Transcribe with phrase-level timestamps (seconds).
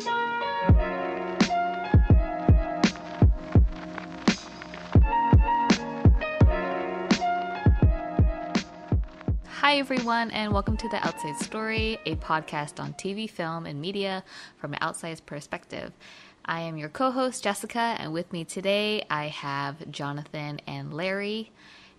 [0.00, 0.04] Hi,
[9.78, 14.22] everyone, and welcome to The Outside Story, a podcast on TV, film, and media
[14.58, 15.92] from an outside perspective.
[16.44, 21.50] I am your co host, Jessica, and with me today I have Jonathan and Larry.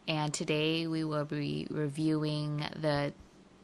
[0.08, 3.12] And today we will be reviewing the,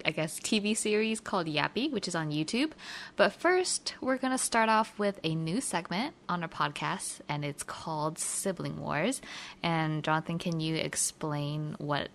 [0.05, 2.71] I guess, TV series called Yappie, which is on YouTube.
[3.15, 7.43] But first, we're going to start off with a new segment on our podcast, and
[7.43, 9.21] it's called Sibling Wars.
[9.63, 12.09] And Jonathan, can you explain what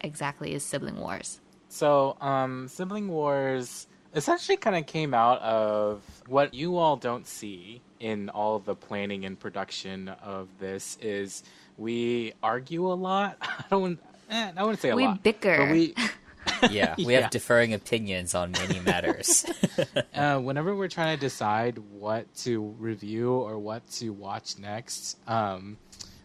[0.00, 1.40] exactly is Sibling Wars?
[1.68, 7.80] So, um, Sibling Wars essentially kind of came out of what you all don't see
[7.98, 11.42] in all the planning and production of this is
[11.78, 13.36] we argue a lot.
[13.42, 13.98] I don't.
[14.30, 15.22] Eh, I wouldn't say a we lot.
[15.22, 15.56] bicker.
[15.58, 15.94] But we,
[16.70, 17.22] Yeah, we Yeah.
[17.22, 19.44] have differing opinions on many matters.
[20.14, 25.76] uh, whenever we're trying to decide what to review or what to watch next, um,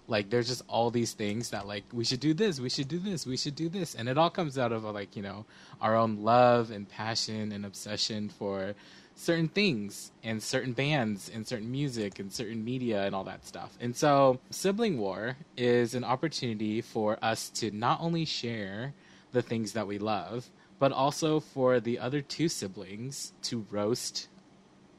[0.08, 3.00] like there's just all these things that like we should do this, we should do
[3.00, 5.46] this, we should do this, and it all comes out of like you know
[5.82, 8.74] our own love and passion and obsession for
[9.16, 13.76] certain things and certain bands and certain music and certain media and all that stuff.
[13.82, 18.94] And so, Sibling War is an opportunity for us to not only share
[19.38, 20.50] the things that we love,
[20.80, 24.28] but also for the other two siblings to roast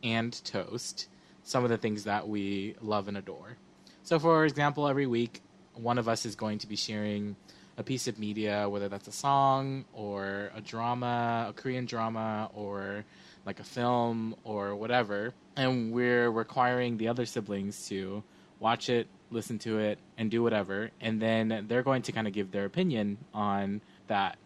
[0.02, 1.08] and toast
[1.42, 3.56] some of the things that we love and adore.
[4.04, 5.40] So, for example, every week,
[5.74, 7.36] one of us is going to be sharing
[7.78, 13.04] a piece of media, whether that's a song or a drama, a Korean drama, or
[13.46, 15.32] like a film or whatever.
[15.56, 18.22] And we're requiring the other siblings to
[18.60, 20.90] watch it, listen to it, and do whatever.
[21.00, 24.36] And then they're going to kind of give their opinion on that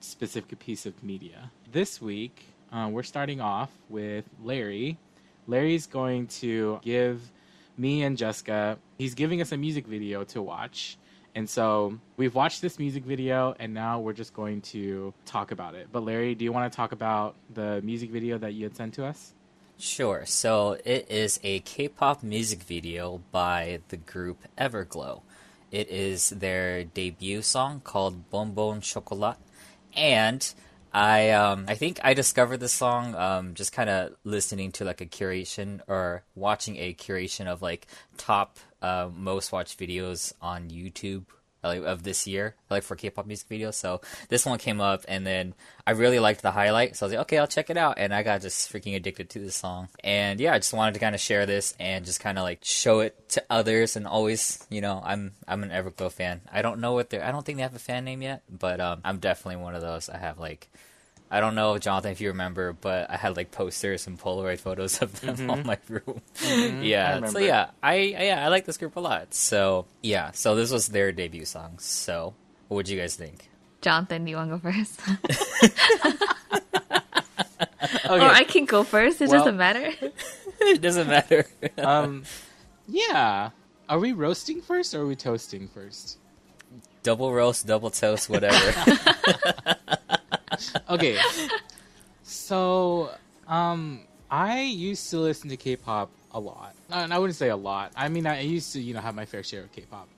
[0.00, 1.50] specific piece of media.
[1.70, 4.98] This week, uh, we're starting off with Larry.
[5.46, 7.20] Larry's going to give
[7.76, 10.98] me and Jessica, he's giving us a music video to watch.
[11.34, 15.74] And so we've watched this music video and now we're just going to talk about
[15.74, 15.88] it.
[15.92, 18.94] But Larry, do you want to talk about the music video that you had sent
[18.94, 19.34] to us?
[19.78, 20.24] sure.
[20.26, 25.22] So it is a K-pop music video by the group Everglow.
[25.70, 29.36] It is their debut song called Bon Bon Chocolat,
[29.94, 30.54] and
[30.92, 35.00] I um I think I discovered this song um just kind of listening to like
[35.00, 37.86] a curation or watching a curation of like
[38.16, 41.24] top uh, most watched videos on YouTube
[41.62, 43.74] like of this year like for K-pop music videos.
[43.74, 45.54] So this one came up and then
[45.86, 46.96] I really liked the highlight.
[46.96, 47.98] So I was like, okay, I'll check it out.
[47.98, 49.88] And I got just freaking addicted to this song.
[50.04, 52.60] And yeah, I just wanted to kind of share this and just kind of like
[52.62, 53.96] show it to others.
[53.96, 56.40] And always, you know, I'm I'm an Everglow fan.
[56.52, 58.42] I don't know what they are I don't think they have a fan name yet,
[58.50, 60.08] but um, I'm definitely one of those.
[60.08, 60.68] I have like.
[61.30, 65.02] I don't know, Jonathan, if you remember, but I had like posters and Polaroid photos
[65.02, 66.22] of them on my room.
[66.42, 67.40] I yeah, so remember.
[67.42, 69.34] yeah, I yeah I like this group a lot.
[69.34, 71.78] So yeah, so this was their debut song.
[71.78, 72.34] So
[72.68, 73.48] what would you guys think?
[73.82, 75.00] Jonathan, do you want to go first?
[78.04, 78.24] Okay.
[78.24, 79.20] Or I can go first.
[79.20, 79.92] It Well- doesn't matter.
[80.60, 81.46] it doesn't matter.
[81.78, 82.24] um,
[82.86, 83.50] yeah.
[83.88, 86.18] Are we roasting first or are we toasting first?
[87.02, 88.74] double roast, double toast, whatever.
[90.90, 91.18] okay.
[92.22, 93.10] So,
[93.46, 97.56] um, I used to listen to K-pop a lot, Uh, and I wouldn't say a
[97.56, 97.92] lot.
[97.96, 100.08] I mean, I used to, you know, have my fair share of K-pop,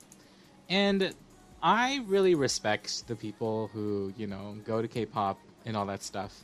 [0.69, 1.15] and
[1.63, 6.35] I really respect the people who, you know, go to K-pop and all that stuff.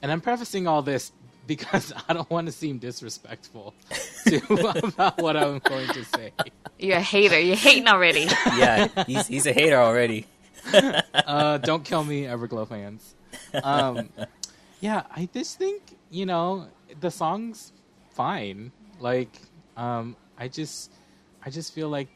[0.00, 1.12] And I'm prefacing all this
[1.46, 3.74] because I don't want to seem disrespectful
[4.26, 4.36] to
[4.94, 6.32] about what I'm going to say.
[6.78, 7.38] You're a hater.
[7.38, 8.26] You're hating already.
[8.56, 10.26] yeah, he's he's a hater already.
[10.72, 13.14] uh, don't kill me, Everglow fans.
[13.62, 14.08] Um,
[14.80, 16.66] yeah, I just think you know
[17.00, 17.72] the song's
[18.10, 18.72] fine.
[18.98, 19.40] Like,
[19.76, 20.92] um, I just,
[21.44, 22.08] I just feel like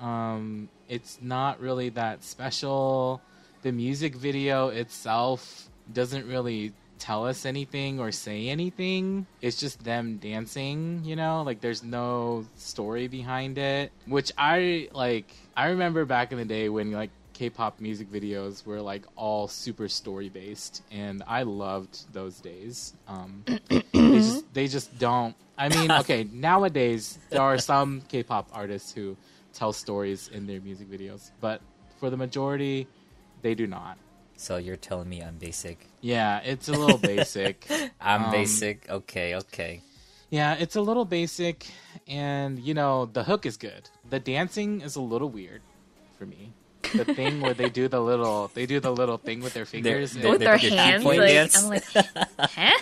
[0.00, 3.20] um, it's not really that special.
[3.62, 9.26] The music video itself doesn't really tell us anything or say anything.
[9.40, 11.42] It's just them dancing, you know?
[11.42, 16.68] Like there's no story behind it, which I like I remember back in the day
[16.68, 17.10] when like
[17.42, 22.94] K-pop music videos were like all super story based and I loved those days.
[23.08, 23.82] Um they
[24.20, 29.16] just they just don't I mean, okay, nowadays there are some K-pop artists who
[29.52, 31.60] tell stories in their music videos, but
[31.98, 32.86] for the majority
[33.42, 33.98] they do not.
[34.36, 35.78] So you're telling me I'm basic?
[36.00, 37.66] Yeah, it's a little basic.
[38.00, 38.88] I'm Um, basic.
[38.88, 39.82] Okay, okay.
[40.30, 41.66] Yeah, it's a little basic,
[42.06, 43.90] and you know the hook is good.
[44.08, 45.62] The dancing is a little weird
[46.16, 46.52] for me.
[46.92, 50.14] The thing where they do the little, they do the little thing with their fingers.
[50.14, 51.62] and With their hands, like dance.
[51.62, 51.84] I'm like,
[52.38, 52.78] huh?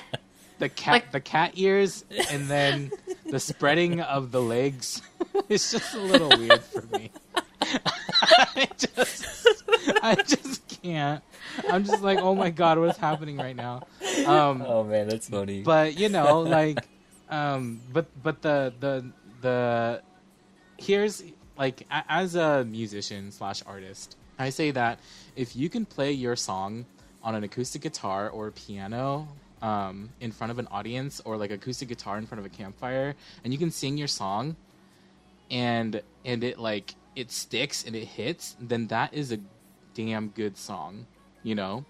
[0.59, 2.91] the cat, like- the cat ears, and then
[3.27, 5.01] the spreading of the legs
[5.49, 7.11] is just a little weird for me.
[7.62, 9.62] I just,
[10.03, 11.23] I just can't.
[11.69, 13.87] I'm just like, oh my god, what is happening right now?
[14.27, 15.62] Um, Oh man, that's funny.
[15.62, 16.79] but you know, like,
[17.29, 19.07] um, but but the the
[19.41, 20.03] the
[20.79, 21.23] here's
[21.61, 24.99] like a- as a musician slash artist, I say that
[25.37, 26.87] if you can play your song
[27.23, 29.29] on an acoustic guitar or piano
[29.61, 33.15] um, in front of an audience or like acoustic guitar in front of a campfire,
[33.45, 34.57] and you can sing your song,
[35.51, 39.39] and and it like it sticks and it hits, then that is a
[39.93, 41.05] damn good song,
[41.43, 41.85] you know.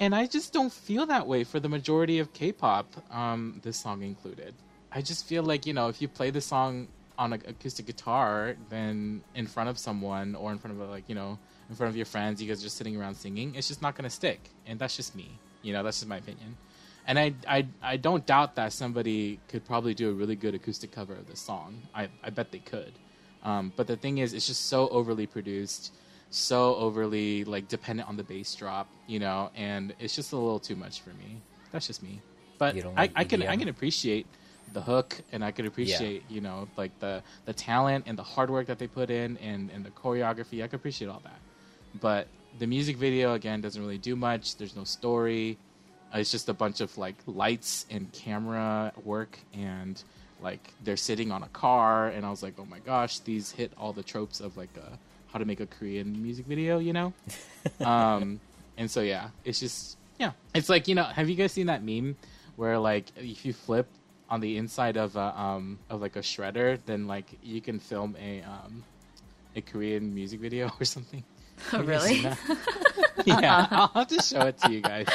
[0.00, 4.02] And I just don't feel that way for the majority of K-pop, um, this song
[4.02, 4.54] included.
[4.90, 8.56] I just feel like you know if you play the song on an acoustic guitar,
[8.70, 11.38] than in front of someone or in front of like you know
[11.68, 13.54] in front of your friends, you guys are just sitting around singing.
[13.54, 15.38] It's just not gonna stick, and that's just me.
[15.62, 16.56] You know, that's just my opinion.
[17.06, 20.92] And I, I, I don't doubt that somebody could probably do a really good acoustic
[20.92, 21.82] cover of this song.
[21.94, 22.92] I, I bet they could.
[23.42, 25.94] Um, but the thing is, it's just so overly produced,
[26.28, 30.58] so overly like dependent on the bass drop, you know, and it's just a little
[30.58, 31.40] too much for me.
[31.72, 32.20] That's just me.
[32.58, 34.26] But I, like I can I can appreciate
[34.72, 38.50] the hook, and I could appreciate you know like the the talent and the hard
[38.50, 40.62] work that they put in, and and the choreography.
[40.62, 41.38] I could appreciate all that.
[42.00, 42.28] But
[42.58, 44.56] the music video again doesn't really do much.
[44.56, 45.58] There's no story.
[46.14, 50.02] Uh, It's just a bunch of like lights and camera work and
[50.40, 53.72] like they're sitting on a car and I was like, "Oh my gosh, these hit
[53.76, 54.98] all the tropes of like a,
[55.32, 57.12] how to make a Korean music video, you know?"
[57.84, 58.40] um
[58.76, 60.32] and so yeah, it's just yeah.
[60.54, 62.16] It's like, you know, have you guys seen that meme
[62.56, 63.88] where like if you flip
[64.30, 68.16] on the inside of a um of like a shredder, then like you can film
[68.20, 68.84] a um
[69.56, 71.24] a Korean music video or something?
[71.72, 72.14] Oh, Have really?
[72.14, 72.38] seen that?
[73.26, 75.08] yeah, I'll have to show it to you guys.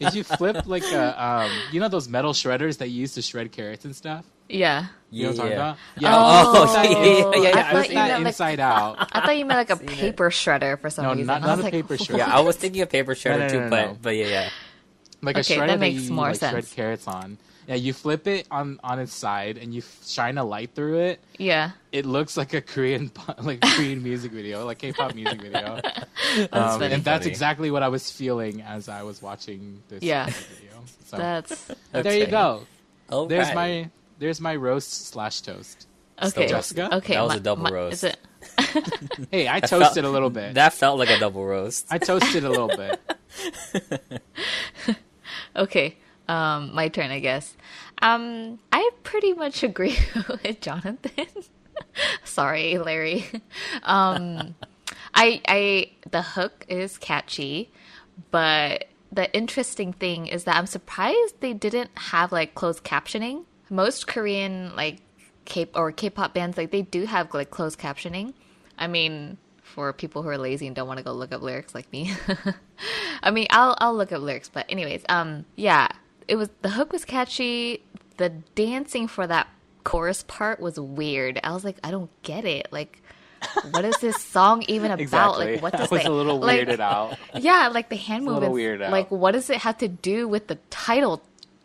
[0.00, 3.22] If you flip like a, um, you know those metal shredders that you use to
[3.22, 4.26] shred carrots and stuff.
[4.48, 4.86] Yeah.
[5.08, 5.56] You know what I'm talking Yeah.
[5.56, 5.78] about?
[6.02, 7.60] Oh, yeah, yeah, yeah, yeah.
[7.68, 9.08] I flip thought you that meant like inside out.
[9.12, 10.00] I thought you meant like a Seen it.
[10.00, 11.26] paper shredder for some No, reason.
[11.26, 12.18] not- I not was a like, paper shredder.
[12.18, 13.98] Yeah, I was thinking of paper shredder no, too, no, but no.
[14.02, 14.50] but yeah, yeah.
[15.22, 17.38] Like a Okay, shredder that makes you, more like, shred carrots on.
[17.66, 21.20] Yeah, you flip it on on its side and you shine a light through it.
[21.38, 21.72] Yeah.
[21.92, 25.80] It looks like a Korean like Korean music video, like K-pop music video.
[26.36, 26.94] That's Um, funny.
[26.94, 27.30] and that's Funny.
[27.30, 30.26] exactly what I was feeling as I was watching this Yeah.
[30.26, 30.82] video.
[31.06, 32.66] So That's there you go.
[33.10, 35.86] Oh, There's my there's my roast slash toast.
[36.22, 36.46] okay.
[36.48, 36.94] Jessica?
[36.96, 37.14] Okay.
[37.14, 38.04] That was my- a double my- roast.
[38.04, 38.16] Is it?
[39.32, 40.54] Hey, I felt- toasted a little bit.
[40.54, 41.86] That felt like a double roast.
[41.90, 43.00] I toasted a little bit.
[45.56, 45.96] Okay.
[46.28, 47.56] Um, my turn, I guess.
[48.02, 49.96] Um, I pretty much agree
[50.28, 51.26] with Jonathan.
[52.24, 53.26] Sorry, Larry.
[53.82, 54.54] Um,
[55.14, 57.70] I, I, the hook is catchy,
[58.30, 63.44] but the interesting thing is that I'm surprised they didn't have like closed captioning.
[63.70, 64.98] Most Korean like
[65.44, 68.34] K or K-pop bands like they do have like closed captioning.
[68.78, 71.74] I mean, for people who are lazy and don't want to go look up lyrics
[71.74, 72.12] like me.
[73.22, 75.88] I mean, I'll I'll look up lyrics, but anyways, um, yeah,
[76.28, 77.82] it was the hook was catchy.
[78.16, 79.46] The dancing for that
[79.84, 81.38] chorus part was weird.
[81.44, 82.68] I was like, I don't get it.
[82.72, 83.02] Like,
[83.70, 85.38] what is this song even about?
[85.38, 87.16] Like, what does I was the- a little like, weirded out.
[87.34, 88.54] yeah, like the hand a little movements.
[88.54, 88.92] weird out.
[88.92, 91.22] Like, what does it have to do with the title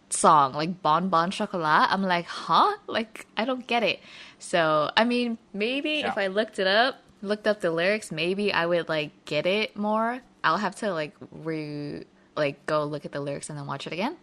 [0.10, 1.88] song, like Bon Bon Chocolat?
[1.90, 2.76] I'm like, huh?
[2.88, 4.00] Like, I don't get it.
[4.40, 8.66] So, I mean, maybe if I looked it up, looked up the lyrics, maybe I
[8.66, 10.20] would like get it more.
[10.44, 12.04] I'll have to like re
[12.36, 14.18] like go look at the lyrics and then watch it again.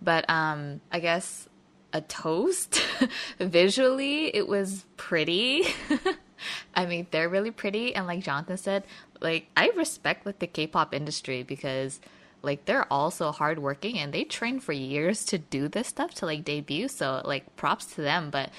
[0.00, 1.48] But um, I guess
[1.92, 2.82] a toast.
[3.38, 5.64] Visually, it was pretty.
[6.74, 8.84] I mean, they're really pretty, and like Jonathan said,
[9.20, 12.00] like I respect like the K-pop industry because
[12.42, 16.44] like they're also hardworking and they train for years to do this stuff to like
[16.44, 16.88] debut.
[16.88, 18.30] So like props to them.
[18.30, 18.50] But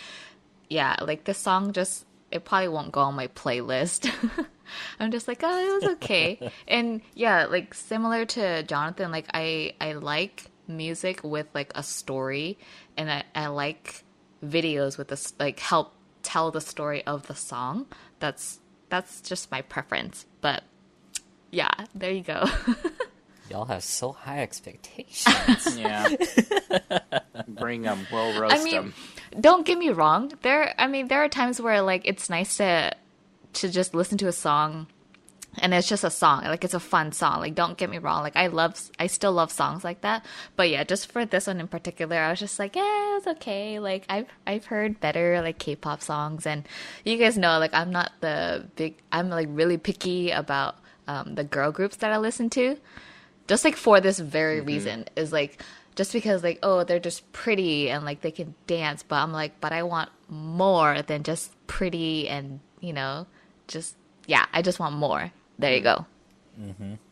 [0.70, 4.12] yeah, like the song just it probably won't go on my playlist.
[5.00, 6.52] I'm just like, oh, it was okay.
[6.68, 12.58] and yeah, like similar to Jonathan, like I I like music with like a story,
[12.98, 14.04] and I I like
[14.44, 17.88] videos with this like help tell the story of the song.
[18.20, 18.60] That's
[18.90, 20.26] that's just my preference.
[20.42, 20.64] But
[21.52, 22.46] yeah, there you go.
[23.50, 25.78] Y'all have so high expectations.
[25.78, 26.08] Yeah.
[27.48, 28.08] Bring them.
[28.12, 28.94] We'll roast I mean, them.
[29.40, 30.32] don't get me wrong.
[30.42, 32.92] There, I mean, there are times where like it's nice to
[33.54, 34.88] to just listen to a song,
[35.58, 36.44] and it's just a song.
[36.44, 37.40] Like it's a fun song.
[37.40, 38.22] Like don't get me wrong.
[38.22, 40.26] Like I love, I still love songs like that.
[40.56, 43.80] But yeah, just for this one in particular, I was just like, yeah, it's okay.
[43.80, 46.68] Like I've I've heard better like K-pop songs, and
[47.06, 48.98] you guys know like I'm not the big.
[49.12, 50.76] I'm like really picky about
[51.08, 52.78] um, the girl groups that I listen to
[53.52, 55.62] just like for this very reason is like
[55.96, 59.60] just because like oh they're just pretty and like they can dance but i'm like
[59.60, 63.28] but i want more than just pretty and you know
[63.72, 63.96] just
[64.28, 66.06] yeah i just want more there you go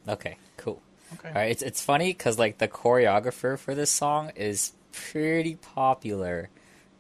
[0.07, 0.81] Okay, cool.
[1.13, 1.29] Okay.
[1.29, 6.49] All right, it's it's funny because like the choreographer for this song is pretty popular.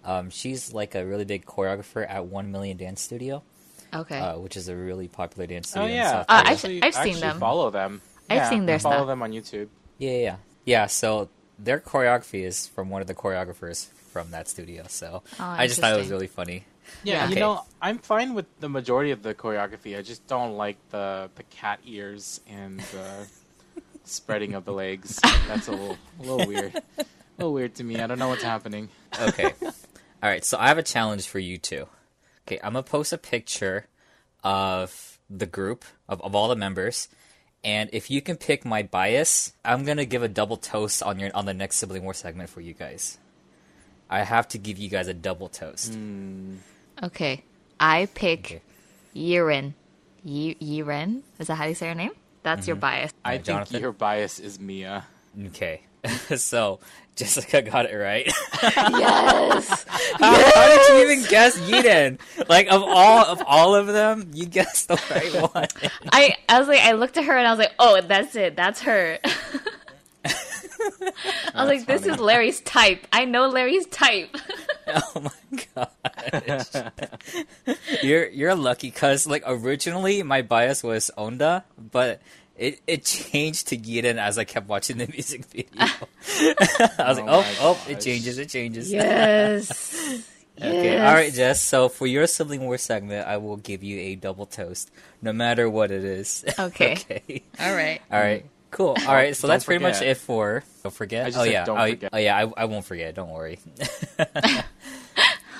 [0.03, 3.43] Um, she's like a really big choreographer at One Million Dance Studio,
[3.93, 5.87] okay uh, which is a really popular dance Oh studio.
[5.89, 7.39] in yeah, South Uh, I've- Actually- I've seen them.
[7.39, 8.01] Follow them.
[8.29, 9.07] I've Yeah, seen their follow stuff.
[9.07, 9.67] them on YouTube.
[9.97, 10.35] Yeah, yeah, yeah.
[10.65, 14.85] Yeah, So their choreography is from one of the choreographers from that studio.
[14.87, 16.63] So Oh, I just thought it was really funny.
[17.03, 19.97] Yeah, you know, I'm fine with the majority of the choreography.
[19.97, 23.27] I just don't like the the cat ears and the
[24.03, 25.19] spreading of the legs.
[25.47, 26.75] That's a little a little weird.
[26.75, 27.05] A
[27.37, 27.99] little weird to me.
[27.99, 28.89] I don't know what's happening.
[29.19, 29.53] Okay.
[29.61, 30.43] All right.
[30.43, 31.87] So I have a challenge for you two.
[32.47, 33.87] Okay, I'm gonna post a picture
[34.43, 37.07] of the group of, of all the members,
[37.63, 41.29] and if you can pick my bias, I'm gonna give a double toast on your
[41.35, 43.19] on the next sibling war segment for you guys.
[44.09, 45.93] I have to give you guys a double toast.
[45.93, 46.55] Hmm.
[47.03, 47.43] Okay
[47.79, 48.61] i pick Okay.
[49.15, 49.73] yiren
[50.23, 52.11] Yi- yiren is that how you say her name
[52.43, 52.81] that's your mm-hmm.
[52.81, 53.81] bias I think Jonathan?
[53.81, 55.05] your bias is Mia.
[55.47, 55.81] Okay.
[56.37, 56.79] so
[57.15, 58.25] Jessica got it right.
[58.63, 59.85] yes
[60.19, 62.19] How did you even guess Yiren?
[62.47, 65.67] Like of all of all of them, you guessed the right one.
[66.13, 68.55] I I was like I looked at her and I was like, oh, that's it,
[68.55, 69.19] that's her.
[71.53, 73.05] I was like, this is Larry's type.
[73.11, 74.35] I know Larry's type.
[74.91, 76.91] Oh my god.
[78.01, 82.21] you're you're lucky because like originally my bias was Onda, but
[82.57, 85.69] it, it changed to Yiren as I kept watching the music video.
[85.77, 88.91] I was Oh like, oh, oh, oh it changes, it changes.
[88.91, 90.23] yes.
[90.61, 91.07] Okay, Yes.
[91.07, 91.61] all right, Jess.
[91.61, 95.69] So for your sibling war segment, I will give you a double toast, no matter
[95.69, 96.43] what it is.
[96.59, 96.93] Okay.
[96.93, 97.43] okay.
[97.59, 98.01] All right.
[98.11, 98.43] All right.
[98.71, 98.95] Cool.
[99.07, 99.35] All right.
[99.35, 100.63] So Don't that's pretty much it for.
[100.83, 101.25] Don't forget.
[101.25, 101.65] I just oh said yeah.
[101.65, 102.09] don't oh, forget.
[102.13, 102.37] oh yeah.
[102.37, 103.15] I, I won't forget.
[103.15, 103.59] Don't worry.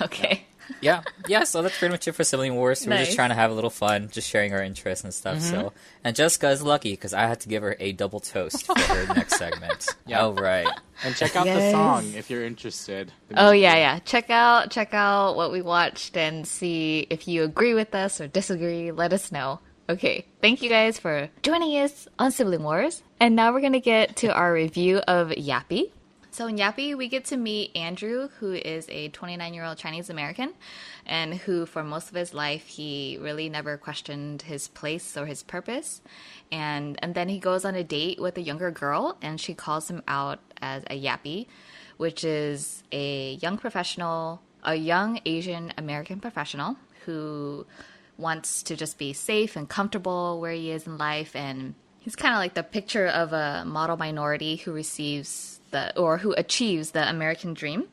[0.02, 0.46] Okay.
[0.80, 1.02] yeah.
[1.28, 1.44] Yeah.
[1.44, 2.86] So that's pretty much it for sibling wars.
[2.86, 5.38] We're just trying to have a little fun, just sharing our interests and stuff.
[5.38, 5.50] Mm-hmm.
[5.50, 5.72] So
[6.04, 9.06] and Jessica is lucky because I had to give her a double toast for her
[9.14, 9.88] next segment.
[10.06, 10.22] Yeah.
[10.22, 10.68] All right.
[11.04, 13.12] And check out the song if you're interested.
[13.36, 13.98] Oh yeah, yeah.
[14.00, 18.28] Check out check out what we watched and see if you agree with us or
[18.28, 18.90] disagree.
[18.90, 19.60] Let us know.
[19.90, 20.24] Okay.
[20.40, 23.02] Thank you guys for joining us on Sibling Wars.
[23.18, 25.90] And now we're gonna get to our review of Yappie.
[26.30, 30.08] So in Yappie, we get to meet Andrew, who is a 29 year old Chinese
[30.08, 30.54] American,
[31.06, 35.42] and who, for most of his life, he really never questioned his place or his
[35.42, 36.02] purpose.
[36.52, 39.90] And and then he goes on a date with a younger girl, and she calls
[39.90, 41.48] him out as a Yappie,
[41.96, 47.66] which is a young professional, a young Asian American professional who
[48.20, 51.34] wants to just be safe and comfortable where he is in life.
[51.34, 56.18] And he's kind of like the picture of a model minority who receives the or
[56.18, 57.88] who achieves the American dream.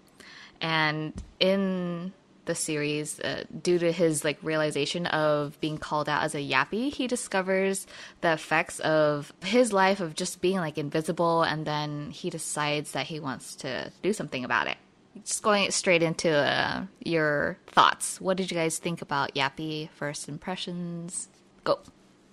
[0.61, 2.13] And in
[2.45, 6.93] the series uh, due to his like realization of being called out as a yappie
[6.93, 7.85] he discovers
[8.21, 11.43] the effects of his life of just being like invisible.
[11.43, 14.77] And then he decides that he wants to do something about it
[15.25, 20.27] just going straight into uh, your thoughts what did you guys think about yappie first
[20.29, 21.27] impressions
[21.63, 21.79] go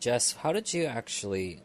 [0.01, 1.63] Jess, how did you actually?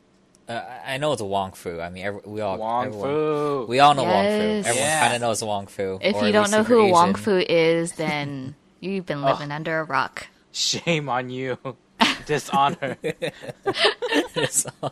[0.47, 0.53] Uh,
[0.85, 1.81] I I know it's a Wong Fu.
[1.81, 3.65] I mean, every, we all Wong everyone, Fu.
[3.67, 4.29] We all know Wong Fu.
[4.29, 5.01] Everyone Yeah.
[5.01, 5.99] kind of knows Wong Fu.
[6.01, 9.79] if you don't know if you're who wong fu is then you've been living under
[9.79, 11.57] a rock Shame on you.
[12.27, 12.95] Dishonor.
[14.33, 14.91] Dishonor.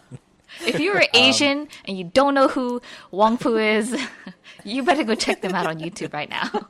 [0.66, 2.82] If you're Asian and you don't know who
[3.12, 3.96] Wong Fu is,
[4.64, 6.68] you better go check them out on YouTube right now.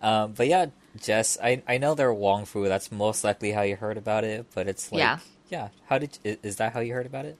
[0.00, 0.66] Um, but yeah,
[1.00, 2.66] Jess, I I know they're Wong Fu.
[2.66, 4.46] That's most likely how you heard about it.
[4.54, 5.18] But it's like, Yeah.
[5.48, 5.68] yeah.
[5.86, 7.38] How did is that how you heard about it?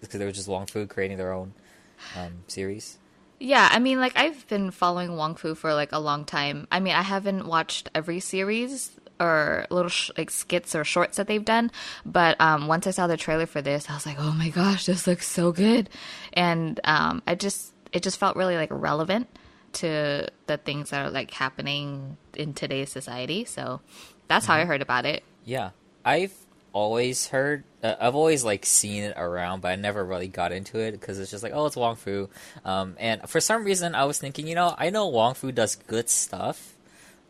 [0.00, 1.54] Because they were just Wong Fu creating their own
[2.16, 2.98] um, series.
[3.40, 6.66] Yeah, I mean, like I've been following Wong Fu for like a long time.
[6.70, 11.26] I mean, I haven't watched every series or little sh- like skits or shorts that
[11.26, 11.70] they've done,
[12.04, 14.86] but um, once I saw the trailer for this, I was like, oh my gosh,
[14.86, 15.88] this looks so good,
[16.32, 19.28] and um, I just it just felt really like relevant
[19.74, 23.44] to the things that are like happening in today's society.
[23.44, 23.80] So
[24.26, 25.22] that's how I heard about it.
[25.44, 25.70] Yeah,
[26.04, 26.34] I've
[26.72, 27.64] always heard.
[27.82, 31.18] Uh, I've always like seen it around, but I never really got into it because
[31.18, 32.28] it's just like, oh, it's Wong Fu.
[32.64, 35.76] Um, and for some reason, I was thinking, you know, I know Wong Fu does
[35.76, 36.74] good stuff,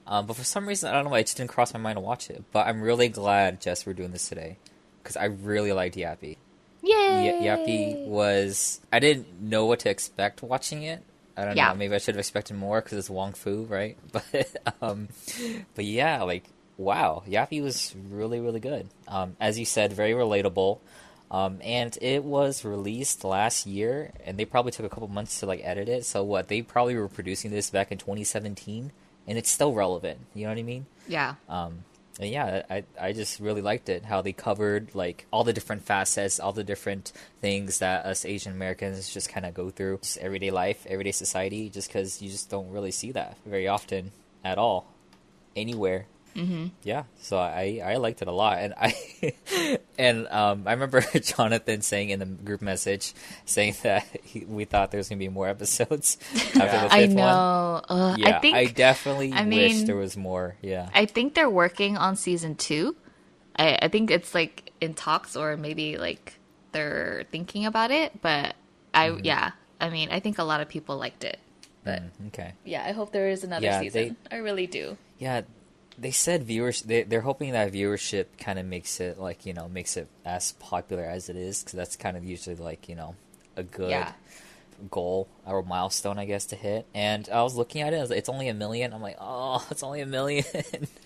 [0.09, 1.97] um, but for some reason, I don't know, why it just didn't cross my mind
[1.97, 2.43] to watch it.
[2.53, 4.57] But I'm really glad, Jess, we're doing this today
[5.03, 6.37] because I really liked Yappie.
[6.83, 7.35] Yay!
[7.41, 8.81] Y- Yappie was.
[8.93, 11.03] I didn't know what to expect watching it.
[11.37, 11.69] I don't Yeah.
[11.69, 11.75] know.
[11.77, 13.97] Maybe I should have expected more because it's Wong Fu, right?
[14.13, 15.09] But um,
[15.75, 16.45] but yeah, like
[16.77, 18.89] wow, Yappie was really really good.
[19.07, 20.79] Um, as you said, very relatable.
[21.31, 25.47] Um, and it was released last year, and they probably took a couple months to
[25.47, 26.07] like edit it.
[26.07, 28.93] So what they probably were producing this back in 2017,
[29.29, 30.19] and it's still relevant.
[30.35, 30.87] You know what I mean?
[31.07, 31.35] Yeah.
[31.49, 31.85] Um,
[32.19, 35.83] and yeah, I I just really liked it how they covered like all the different
[35.85, 40.19] facets, all the different things that us Asian Americans just kind of go through, just
[40.19, 41.69] everyday life, everyday society.
[41.71, 44.11] Just because you just don't really see that very often
[44.43, 44.93] at all,
[45.55, 46.07] anywhere.
[46.37, 46.67] Mm-hmm.
[46.85, 48.95] Yeah, so I I liked it a lot, and I
[49.99, 53.13] and um I remember Jonathan saying in the group message
[53.45, 56.83] saying that he, we thought there was gonna be more episodes after Yeah.
[56.85, 57.15] the fifth I one.
[57.17, 57.83] know.
[57.89, 60.57] Uh, Yeah, I think definitely I wish mean- there was more.
[60.63, 60.89] Yeah.
[60.95, 62.95] I think they're working on season two.
[63.57, 66.35] I, I think it's like in talks or maybe like
[66.73, 68.21] they're thinking about it.
[68.23, 68.55] But
[68.95, 69.25] I Mm-hmm.
[69.25, 71.39] yeah, I mean I think a lot of people liked it.
[71.85, 72.53] But Mm, okay.
[72.65, 74.17] yeah, I hope there is another Yeah, season.
[74.31, 74.97] I really do.
[75.19, 75.43] Yeah,
[75.99, 79.69] they said viewers they they're hoping that viewership kind of makes it like you know
[79.69, 83.15] makes it as popular as it is because that's kind of usually like you know
[83.57, 84.13] a good Yeah.
[84.91, 86.87] goal or milestone I guess to hit.
[86.95, 88.93] And I was looking at it, like, it's only a million.
[88.93, 90.45] I'm like, oh, it's only a million.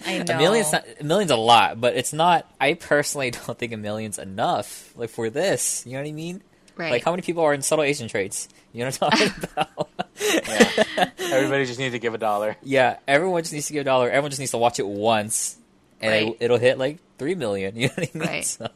[0.06, 2.46] I a million's not, a million's a lot, but it's not.
[2.60, 4.92] I personally don't think a million's enough.
[4.96, 6.42] Like for this, you know what I mean?
[6.76, 6.90] Right.
[6.92, 8.48] Like how many people are in subtle Asian traits?
[8.72, 9.88] You know what I'm talking about?
[10.20, 11.10] Yeah.
[11.18, 12.56] Everybody just needs to give a dollar.
[12.62, 14.08] Yeah, everyone just needs to give a dollar.
[14.08, 15.56] Everyone just needs to watch it once,
[16.00, 16.36] and Right.
[16.40, 17.76] it, will hit like three million.
[17.76, 18.26] You know what I mean?
[18.28, 18.44] Right.
[18.44, 18.68] So,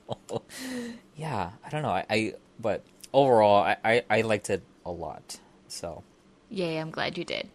[1.16, 1.90] yeah, I don't know.
[1.90, 5.38] I, I but overall, I, I I liked it a lot.
[5.68, 6.02] So
[6.50, 7.48] Yay, I'm glad you did.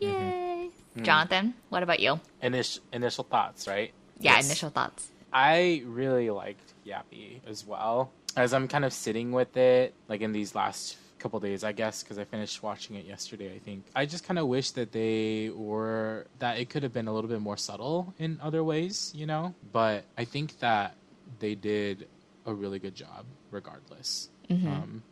[0.00, 0.22] Mm-hmm.
[0.22, 0.70] Yay.
[0.98, 1.02] Mm.
[1.04, 2.20] Jonathan, what about you?
[2.42, 3.92] Initial initial thoughts, right?
[4.18, 4.46] Yeah, Yes.
[4.46, 5.08] initial thoughts.
[5.32, 8.10] I really liked Yappy as well.
[8.36, 12.02] As I'm kind of sitting with it, like in these last couple days, I guess,
[12.02, 13.54] because I finished watching it yesterday.
[13.54, 17.08] I think I just kind of wish that they were that it could have been
[17.08, 19.54] a little bit more subtle in other ways, you know.
[19.72, 20.94] But I think that
[21.38, 22.08] they did
[22.46, 24.28] a really good job, regardless.
[24.50, 24.66] Mhm.
[24.66, 25.02] Um,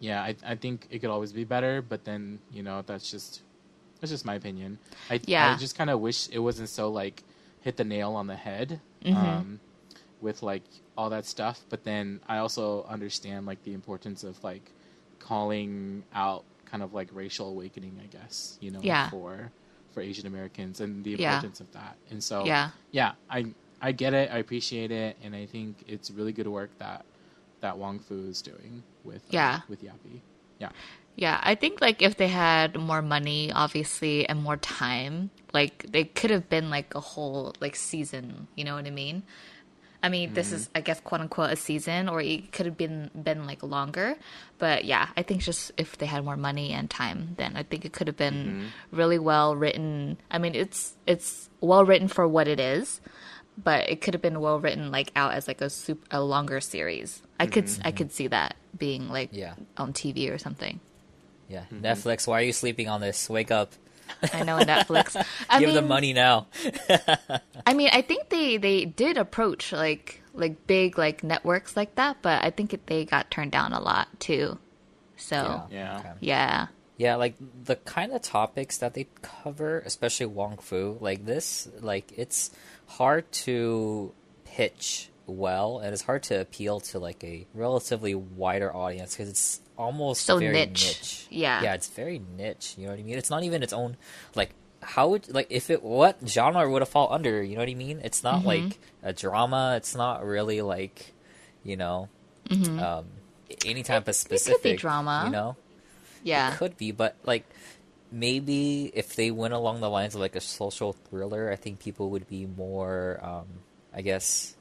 [0.00, 3.42] yeah, I, I think it could always be better, but then you know that's just
[4.00, 4.78] that's just my opinion.
[5.10, 5.52] I Yeah.
[5.54, 7.22] I just kind of wish it wasn't so like
[7.60, 9.14] hit the nail on the head Mhm.
[9.16, 9.60] um,
[10.20, 10.62] with like
[10.98, 11.64] all that stuff.
[11.70, 14.66] But then I also understand like the importance of like
[15.20, 19.08] calling out kind of like racial awakening, I guess you know, Yeah.
[19.10, 19.50] for
[19.94, 21.36] for Asian Americans and the Yeah.
[21.36, 21.96] importance of that.
[22.10, 22.70] And so Yeah.
[22.90, 26.70] yeah, I I get it, I appreciate it, and I think it's really good work
[26.78, 27.06] that
[27.60, 29.60] that Wong Fu is doing with uh, Yeah.
[29.68, 30.20] with Yappie.
[30.58, 30.70] Yeah.
[31.16, 36.04] Yeah, I think like if they had more money, obviously, and more time, like they
[36.04, 38.46] could have been like a whole like season.
[38.56, 39.22] You know what I mean?
[40.02, 40.56] I mean, this mm-hmm.
[40.56, 44.16] is I guess quote unquote a season, or it could have been been like longer.
[44.58, 47.84] But yeah, I think just if they had more money and time, then I think
[47.84, 48.96] it could have been mm-hmm.
[48.96, 50.18] really well written.
[50.30, 53.00] I mean, it's it's well written for what it is,
[53.56, 56.60] but it could have been well written like out as like a soup, a longer
[56.60, 57.22] series.
[57.40, 57.96] I could I mm-hmm.
[57.96, 59.54] could see that being like Yeah.
[59.76, 60.80] on TV or something.
[61.48, 62.26] yeah, Netflix.
[62.26, 63.28] Why are you sleeping on this?
[63.28, 63.72] Wake up!
[64.32, 65.14] I know Netflix.
[65.50, 66.46] I Give mean, them money now.
[67.66, 72.18] I mean, I think they they did approach like like big like networks like that,
[72.22, 74.58] but I think it, they got turned down a lot too.
[75.16, 75.98] So Yeah.
[75.98, 76.12] Okay.
[76.20, 76.66] yeah,
[76.96, 82.12] Yeah, like the kind of topics that they cover, especially Wong Fu, like this, like
[82.16, 82.50] it's
[82.86, 84.12] hard to
[84.44, 89.60] pitch well, and it's hard to appeal to like a relatively wider audience because it's
[89.76, 91.26] almost So very niche.
[91.30, 91.62] Yeah.
[91.62, 92.74] yeah, it's very niche.
[92.76, 93.18] You know what I mean?
[93.18, 93.96] It's not even its own
[94.34, 94.50] like.
[94.80, 97.42] How would like if it what genre would it fall under?
[97.42, 98.00] You know what I mean?
[98.04, 98.46] It's not Mm-hmm.
[98.46, 99.74] like a drama.
[99.76, 101.12] It's not really like,
[101.64, 102.08] you know,
[102.78, 103.06] um,
[103.66, 104.34] any type of Mm-hmm.
[104.34, 105.24] it could be specific drama.
[105.26, 105.56] You know,
[106.22, 107.44] yeah, could be, but like
[108.10, 112.10] maybe if they went along the lines of like a social thriller, I think people
[112.10, 113.46] would be more, um,
[113.92, 114.54] I guess,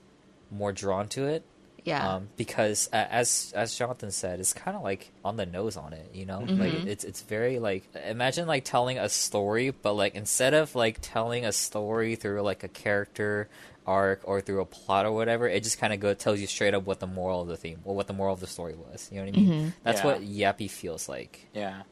[0.52, 1.44] more drawn to it.
[1.84, 5.78] yeah, Um, because uh, as as Jonathan said, it's kind of like on the nose
[5.78, 6.40] on it, you know.
[6.40, 6.88] Like Mm-hmm.
[6.88, 11.46] it's it's very like imagine like telling a story, but like instead of like telling
[11.46, 13.48] a story through like a character
[13.86, 16.74] arc or through a plot or whatever, it just kind of go tells you straight
[16.74, 19.08] up what the moral of the theme or what the moral of the story was.
[19.10, 19.50] You know what I mean?
[19.50, 19.70] Mm-hmm.
[19.84, 20.06] That's Yeah.
[20.08, 21.48] what Yappie feels like.
[21.54, 21.84] Yeah.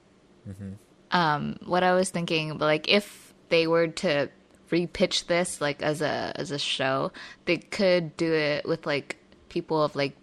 [1.11, 4.29] um what i was thinking but like if they were to
[4.75, 7.11] repitch this like as a as a show
[7.45, 9.17] they could do it with like
[9.49, 10.15] people of like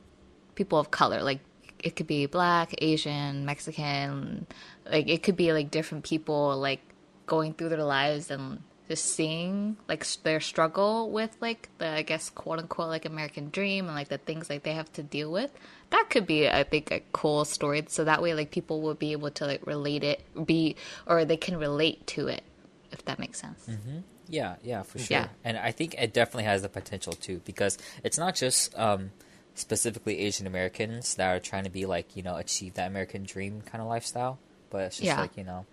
[0.54, 1.22] people of color.
[1.22, 1.40] Like
[1.82, 4.46] it could be black asian mexican
[4.90, 6.80] like it could be like different people like
[7.26, 12.30] going through their lives and just seeing like their struggle with like the i guess
[12.30, 15.50] quote unquote like american dream and like the things like they have to deal with.
[15.90, 17.84] That could be i think a cool story.
[17.88, 21.36] So that way like people will be able to like relate it be or they
[21.36, 22.42] can relate to it
[22.90, 23.98] if that makes sense mm-hmm.
[24.28, 25.06] Yeah, yeah, for sure.
[25.18, 25.28] Yeah.
[25.44, 29.10] And I think it definitely has the potential too, because it's not just um,
[29.54, 33.62] specifically Asian Americans that are trying to be like you know achieve that American dream
[33.62, 34.38] kind of lifestyle,
[34.70, 35.20] but it's just Yeah.
[35.20, 35.66] like you know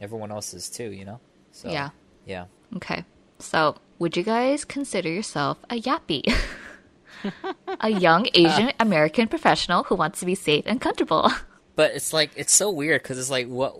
[0.00, 1.20] everyone else is too, you know.
[1.52, 1.90] So Yeah.
[2.26, 2.46] yeah.
[2.76, 3.04] Okay.
[3.38, 6.22] So, would you guys consider yourself a yappie?
[7.80, 11.30] a young Asian American professional who wants to be safe and comfortable.
[11.76, 13.76] But it's like it's so weird because it's like what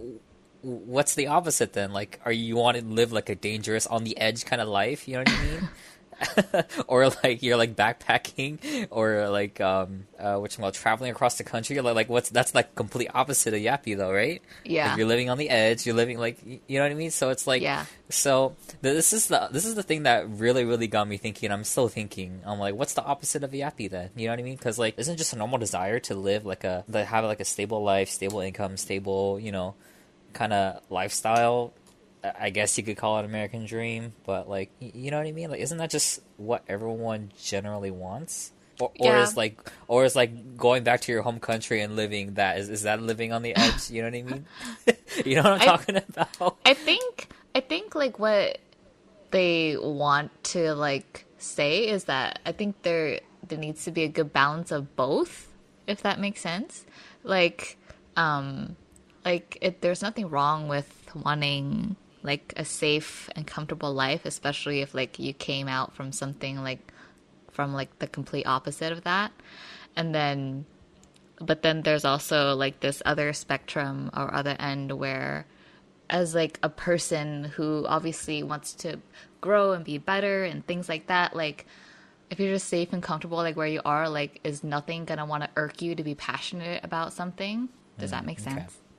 [0.64, 1.92] what's the opposite then?
[1.92, 5.06] Like, are you want to live like a dangerous on the edge kind of life?
[5.06, 5.68] You know what I mean?
[6.86, 11.78] or like you're like backpacking or like um uh which well traveling across the country
[11.80, 14.90] like like what's that's like complete opposite of yappie though right Yeah.
[14.90, 17.30] Like, you're living on the edge you're living like you know what i mean so
[17.30, 17.84] it's like Yeah.
[18.10, 21.50] so th- this is the this is the thing that really really got me thinking
[21.50, 24.42] i'm still thinking i'm like what's the opposite of yappie then you know what i
[24.44, 27.40] mean because like isn't just a normal desire to live like a to have like
[27.40, 29.74] a stable life stable income stable you know
[30.34, 31.72] kind of lifestyle
[32.22, 35.50] I- guess you could call it American dream, but like, you know what I mean?
[35.50, 38.50] Like, isn't that just what everyone generally wants?
[38.80, 39.22] Or, or Yeah.
[39.22, 42.70] is like, or is like going back to your home country and living that is
[42.70, 43.90] is that living on the edge?
[43.90, 44.46] You know what I mean?
[45.26, 46.56] you know what I'm I- talking about?
[46.64, 48.58] I think I think like what
[49.30, 54.08] they want to like say is that I think there there needs to be a
[54.08, 55.52] good balance of both,
[55.86, 56.86] if that makes sense.
[57.22, 57.76] Like,
[58.16, 58.76] um,
[59.24, 64.94] like it, there's nothing wrong with wanting like a safe and comfortable life, especially if
[64.94, 66.92] like you came out from something like
[67.50, 69.32] from like the complete opposite of that,
[69.96, 70.66] and then
[71.40, 75.46] but then there's also like this other spectrum or other end where
[76.10, 78.98] as like a person who obviously wants to
[79.40, 81.66] grow and be better and things like that like
[82.30, 85.42] if you're just safe and comfortable like where you are like is nothing gonna want
[85.42, 87.68] to irk you to be passionate about something?
[87.98, 88.50] Does that mm, make okay.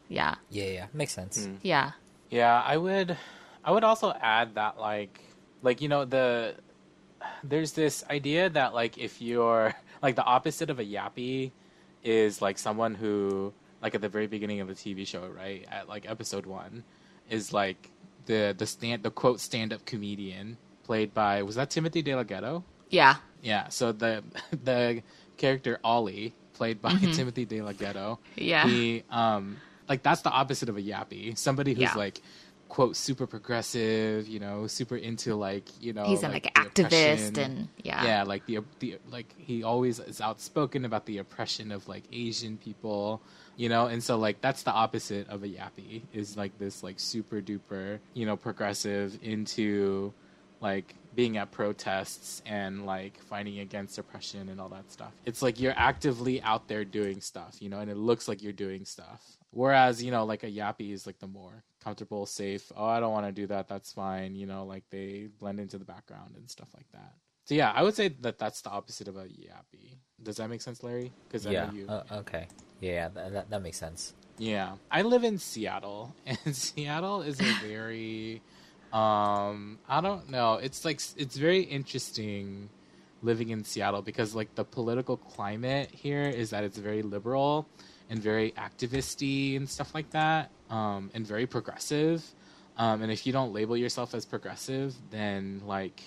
[0.08, 1.48] Sense yeah Yeah, yeah, makes sense.
[1.62, 1.92] yeah
[2.30, 3.18] Yeah, I would
[3.64, 5.20] I would also add that like
[5.62, 6.56] like you know the
[7.44, 11.52] there's this idea that like if you're like the opposite of a yappie
[12.04, 15.66] is like someone who like at the very beginning of the TV show, right?
[15.72, 16.84] At like episode 1
[17.30, 17.90] is like
[18.26, 22.64] the the stand the quote stand up comedian played by was that Timothy DeLaGhetto?
[22.90, 24.24] yeah Yeah, so the
[24.64, 25.02] the
[25.38, 28.42] character Ollie, played by Timothy DeLaGhetto, Mm-hmm.
[28.44, 28.68] Yeah.
[28.68, 29.58] he um
[29.88, 31.38] like that's the opposite of a yappie.
[31.38, 31.94] Somebody who's Yeah.
[31.96, 32.22] like
[32.68, 37.68] quote super progressive, you know, super into like you know he's an like activist and
[37.84, 42.04] yeah yeah, like the the like he always is outspoken about the oppression of like
[42.12, 43.22] Asian people,
[43.56, 47.00] you know, and so like that's the opposite of a yappie is like this like
[47.00, 50.12] super duper, you know, progressive into
[50.60, 55.12] like being at protests and like fighting against oppression and all that stuff.
[55.26, 58.52] It's like you're actively out there doing stuff, you know, and it looks like you're
[58.54, 59.22] doing stuff.
[59.56, 62.74] Whereas, you know, like a yappie is like the more comfortable, safe.
[62.76, 63.70] Oh, I don't want to do that.
[63.70, 64.36] That's fine.
[64.36, 67.14] You know, like they blend into the background and stuff like that.
[67.46, 69.96] So yeah, I would say that that's the opposite of a yappie.
[70.22, 71.14] Does that make sense, Larry?
[71.24, 71.72] Because Yeah.
[71.72, 71.88] you.
[71.88, 72.48] Uh, okay.
[72.82, 74.14] Yeah, that, that that makes sense.
[74.38, 78.42] Yeah, I live in Seattle, and Seattle is a very,
[78.92, 80.56] um, I don't know.
[80.56, 82.70] It's like it's very interesting
[83.22, 87.70] living in Seattle because like the political climate here is that it's very liberal
[88.10, 92.24] and very activisty and stuff like that, um, and very progressive.
[92.78, 96.02] Um, and if you don't label yourself as progressive, then like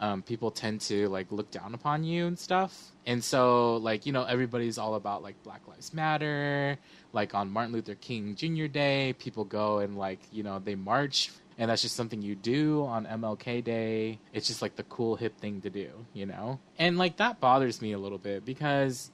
[0.00, 2.92] um, people tend to like look down upon you and stuff.
[3.06, 6.78] And so like you know everybody's all about like Black Lives Matter.
[7.12, 8.66] Like on Martin Luther King Jr.
[8.66, 12.84] Day, people go and like you know they march, and that's just something you do
[12.84, 14.18] on MLK Day.
[14.32, 16.60] It's just like the cool hip thing to do, you know.
[16.78, 19.10] And like that bothers me a little bit because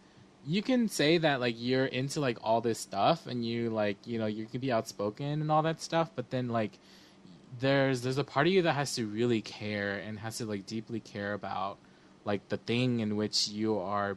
[0.46, 4.18] you can say that like you're into like all this stuff and you like you
[4.18, 6.78] know you can be outspoken and all that stuff, but then like
[7.60, 10.66] there's there's a part of you that has to really care and has to like
[10.66, 11.78] deeply care about
[12.24, 14.16] like the thing in which you are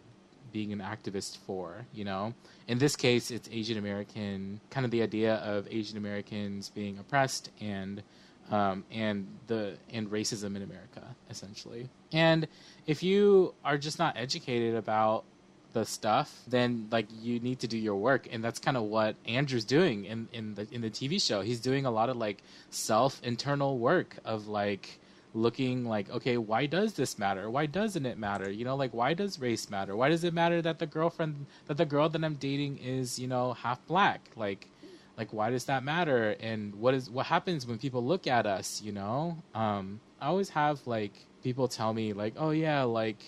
[0.52, 2.34] being an activist for you know?
[2.68, 7.52] In this case it's asian american kind of the idea of asian americans being oppressed
[7.62, 8.02] and
[8.50, 11.90] um, and the and racism in america essentially.
[12.14, 12.48] And
[12.86, 15.26] if you are just not educated about
[15.74, 19.16] the stuff, then like you need to do your work, and that's kind of what
[19.26, 21.42] Andrew's doing in in the in the TV show.
[21.42, 25.00] He's doing a lot of like self internal work of like
[25.34, 27.50] looking like okay why does this matter?
[27.50, 28.50] Why doesn't it matter?
[28.50, 29.96] You know like why does race matter?
[29.96, 33.28] Why does it matter that the girlfriend that the girl that i'm dating is you
[33.28, 34.22] know half black?
[34.36, 34.68] Like
[35.18, 36.36] like why does that matter?
[36.40, 39.38] And what is what happens when people look at us you know?
[39.54, 43.24] Um i always have like people tell me like oh yeah like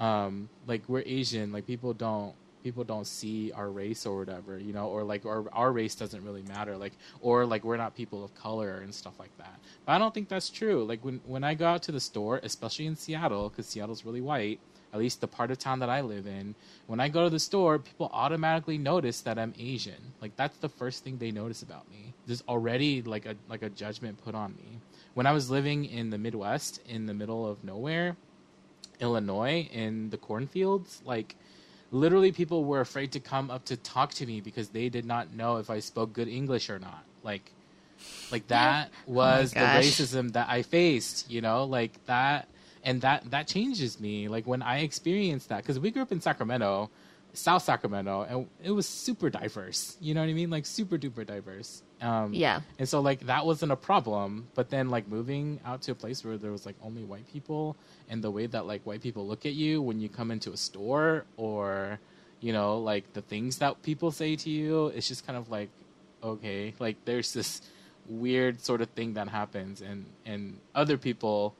[0.00, 4.72] um like we're asian like people don't people don't see our race or whatever, you
[4.72, 8.24] know, or like our our race doesn't really matter, like or like we're not people
[8.24, 9.58] of color and stuff like that.
[9.84, 10.84] But I don't think that's true.
[10.84, 14.20] Like when when I go out to the store, especially in Seattle, because Seattle's really
[14.20, 14.60] white,
[14.92, 16.54] at least the part of town that I live in,
[16.86, 20.12] when I go to the store, people automatically notice that I'm Asian.
[20.20, 22.14] Like that's the first thing they notice about me.
[22.26, 24.78] There's already like a like a judgment put on me.
[25.14, 28.16] When I was living in the Midwest, in the middle of nowhere,
[29.00, 31.36] Illinois, in the cornfields, like
[31.90, 35.32] literally people were afraid to come up to talk to me because they did not
[35.34, 37.04] know if I spoke good English or not.
[37.22, 37.52] Like
[38.30, 42.48] like that oh was the racism that I faced, you know, like that
[42.82, 46.20] and that that changes me like when I experienced that cuz we grew up in
[46.20, 46.90] Sacramento,
[47.32, 49.96] South Sacramento, and it was super diverse.
[50.00, 50.50] You know what I mean?
[50.50, 51.82] Like super duper diverse.
[52.00, 52.60] Um Yeah.
[52.78, 56.24] and so like that wasn't a problem, but then like moving out to a place
[56.24, 57.76] where there was like only white people
[58.08, 60.56] and the way that like white people look at you when you come into a
[60.56, 61.98] store or
[62.40, 65.70] you know like the things that people say to you, it's just kind of like
[66.22, 67.62] okay, like there's this
[68.08, 71.54] weird sort of thing that happens and and other people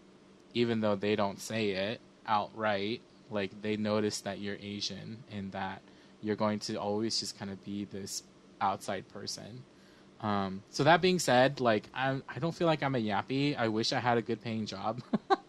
[0.54, 3.00] even though they don't say it outright,
[3.30, 5.80] like they notice that you're Asian and that
[6.22, 8.22] you're going to always just kind of be this
[8.60, 9.62] outside person.
[10.22, 13.56] Um, so that being said, like I I don't feel like I'm a yappie.
[13.58, 15.00] I wish I had a good paying job.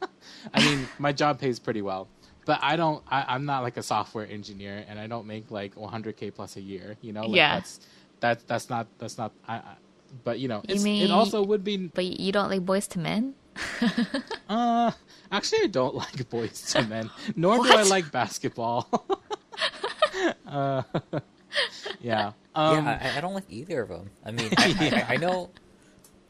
[0.53, 2.07] I mean, my job pays pretty well,
[2.45, 3.03] but I don't.
[3.09, 6.61] I, I'm not like a software engineer, and I don't make like 100k plus a
[6.61, 6.95] year.
[7.01, 7.55] You know, like Yeah.
[7.55, 7.79] that's
[8.21, 9.33] that's that's not that's not.
[9.47, 9.75] I, I
[10.23, 11.77] but you know, You mean- it also would be.
[11.87, 13.33] But you don't like Boyz II Men?
[14.51, 14.91] Uh,
[15.31, 18.87] actually, I don't like Boyz II Men, nor do I like basketball.
[20.47, 20.83] uh,
[22.01, 22.31] yeah.
[22.55, 24.09] Um, yeah, I, I don't like either of them.
[24.25, 25.05] I mean, I, Yeah.
[25.09, 25.49] I, I know.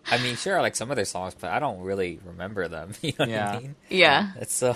[0.09, 2.93] I mean, sure, I like some of their songs, but I don't really remember them.
[3.01, 3.51] You know what Yeah.
[3.51, 3.75] I mean?
[3.89, 4.31] Yeah.
[4.39, 4.75] It's so.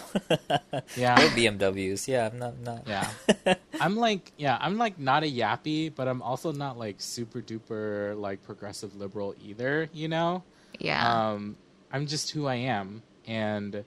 [0.96, 1.16] Yeah.
[1.20, 2.08] Or BMWs.
[2.08, 2.60] Yeah, I'm not.
[2.60, 3.56] not Yeah.
[3.82, 8.20] I'm like, yeah, I'm like not a yappie, but I'm also not like super duper
[8.20, 10.44] like progressive liberal either, you know?
[10.80, 11.32] Yeah.
[11.32, 11.58] Um,
[11.92, 13.02] I'm just who I am.
[13.28, 13.84] And,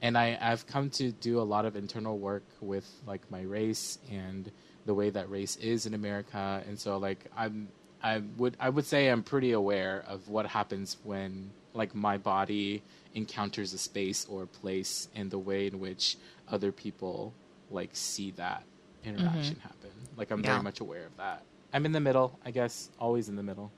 [0.00, 3.98] and I, I've come to do a lot of internal work with like my race
[4.10, 4.50] and
[4.88, 6.62] the way that race is in America.
[6.66, 7.68] And so like, I'm,
[8.02, 12.82] I would, I would say I'm pretty aware of what happens when like my body
[13.14, 16.16] encounters a space or a place and the way in which
[16.50, 17.32] other people
[17.70, 18.62] like see that
[19.04, 19.90] interaction happen.
[20.16, 20.52] Like I'm Yeah.
[20.52, 21.42] very much aware of that.
[21.72, 23.70] I'm in the middle, I guess, always in the middle.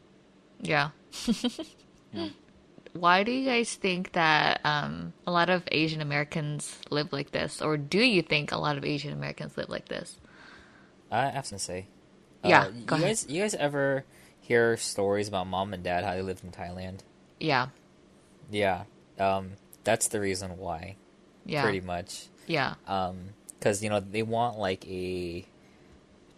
[0.60, 0.90] yeah.
[2.12, 2.28] Yeah.
[2.92, 7.62] Why do you guys think that um, a lot of Asian Americans live like this?
[7.62, 10.16] Or do you think a lot of Asian Americans live like this?
[11.10, 11.86] I have to say.
[12.44, 13.08] Yeah, Uh, go you ahead.
[13.10, 14.04] guys, you guys ever
[14.40, 17.00] hear stories about mom and dad how they lived in Thailand?
[17.38, 17.68] Yeah.
[18.50, 18.84] Yeah.
[19.18, 19.52] Um,
[19.84, 20.96] that's the reason why.
[21.44, 21.62] Yeah.
[21.62, 22.26] Pretty much.
[22.46, 22.74] Yeah.
[22.86, 25.44] Um, because you know they want like a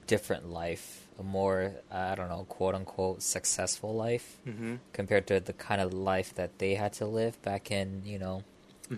[0.07, 4.77] different life, a more I don't know, quote unquote successful life Mm-hmm.
[4.93, 8.43] compared to the kind of life that they had to live back in you know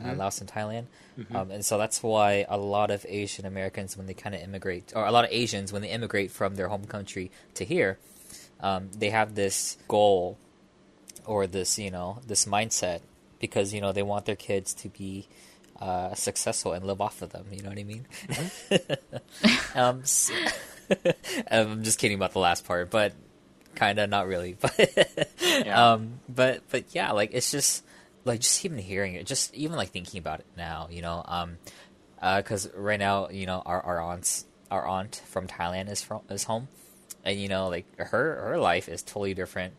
[0.02, 0.16] uh, Mhm.
[0.18, 0.86] Laos and Thailand.
[1.18, 1.34] Mhm.
[1.34, 4.92] Um, and so that's why a lot of Asian Americans, when they kind of immigrate,
[4.96, 7.98] or a lot of Asians, when they immigrate from their home country to here,
[8.60, 10.38] um, they have this goal
[11.26, 13.00] or this, you know, this mindset
[13.40, 15.26] because, you know, they want their kids to be
[15.80, 17.46] uh, successful and live off of them.
[17.52, 18.06] You know what I mean?
[19.74, 20.30] um, s-
[21.50, 23.12] I'm just kidding about the last part, but
[23.74, 24.56] kind of not really.
[24.60, 25.92] But Yeah.
[25.92, 27.84] um, but but yeah, like it's just
[28.24, 31.58] like just even hearing it, just even like thinking about it now, you know, um,
[32.20, 36.44] because right now, you know, our our aunts, our aunt from Thailand is from is
[36.44, 36.68] home,
[37.24, 39.74] and you know, like her her life is totally different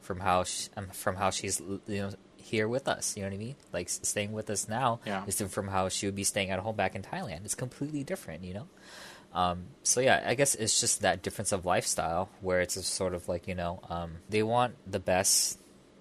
[0.00, 3.16] from how she, um, from how she's you know here with us.
[3.16, 3.56] You know what I mean?
[3.72, 5.24] Like staying with us now Yeah.
[5.26, 7.44] is different from how she would be staying at home back in Thailand.
[7.44, 8.68] It's completely different, you know.
[9.32, 13.28] Um, so yeah, I guess it's just that difference of lifestyle where it's sort of
[13.28, 15.58] like you know um, they want the best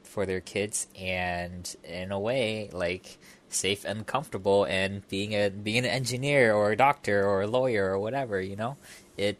[0.09, 3.17] for their kids and in a way like
[3.49, 7.91] safe and comfortable and being a being an engineer or a doctor or a lawyer
[7.91, 8.77] or whatever you know
[9.17, 9.37] it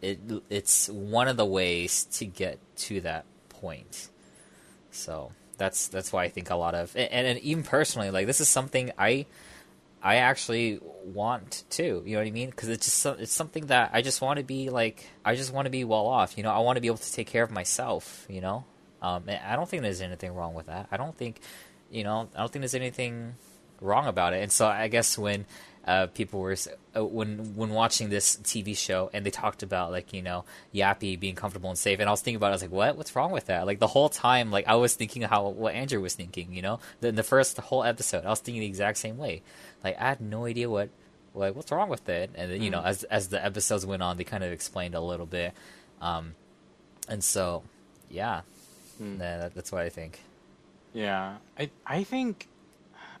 [0.00, 4.08] it it's one of the ways to get to that point
[4.90, 8.40] so that's that's why I think a lot of and, and even personally like this
[8.40, 9.26] is something I
[10.02, 12.02] I actually want to.
[12.06, 12.50] You know what I mean?
[12.50, 15.08] Because it's just so, it's something that I just want to be like.
[15.24, 16.36] I just want to be well off.
[16.36, 18.24] You know, I want to be able to take care of myself.
[18.28, 18.64] You know,
[19.02, 20.88] um, and I don't think there's anything wrong with that.
[20.90, 21.40] I don't think,
[21.90, 23.34] you know, I don't think there's anything
[23.80, 24.42] wrong about it.
[24.42, 25.46] And so I guess when
[25.88, 26.56] uh, people were
[26.94, 31.18] uh, when when watching this TV show and they talked about like you know Yappie
[31.18, 32.96] being comfortable and safe, and I was thinking about it, I was like, what?
[32.98, 33.64] What's wrong with that?
[33.66, 36.52] Like the whole time, like I was thinking how what Andrew was thinking.
[36.52, 39.42] You know, the, the first whole episode, I was thinking the exact same way.
[39.82, 40.90] Like I had no idea what
[41.34, 42.32] like what's wrong with it?
[42.34, 45.00] And then you know, as as the episodes went on, they kind of explained a
[45.00, 45.54] little bit,
[46.02, 46.34] um,
[47.08, 47.62] and so
[48.10, 48.42] yeah,
[48.98, 49.18] Hmm.
[49.18, 50.20] Nah, that, that's what I think.
[50.92, 52.48] Yeah, I I think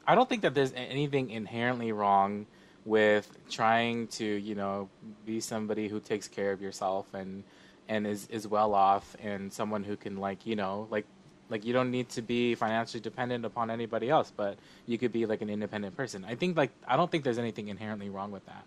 [0.06, 2.46] I don't think that there's anything inherently wrong
[2.84, 4.88] with trying to you know
[5.26, 7.44] be somebody who takes care of yourself and
[7.88, 11.06] and is is well off and someone who can like you know like
[11.50, 15.26] like you don't need to be financially dependent upon anybody else but you could be
[15.26, 16.24] like an independent person.
[16.24, 18.64] I think like i don't think there's anything inherently wrong with that.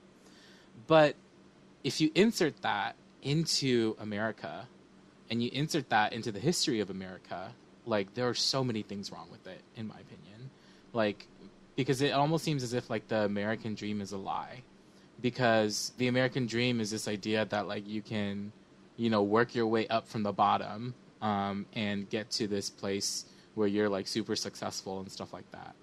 [0.88, 1.16] But
[1.84, 4.68] if you insert that into america
[5.32, 7.52] and you insert that into the history of america
[7.86, 10.50] like there are so many things wrong with it in my opinion.
[10.94, 11.28] Like
[11.76, 14.62] because it almost seems as if like the american dream is a lie.
[15.22, 18.52] Because the american dream is this idea that like you can
[18.98, 23.26] you know work your way up from the bottom um, and get to this place
[23.56, 25.76] where you're like super successful and stuff like that.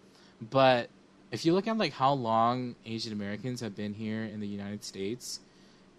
[0.50, 0.90] But
[1.30, 4.82] if you look at like how long asian americans have been here in the united
[4.82, 5.40] states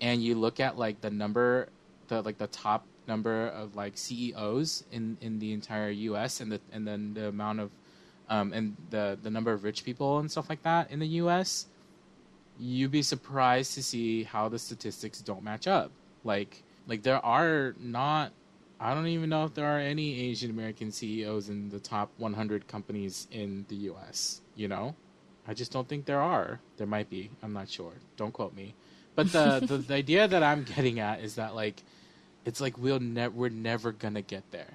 [0.01, 1.69] and you look at like the number
[2.07, 6.61] the like the top number of like CEOs in in the entire US and the
[6.71, 7.69] and then the amount of
[8.29, 11.65] um, and the the number of rich people and stuff like that in the US
[12.59, 15.91] you'd be surprised to see how the statistics don't match up
[16.23, 18.31] like like there are not
[18.79, 22.67] I don't even know if there are any Asian American CEOs in the top 100
[22.67, 24.95] companies in the US, you know?
[25.45, 26.61] I just don't think there are.
[26.77, 27.29] There might be.
[27.43, 27.91] I'm not sure.
[28.15, 28.75] Don't quote me.
[29.15, 31.83] But the, the, the idea that I'm getting at is that like
[32.45, 34.73] it's like we'll never we're never gonna get there.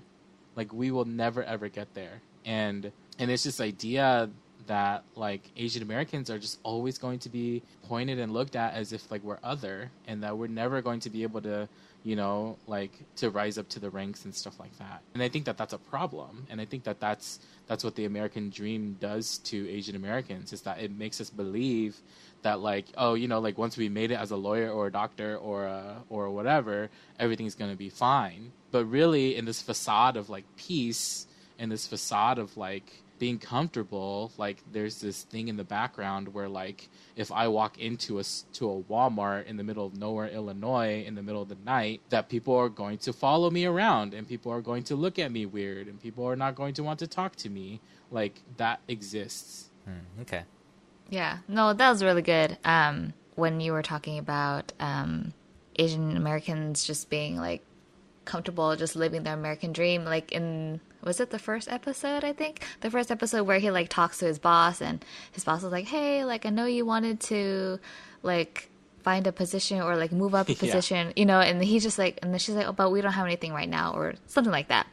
[0.56, 2.20] Like we will never ever get there.
[2.44, 4.30] And and it's this idea
[4.66, 8.92] that like Asian Americans are just always going to be pointed and looked at as
[8.92, 11.68] if like we're other and that we're never going to be able to
[12.02, 15.28] you know like to rise up to the ranks and stuff like that and i
[15.28, 18.96] think that that's a problem and i think that that's that's what the american dream
[19.00, 21.96] does to asian americans is that it makes us believe
[22.44, 24.92] that like oh you know like once we made it as a lawyer or a
[24.92, 28.52] doctor or a, or whatever everything's going to be fine.
[28.70, 31.26] But really in this facade of like peace
[31.58, 36.48] in this facade of like being comfortable like there's this thing in the background where
[36.48, 41.04] like if i walk into a to a walmart in the middle of nowhere illinois
[41.06, 44.28] in the middle of the night that people are going to follow me around and
[44.28, 46.98] people are going to look at me weird and people are not going to want
[46.98, 47.80] to talk to me.
[48.10, 49.70] Like that exists.
[49.84, 50.42] Hmm, okay.
[51.10, 52.56] Yeah, no, that was really good.
[52.64, 55.32] Um, when you were talking about um,
[55.76, 57.62] Asian Americans just being like
[58.24, 62.24] comfortable, just living their American dream, like in was it the first episode?
[62.24, 65.62] I think the first episode where he like talks to his boss, and his boss
[65.62, 67.78] was like, "Hey, like I know you wanted to
[68.22, 68.70] like."
[69.02, 70.58] find a position or like move up a Yeah.
[70.58, 73.12] position you know and he's just like and then she's like oh but we don't
[73.12, 74.86] have anything right now or something like that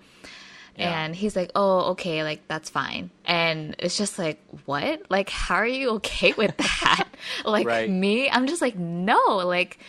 [0.82, 1.04] Yeah.
[1.04, 5.10] and he's like, "Oh, okay, like that's fine." And it's just like, "What?
[5.10, 7.06] Like how are you okay with that?"
[7.46, 7.90] like Right.
[7.90, 9.80] me, I'm just like, "No." Like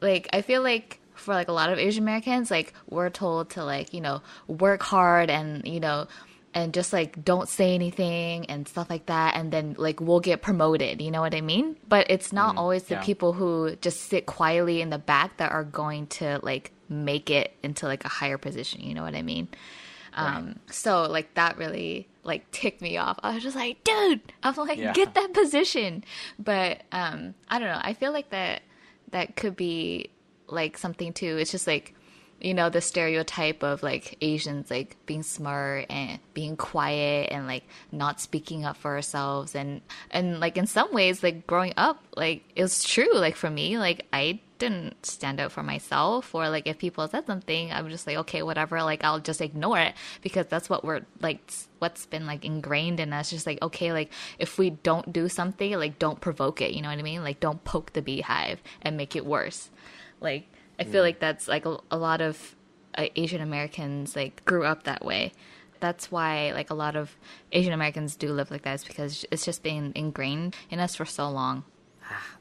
[0.00, 3.64] like I feel like for like a lot of Asian Americans, like we're told to
[3.64, 6.06] like, you know, work hard and, you know,
[6.54, 10.42] and just like don't say anything and stuff like that and then like we'll get
[10.42, 11.76] promoted, you know what I mean?
[11.88, 13.02] But it's not mm, always the yeah.
[13.04, 17.52] people who just sit quietly in the back that are going to like make it
[17.62, 19.48] into like a higher position, you know what I mean?
[20.14, 23.18] Um, so like that really like ticked me off.
[23.22, 24.92] I was just like, dude, I'm like, Yeah.
[24.92, 26.04] get that position.
[26.38, 27.80] But um, I don't know.
[27.80, 28.62] I feel like that
[29.10, 30.10] that could be
[30.48, 31.36] like something too.
[31.38, 31.94] It's just like
[32.40, 37.64] you know the stereotype of like Asians like being smart and being quiet and like
[37.90, 39.80] not speaking up for ourselves and
[40.12, 43.76] and like in some ways like growing up like it was true like for me
[43.76, 48.06] like I didn't stand up for myself or like if people said something I'm just
[48.06, 51.40] like okay whatever like I'll just ignore it because that's what we're like
[51.78, 55.72] what's been like ingrained in us just like okay like if we don't do something
[55.74, 58.96] like don't provoke it you know what I mean like don't poke the beehive and
[58.96, 59.70] make it worse
[60.20, 62.56] like I feel like that's like a, a lot of
[62.96, 65.32] uh, Asian Americans like grew up that way.
[65.80, 67.16] That's why like a lot of
[67.52, 71.04] Asian Americans do live like that is because it's just been ingrained in us for
[71.04, 71.64] so long.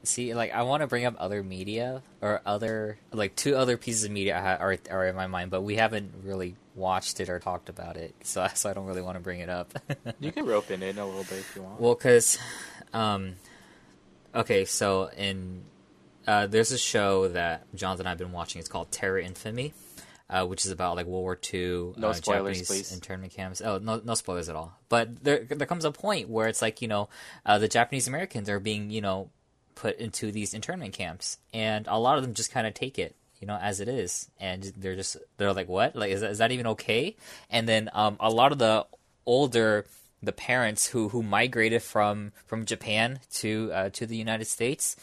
[0.03, 4.05] See, like I want to bring up other media or other like two other pieces
[4.05, 7.39] of media ha- are are in my mind, but we haven't really watched it or
[7.39, 9.73] talked about it, so so I don't really want to bring it up.
[10.19, 12.37] you can rope in it a little bit if you want well, because,
[12.93, 13.35] um,
[14.33, 15.63] okay, so in
[16.27, 18.59] uh, there's a show that Jonathan and I've been watching.
[18.59, 19.73] It's called Terror Infamy.
[20.29, 22.91] Uh, which is about like World War II No uh, spoilers, Japanese please.
[22.91, 23.61] internment camps.
[23.61, 24.77] Oh, no, no spoilers at all.
[24.89, 27.07] But there, there comes a point where it's like you know,
[27.45, 29.29] uh, the Japanese Americans are being you know
[29.77, 33.15] put into these internment camps, and a lot of them just kind of take it,
[33.39, 35.95] you know, as it is, and they're just they're like, what?
[35.95, 37.15] Like, is that, is that even okay?
[37.49, 38.85] And then um, a lot of the
[39.25, 39.85] older
[40.23, 44.95] the parents who who migrated from from Japan to uh, to the United States.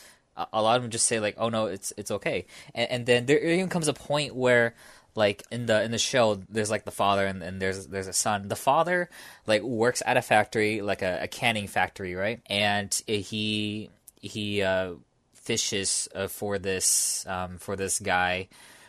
[0.53, 3.27] A, lot of them just say like, "Oh no, it's it's okay," and, and then
[3.27, 4.75] there even comes a point where
[5.14, 8.12] like in the in the show there's like the father and, and there's there's a
[8.12, 9.09] son the father
[9.47, 13.91] like works at a factory like a, a canning factory right and he
[14.29, 14.95] he uh,
[15.33, 18.49] fishes uh, for this um, for this guy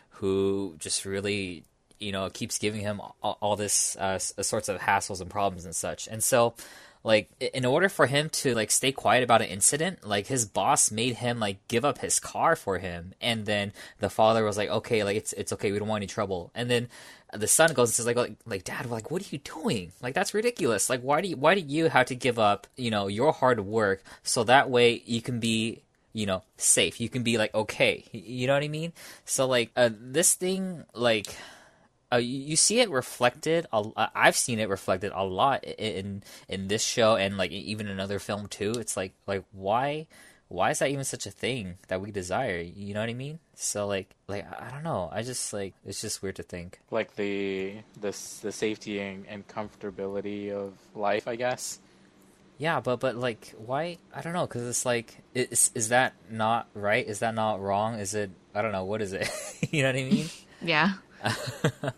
[0.10, 1.64] who just really
[2.00, 5.76] you know keeps giving him all, all this uh, sorts of hassles and problems and
[5.76, 6.08] such.
[6.08, 6.56] And so
[7.04, 10.90] like in order for him to like stay quiet about an incident like his boss
[10.90, 13.14] made him like give up his car for him.
[13.22, 15.72] And then the father was like okay like it's it's okay.
[15.72, 16.52] We don't want any trouble.
[16.56, 16.88] And then
[17.38, 20.34] the son goes and says like, like dad like what are you doing like that's
[20.34, 23.32] ridiculous like why do you why do you have to give up you know your
[23.32, 25.82] hard work so that way you can be
[26.14, 28.94] you know safe you can be like okay you know what i mean
[29.26, 31.36] so like uh, this thing like
[32.14, 33.66] uh, you see it reflected.
[33.74, 38.48] I've seen it reflected a lot in in this show and like even another film
[38.48, 38.74] too.
[38.78, 40.08] It's like like why
[40.56, 42.60] why is that even such a thing that we desire?
[42.60, 43.40] You know what I mean?
[43.56, 45.10] So like like I don't know.
[45.12, 46.80] I just like it's just weird to think.
[46.92, 51.80] Like the the the safety and, and comfortability of life, I guess.
[52.58, 53.98] Yeah, but but like why?
[54.14, 57.06] I don't know because it's like is is that not right?
[57.06, 58.00] Is that not wrong?
[58.00, 58.32] Is it?
[58.54, 58.86] I don't know.
[58.86, 59.30] What is it?
[59.72, 60.30] you know what I mean?
[60.62, 60.94] yeah.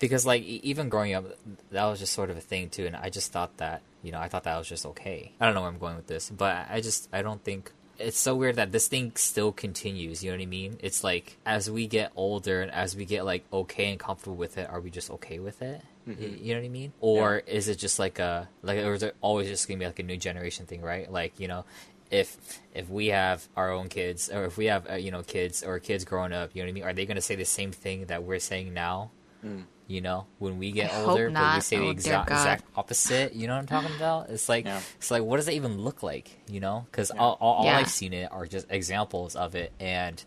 [0.00, 1.24] because like even growing up,
[1.70, 4.20] that was just sort of a thing too, and I just thought that you know
[4.20, 5.32] I thought that was just okay.
[5.40, 8.18] I don't know where I'm going with this, but I just I don't think it's
[8.18, 10.22] so weird that this thing still continues.
[10.22, 10.78] You know what I mean?
[10.80, 14.58] It's like as we get older and as we get like okay and comfortable with
[14.58, 15.82] it, are we just okay with it?
[16.08, 16.44] Mm-hmm.
[16.44, 16.92] You know what I mean?
[17.00, 17.52] Or yeah.
[17.52, 20.04] is it just like a like or is it always just gonna be like a
[20.04, 21.10] new generation thing, right?
[21.10, 21.64] Like you know,
[22.10, 25.64] if if we have our own kids or if we have uh, you know kids
[25.64, 26.84] or kids growing up, you know what I mean?
[26.84, 29.10] Are they going to say the same thing that we're saying now?
[29.44, 29.64] Mm.
[29.88, 33.34] You know, when we get I older, but we say oh, the exact, exact opposite.
[33.34, 34.30] You know what I'm talking about?
[34.30, 34.80] It's like yeah.
[34.96, 36.28] it's like what does that even look like?
[36.50, 37.20] You know, because yeah.
[37.20, 37.78] all, all, all yeah.
[37.78, 40.22] I've seen it are just examples of it, and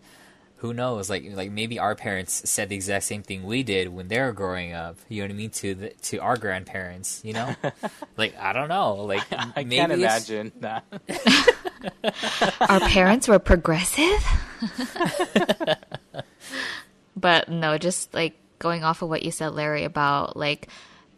[0.59, 1.09] who knows?
[1.09, 4.33] Like like maybe our parents said the exact same thing we did when they were
[4.33, 4.97] growing up.
[5.07, 7.21] You know what I mean to the, to our grandparents.
[7.23, 7.55] You know,
[8.17, 8.95] like I don't know.
[8.95, 10.85] Like I, I can't imagine that.
[12.69, 14.23] our parents were progressive,
[17.15, 20.69] but no, just like going off of what you said, Larry, about like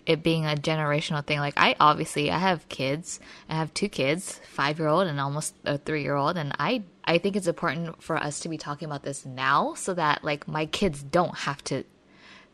[0.05, 1.39] it being a generational thing.
[1.39, 3.19] Like I obviously I have kids.
[3.49, 6.83] I have two kids, five year old and almost a three year old, and I
[7.03, 10.47] I think it's important for us to be talking about this now so that like
[10.47, 11.83] my kids don't have to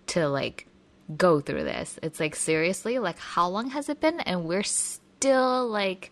[0.08, 0.68] to like
[1.16, 2.00] go through this.
[2.02, 6.12] It's like seriously, like how long has it been and we're still like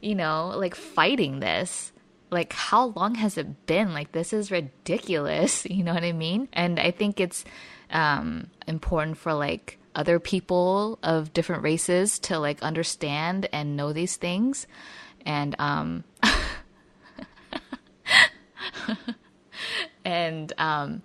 [0.00, 1.92] you know, like fighting this.
[2.30, 3.92] Like how long has it been?
[3.92, 6.48] Like this is ridiculous, you know what I mean?
[6.52, 7.44] And I think it's
[7.92, 14.16] um important for like other people of different races to like understand and know these
[14.16, 14.66] things
[15.26, 16.04] and um
[20.04, 21.02] and um,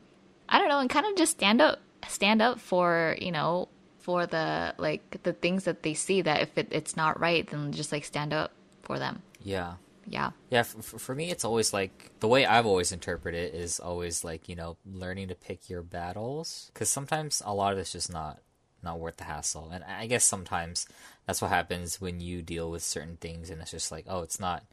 [0.47, 3.69] I don't know, and kind of just stand up, stand up for you know
[3.99, 7.71] for the like the things that they see that if it, it's not right, then
[7.71, 8.51] just like stand up
[8.83, 9.21] for them.
[9.43, 9.73] Yeah.
[10.07, 10.31] Yeah.
[10.49, 10.63] Yeah.
[10.63, 14.47] For, for me, it's always like the way I've always interpreted it is always like
[14.49, 18.39] you know learning to pick your battles because sometimes a lot of it's just not
[18.83, 20.87] not worth the hassle, and I guess sometimes
[21.25, 24.39] that's what happens when you deal with certain things, and it's just like oh, it's
[24.39, 24.63] not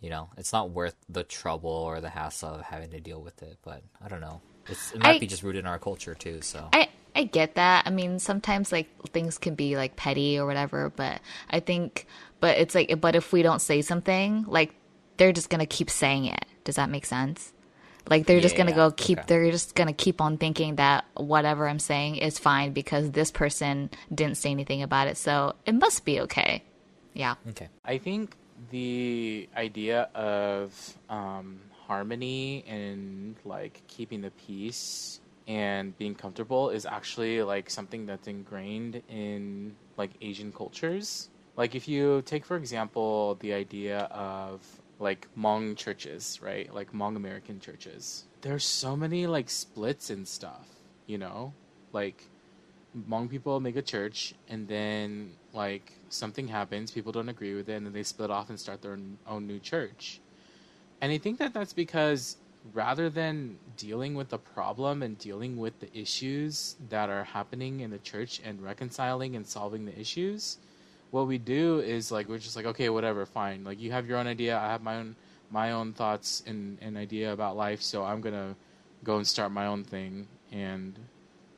[0.00, 3.42] you know, it's not worth the trouble or the hassle of having to deal with
[3.42, 3.58] it.
[3.62, 4.40] But I don't know.
[4.66, 6.40] It's, it might I, be just rooted in our culture too.
[6.42, 7.86] So I I get that.
[7.86, 12.06] I mean, sometimes like things can be like petty or whatever, but I think,
[12.40, 14.74] but it's like, but if we don't say something, like
[15.16, 16.44] they're just gonna keep saying it.
[16.64, 17.52] Does that make sense?
[18.08, 19.18] Like they're yeah, just gonna go keep.
[19.18, 19.26] Okay.
[19.26, 23.90] They're just gonna keep on thinking that whatever I'm saying is fine because this person
[24.14, 26.62] didn't say anything about it, so it must be okay.
[27.12, 27.34] Yeah.
[27.50, 27.68] Okay.
[27.84, 28.36] I think
[28.70, 30.72] the idea of
[31.08, 38.28] um, harmony and like keeping the peace and being comfortable is actually like something that's
[38.28, 41.28] ingrained in like Asian cultures.
[41.56, 44.60] Like if you take for example the idea of
[45.00, 46.72] like Hmong churches, right?
[46.72, 48.26] Like Hmong American churches.
[48.42, 50.68] There's so many like splits and stuff,
[51.06, 51.52] you know?
[51.92, 52.28] Like
[52.96, 57.74] Hmong people make a church and then like something happens, people don't agree with it,
[57.74, 58.96] and then they split off and start their
[59.26, 60.20] own new church.
[61.00, 62.36] And I think that that's because
[62.72, 67.90] rather than dealing with the problem and dealing with the issues that are happening in
[67.90, 70.58] the church and reconciling and solving the issues,
[71.10, 73.64] what we do is like we're just like okay, whatever, fine.
[73.64, 75.16] Like you have your own idea, I have my own
[75.50, 78.54] my own thoughts and, and idea about life, so I'm gonna
[79.02, 80.98] go and start my own thing and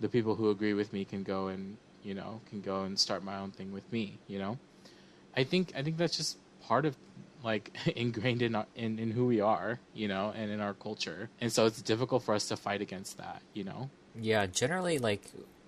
[0.00, 3.22] the people who agree with me can go and you know, can go and start
[3.22, 4.58] my own thing with me, you know?
[5.36, 6.96] I think I think that's just part of
[7.44, 11.30] like ingrained in, our, in in who we are, you know, and in our culture.
[11.40, 13.90] And so it's difficult for us to fight against that, you know.
[14.20, 15.22] Yeah, generally like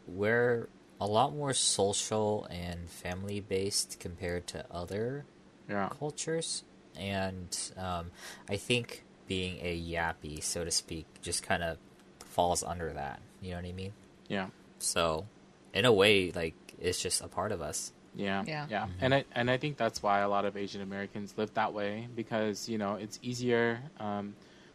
[0.06, 0.68] we're
[1.00, 5.24] a lot more social and family based compared to other
[5.68, 5.88] Yeah.
[5.98, 6.62] cultures,
[6.96, 8.10] and um,
[8.48, 11.78] I think being a yappie, so to speak, just kind of
[12.24, 13.20] falls under that.
[13.40, 13.92] You know what I mean?
[14.28, 14.48] Yeah.
[14.78, 15.26] So,
[15.72, 17.92] in a way, like it's just a part of us.
[18.16, 18.66] Yeah, Yeah.
[18.70, 21.72] yeah, and I and I think that's why a lot of Asian Americans live that
[21.72, 24.34] way because you know it's easier um,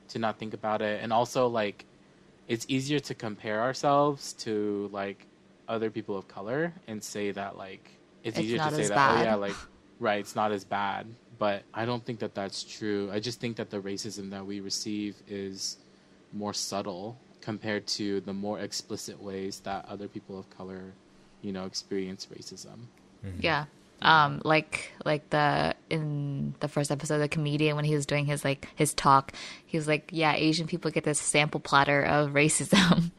[0.09, 1.85] to not think about it, and also like
[2.47, 5.25] it's easier to compare ourselves to like
[5.67, 7.91] other people of color and say that like
[8.23, 9.19] it's, It's easier to say that bad.
[9.19, 9.55] oh yeah like
[9.99, 13.09] right it's not as bad, but I don't think that that's true.
[13.13, 15.77] I just think that the racism that we receive is
[16.33, 20.93] more subtle compared to the more explicit ways that other people of color,
[21.41, 22.87] you know, experience racism.
[23.39, 23.65] Yeah.
[24.01, 28.45] Um, like like the in the first episode, the comedian when he was doing his
[28.45, 29.34] like his talk,
[29.65, 33.11] he was like, "Yeah, Asian people get this sample platter of racism."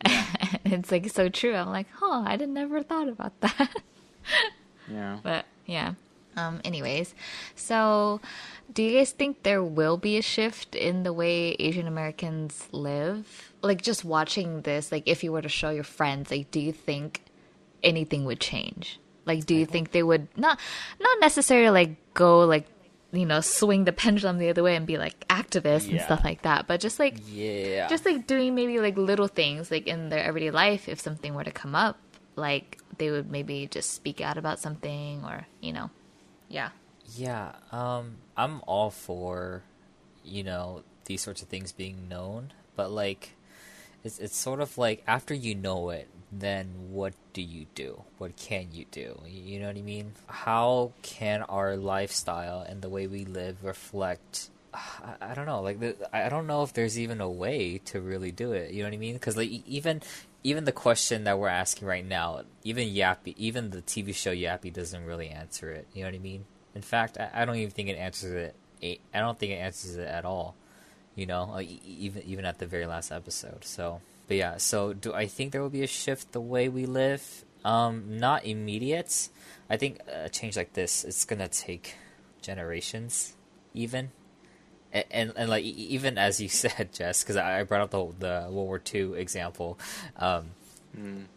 [0.04, 1.54] and it's like so true.
[1.54, 3.70] I'm like, "Huh, I did never thought about that."
[4.88, 5.18] Yeah.
[5.22, 5.94] but yeah.
[6.36, 7.14] Um, anyways,
[7.54, 8.20] so
[8.72, 13.52] do you guys think there will be a shift in the way Asian Americans live?
[13.62, 16.72] Like just watching this, like if you were to show your friends, like do you
[16.72, 17.22] think
[17.82, 19.00] anything would change?
[19.26, 20.58] Like do you think they would not
[21.00, 22.66] not necessarily like go like
[23.12, 26.42] you know, swing the pendulum the other way and be like activists and stuff like
[26.42, 27.88] that, but just like Yeah.
[27.88, 31.44] just like doing maybe like little things like in their everyday life if something were
[31.44, 31.98] to come up
[32.34, 35.90] like they would maybe just speak out about something or you know.
[36.48, 36.70] Yeah.
[37.14, 39.62] Yeah, um, I'm all for,
[40.24, 43.36] you know, these sorts of things being known, but like,
[44.02, 48.02] it's it's sort of like after you know it, then what do you do?
[48.18, 49.20] What can you do?
[49.26, 50.12] You know what I mean?
[50.26, 54.50] How can our lifestyle and the way we live reflect?
[54.74, 55.62] I, I don't know.
[55.62, 58.72] Like, the, I don't know if there's even a way to really do it.
[58.72, 59.14] You know what I mean?
[59.14, 60.02] Because like, even
[60.42, 64.72] even the question that we're asking right now, even Yappie, even the TV show Yappie
[64.72, 65.88] doesn't really answer it.
[65.92, 66.44] You know what I mean?
[66.74, 69.00] In fact, I, I don't even think it answers it.
[69.12, 70.54] I don't think it answers it at all.
[71.14, 73.64] You know, like, even even at the very last episode.
[73.64, 74.56] So, but yeah.
[74.58, 77.44] So, do I think there will be a shift the way we live?
[77.64, 79.28] Um, not immediate.
[79.68, 81.96] I think a change like this it's gonna take
[82.40, 83.34] generations,
[83.74, 84.10] even.
[84.92, 88.40] And, and, and like even as you said, Jess, because I brought up the the
[88.50, 89.78] World War II example,
[90.16, 90.50] um,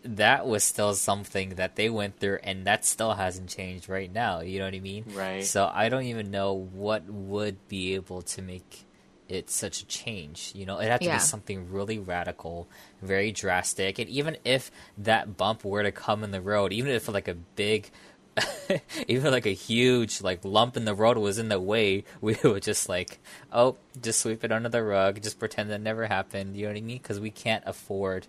[0.04, 4.40] that was still something that they went through, and that still hasn't changed right now.
[4.40, 5.06] You know what I mean?
[5.14, 5.44] Right.
[5.44, 8.86] So I don't even know what would be able to make
[9.30, 10.52] it such a change.
[10.56, 11.16] You know, it had to Yeah.
[11.16, 12.68] be something really radical,
[13.02, 17.08] very drastic, and even if that bump were to come in the road, even if
[17.08, 17.90] like a big
[19.08, 22.64] even like a huge like lump in the road was in the way, we would
[22.64, 23.20] just like,
[23.52, 26.56] oh, just sweep it under the rug, just pretend that never happened.
[26.56, 26.98] You know what I mean?
[26.98, 28.28] Because we can't afford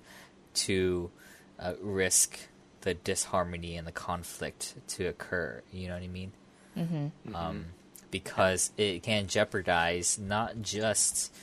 [0.55, 1.11] to
[1.59, 2.39] uh, risk
[2.81, 5.63] the disharmony and the conflict to occur.
[5.73, 6.33] You know what I mean?
[6.77, 7.35] Mm-hmm.
[7.35, 7.67] Um,
[8.11, 11.35] because it can jeopardize not just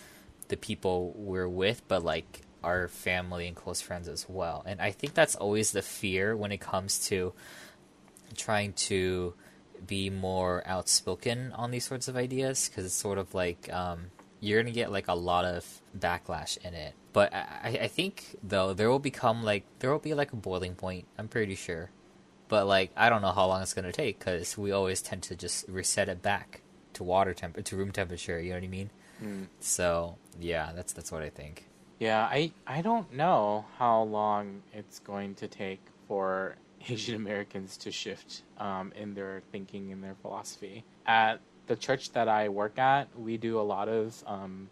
[0.47, 4.63] the people we're with, but like our family and close friends as well.
[4.65, 7.33] And I think that's always the fear when it comes to
[8.35, 9.33] trying to
[9.85, 14.07] be more outspoken on these sorts of ideas because it's sort of like um,
[14.39, 15.65] you're gonna get like a lot of
[15.97, 16.93] backlash in it.
[17.13, 20.75] But I, I think though there will become like there will be like a boiling
[20.75, 21.05] point.
[21.17, 21.89] I'm pretty sure,
[22.47, 25.35] but like I don't know how long it's gonna take because we always tend to
[25.35, 26.61] just reset it back
[26.93, 28.39] to water temp to room temperature.
[28.39, 28.89] You know what I mean?
[29.59, 31.65] So yeah, that's that's what I think.
[31.99, 36.55] Yeah, I I don't know how long it's going to take for
[36.89, 40.83] Asian Americans to shift um, in their thinking and their philosophy.
[41.05, 44.69] At the church that I work at, we do a lot of um,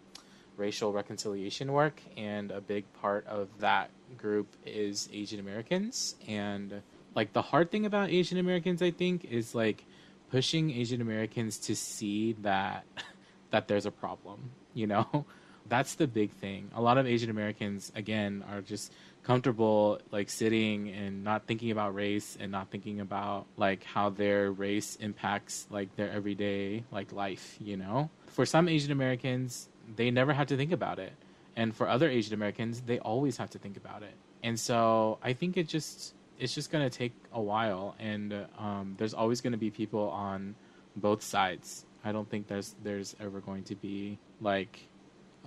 [0.55, 6.15] racial reconciliation work, and a big part of that group is Asian Americans.
[6.27, 6.81] And
[7.15, 9.85] like the hard thing about Asian Americans, I think, is like
[10.29, 12.85] pushing Asian Americans to see that
[13.51, 14.51] that there's a problem.
[14.73, 15.25] You know,
[15.67, 16.69] that's the big thing.
[16.75, 18.91] A lot of Asian Americans, again, are just
[19.25, 24.51] comfortable like sitting and not thinking about race and not thinking about like how their
[24.51, 30.31] race impacts like their everyday like life you know for some asian americans they never
[30.31, 31.11] have to think about it
[31.55, 34.13] and for other asian americans they always have to think about it
[34.43, 38.95] and so i think it just it's just going to take a while and um,
[38.97, 40.55] there's always going to be people on
[40.97, 44.87] both sides i don't think there's there's ever going to be like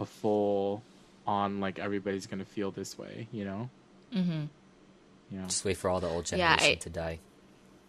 [0.01, 0.83] a full
[1.27, 3.69] on like everybody's gonna feel this way, you know?
[4.15, 4.45] mm-hmm
[5.31, 5.45] Yeah.
[5.47, 7.19] Just wait for all the old Yeah, generation I- to die.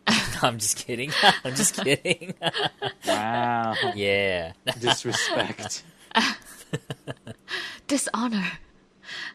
[0.41, 1.11] I'm just kidding.
[1.45, 2.33] I'm just kidding.
[3.07, 3.75] Wow.
[3.95, 4.53] yeah.
[4.79, 5.83] Disrespect.
[7.87, 8.45] dishonor.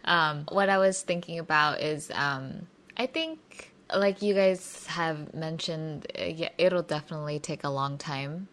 [0.05, 2.67] Um, what I was thinking about is, um,
[2.97, 8.49] I think, like you guys have mentioned, uh, it'll definitely take a long time,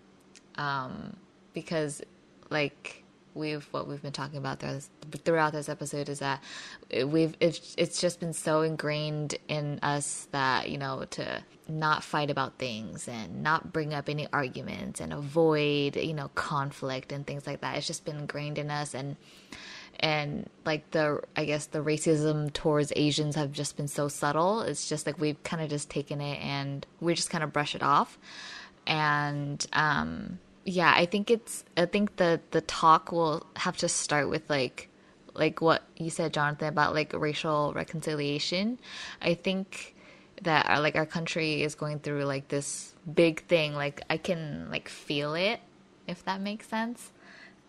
[0.56, 1.16] um,
[1.54, 2.02] because,
[2.50, 3.02] like
[3.34, 4.90] we've what we've been talking about throughout this,
[5.24, 6.44] throughout this episode is that
[7.06, 12.30] we've it's, it's just been so ingrained in us that you know to not fight
[12.30, 17.48] about things and not bring up any arguments and avoid you know conflict and things
[17.48, 17.78] like that.
[17.78, 19.16] It's just been ingrained in us and
[20.02, 24.62] and like the I guess the racism towards Asians have just been so subtle.
[24.62, 27.76] It's just like we've kind of just taken it and we just kind of brush
[27.76, 28.18] it off.
[28.88, 34.30] And um yeah, I think it's I think the the talk will have to start
[34.30, 34.90] with like
[35.34, 38.80] like what you said Jonathan about like racial reconciliation.
[39.22, 39.96] I think
[40.42, 44.70] that our, like our country is going through like this big thing like I can
[44.72, 45.60] like feel it
[46.08, 47.12] if that makes sense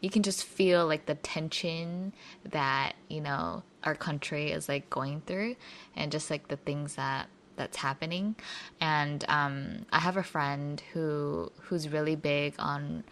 [0.02, 2.12] you can just feel like the tension
[2.50, 5.56] that you know our country is like going through
[5.96, 8.34] and just like the things that that's happening.
[8.80, 13.04] And um, i have a friend who who's really big on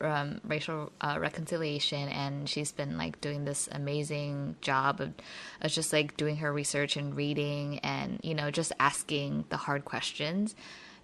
[0.00, 5.12] um, racial uh, reconciliation and she's been like doing this amazing job of,
[5.60, 9.84] of just like doing her research and reading and you know just asking the hard
[9.84, 10.54] questions.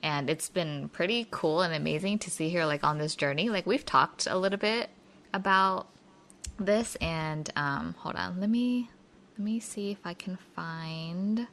[0.01, 3.51] And it's been pretty cool and amazing to see her like on this journey.
[3.51, 4.91] Like we've talked a little bit
[5.33, 5.89] about
[6.59, 8.91] this and um, hold on let me
[9.37, 11.47] let me see if i can find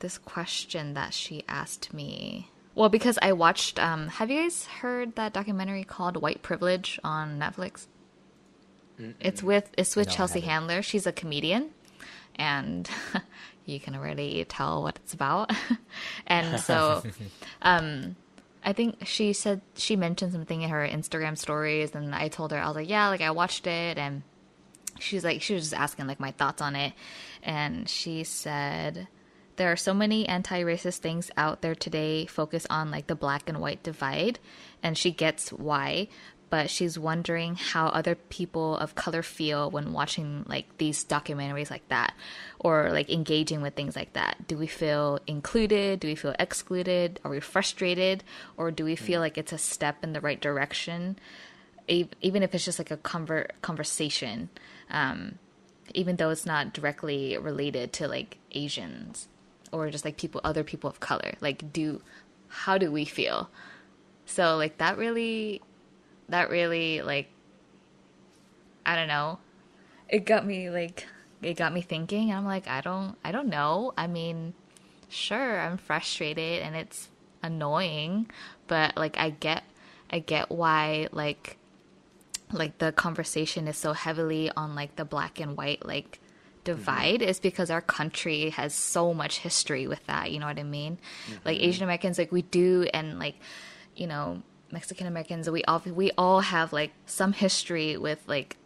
[0.00, 2.50] this question that she asked me.
[2.74, 7.38] Well because i watched um, have you guys heard that documentary called white privilege on
[7.38, 7.86] netflix?
[9.00, 9.14] Mm-mm.
[9.20, 10.82] it's with it's with No, chelsea handler.
[10.82, 11.70] She's a comedian
[12.36, 12.88] and
[13.64, 15.52] you can already tell what it's about.
[16.26, 17.02] And so
[17.62, 18.16] um
[18.68, 22.58] I think she said she mentioned something in her Instagram stories, and I told her
[22.58, 24.22] I was like, yeah, like I watched it, and
[24.98, 26.92] she's like, she was just asking like my thoughts on it,
[27.42, 29.08] and she said
[29.56, 33.58] there are so many anti-racist things out there today focus on like the black and
[33.58, 34.38] white divide,
[34.82, 36.08] and she gets why,
[36.50, 41.86] but she's wondering how other people of color feel when watching like these documentaries like
[41.88, 42.14] that
[42.58, 44.46] or like engaging with things like that.
[44.46, 46.00] Do we feel included?
[46.00, 47.20] Do we feel excluded?
[47.24, 48.24] Are we frustrated?
[48.56, 51.18] Or do we feel like it's a step in the right direction?
[51.86, 54.50] Even if it's just like a conver- conversation
[54.90, 55.38] um,
[55.94, 59.28] even though it's not directly related to like asians
[59.72, 61.34] or just like people other people of color.
[61.40, 62.02] Like do
[62.48, 63.50] how do we feel?
[64.26, 65.62] So like that really
[66.28, 67.28] that really like
[68.84, 69.38] I don't know.
[70.08, 71.06] It got me like
[71.42, 72.32] it got me thinking.
[72.32, 73.92] I'm like I don't I don't know.
[73.96, 74.54] I mean,
[75.08, 77.08] sure, I'm frustrated and it's
[77.42, 78.30] annoying,
[78.66, 79.64] but like I get
[80.10, 81.58] I get why like
[82.52, 86.18] like the conversation is so heavily on like the black and white like
[86.64, 87.28] divide mm-hmm.
[87.28, 90.98] is because our country has so much history with that you know what i mean
[91.44, 91.68] like mm-hmm.
[91.68, 93.36] asian americans like we do and like
[93.96, 98.56] you know mexican americans we all we all have like some history with like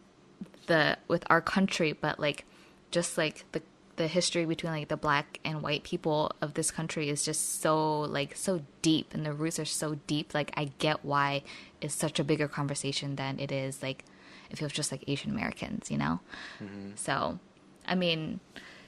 [0.67, 2.45] the with our country but like
[2.91, 3.61] just like the
[3.95, 8.01] the history between like the black and white people of this country is just so
[8.01, 10.33] like so deep and the roots are so deep.
[10.33, 11.43] Like i get why
[11.81, 14.03] it's such a bigger conversation than it is like
[14.49, 16.19] if it was just like asian americans you know?
[16.61, 16.91] Mm-hmm.
[16.95, 17.39] So
[17.87, 18.39] i mean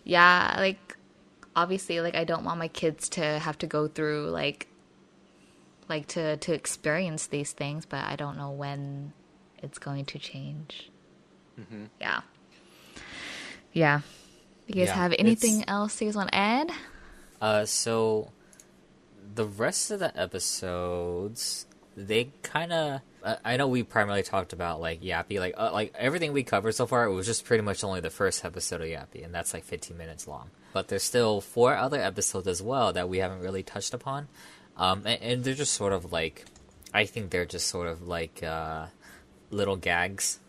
[0.04, 0.98] yeah like
[1.56, 4.68] obviously like i don't want my kids to have to go through like
[5.90, 9.14] like to to experience these things but i don't know when
[9.64, 10.90] it's going to change
[12.02, 12.22] yeah
[13.74, 14.02] yeah
[14.68, 16.72] you guys Yeah, have anything it's- else you guys want to add
[17.42, 18.32] Uh, so
[19.36, 21.66] the rest of the episodes,
[21.98, 23.02] they kind of.
[23.44, 26.86] I know we primarily talked about like Yappie, like uh, like everything we covered so
[26.86, 27.04] far.
[27.06, 29.98] It was just pretty much only the first episode of Yappie, and that's like 15
[29.98, 30.50] minutes long.
[30.74, 34.28] But there's still four other episodes as well that we haven't really touched upon,
[34.78, 36.46] um, and, and they're just sort of like,
[36.94, 38.88] I think they're just sort of like uh,
[39.52, 40.40] little gags.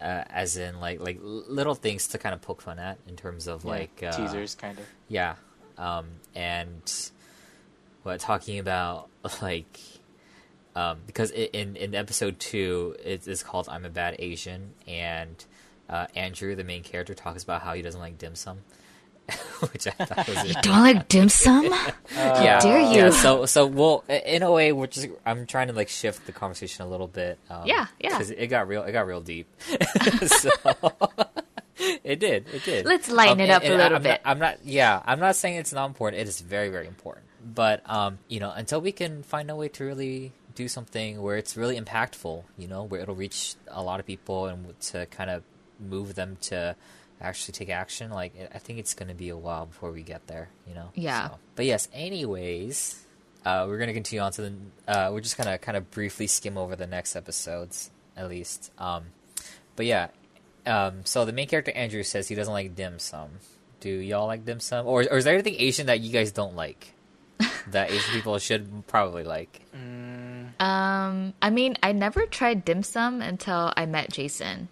[0.00, 3.46] Uh, as in like like little things to kind of poke fun at in terms
[3.46, 4.86] of Yeah, like uh, teasers, kind of.
[5.08, 5.34] yeah,
[5.76, 7.10] um, and
[8.02, 9.10] what talking about
[9.42, 9.78] like
[10.74, 15.44] um, because in in episode two it is called "I'm a Bad Asian" and
[15.86, 18.60] uh, Andrew, the main character, talks about how he doesn't like dim sum,
[19.72, 21.64] which I thought was you don't like dim sum
[22.14, 22.96] yeah, dare you.
[23.04, 23.10] yeah.
[23.10, 26.84] So so well, in a way, we're just I'm trying to like shift the conversation
[26.84, 27.38] a little bit.
[27.48, 28.10] Um, Yeah, yeah.
[28.10, 29.46] Because it got real, it got real deep.
[30.26, 30.50] so
[31.78, 32.84] it did, it did.
[32.84, 34.20] Let's lighten it up a and little I'm bit.
[34.24, 34.58] Not, I'm not.
[34.64, 36.20] Yeah, I'm not saying it's not important.
[36.20, 37.26] It is very, very important.
[37.42, 41.36] but um, you know, until we can find a way to really do something where
[41.36, 45.30] it's really impactful, you know, where it'll reach a lot of people and to kind
[45.30, 45.42] of
[45.78, 46.76] move them to
[47.20, 48.10] actually take action.
[48.10, 50.90] Like, I think it's going to be a while before we get there, you know.
[50.94, 51.28] Yeah.
[51.28, 53.04] So, but yes, anyways,
[53.44, 54.52] uh, we're going to continue on to the.
[54.88, 58.70] Uh, we're just going to kind of briefly skim over the next episodes, at least.
[58.78, 59.06] Um,
[59.76, 60.08] but yeah,
[60.66, 63.30] um, so the main character Andrew says he doesn't like dim sum.
[63.80, 66.54] Do y'all like dim sum, or, or is there anything Asian that you guys don't
[66.54, 66.92] like
[67.68, 69.60] that Asian people should probably like?
[70.60, 74.68] Um, I mean, I never tried dim sum until I met Jason.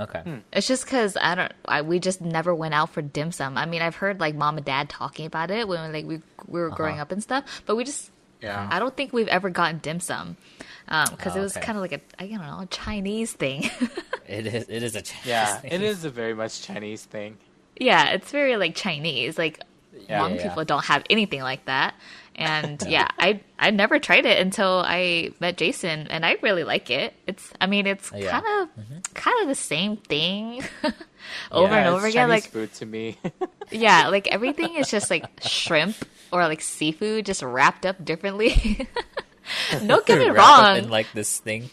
[0.00, 0.22] Okay.
[0.52, 1.52] It's just because I don't.
[1.66, 3.56] I, we just never went out for dim sum.
[3.58, 6.60] I mean, I've heard like mom and dad talking about it when like we we
[6.60, 7.02] were growing Uh-huh.
[7.02, 8.10] up and stuff, but we just.
[8.40, 8.66] Yeah.
[8.70, 10.38] I don't think we've ever gotten dim sum,
[10.86, 11.66] because Oh, it was okay.
[11.66, 13.68] kind of like a I don't know a Chinese thing.
[14.26, 14.66] It is.
[14.68, 15.72] It is a Chinese Yeah, thing.
[15.72, 17.36] it is a very much Chinese thing.
[17.78, 19.36] yeah, it's very like Chinese.
[19.36, 19.60] Like
[20.08, 20.20] Yeah.
[20.20, 20.48] Hmong Yeah, yeah.
[20.48, 21.94] people don't have anything like that.
[22.40, 26.88] And yeah, I I never tried it until I met Jason, and I really like
[26.90, 27.12] it.
[27.26, 28.40] It's I mean it's Yeah.
[28.40, 30.62] kind of kind of the same thing
[31.52, 32.28] over Yeah, and over it's again.
[32.28, 33.18] Chinese Like food to me.
[33.70, 35.96] yeah, like everything is just like shrimp
[36.32, 38.88] or like seafood, just wrapped up differently.
[39.86, 40.76] don't get me Wrapped up wrong.
[40.78, 41.68] in like this thing.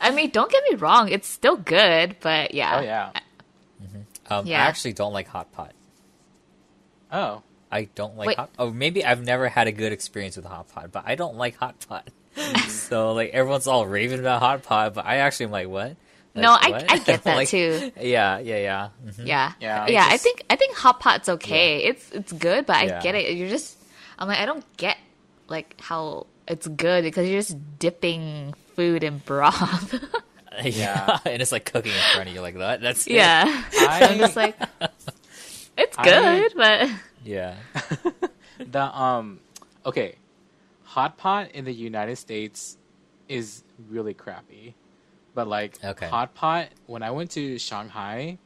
[0.00, 1.08] I mean, don't get me wrong.
[1.08, 3.10] It's still good, but yeah, oh yeah.
[4.28, 4.62] Um, Yeah.
[4.62, 5.72] I actually don't like hot pot.
[7.12, 7.42] Oh.
[7.72, 8.36] I don't like Wait.
[8.36, 8.50] hot.
[8.58, 11.56] Oh, maybe I've never had a good experience with hot pot, but I don't like
[11.56, 12.08] hot pot.
[12.68, 15.96] so like everyone's all raving about hot pot, but I actually am like, what?
[16.34, 16.90] No, I- what?
[16.90, 17.92] I get that Like, too.
[18.00, 18.88] Yeah, yeah, yeah.
[19.04, 19.26] Mhm.
[19.26, 20.06] Yeah, Yeah, yeah.
[20.08, 21.84] I I think I think hot pot's okay.
[21.84, 23.00] It's it's good, but I Yeah.
[23.02, 23.36] get it.
[23.36, 23.76] You're just
[24.18, 24.96] I'm like I don't get
[25.48, 29.94] like how it's good because you're just dipping food in broth.
[30.64, 32.80] yeah, and it's like cooking in front of you like that.
[32.80, 33.14] That's it.
[33.14, 33.44] yeah,
[33.80, 34.56] I- I'm just like
[35.76, 36.88] it's I- good, but
[37.24, 37.56] yeah.
[38.58, 39.40] The um
[39.86, 40.16] okay.
[40.84, 42.76] Hot pot in the United States
[43.28, 44.74] is really crappy.
[45.34, 46.08] But like Okay.
[46.08, 48.38] hot pot when I went to Shanghai,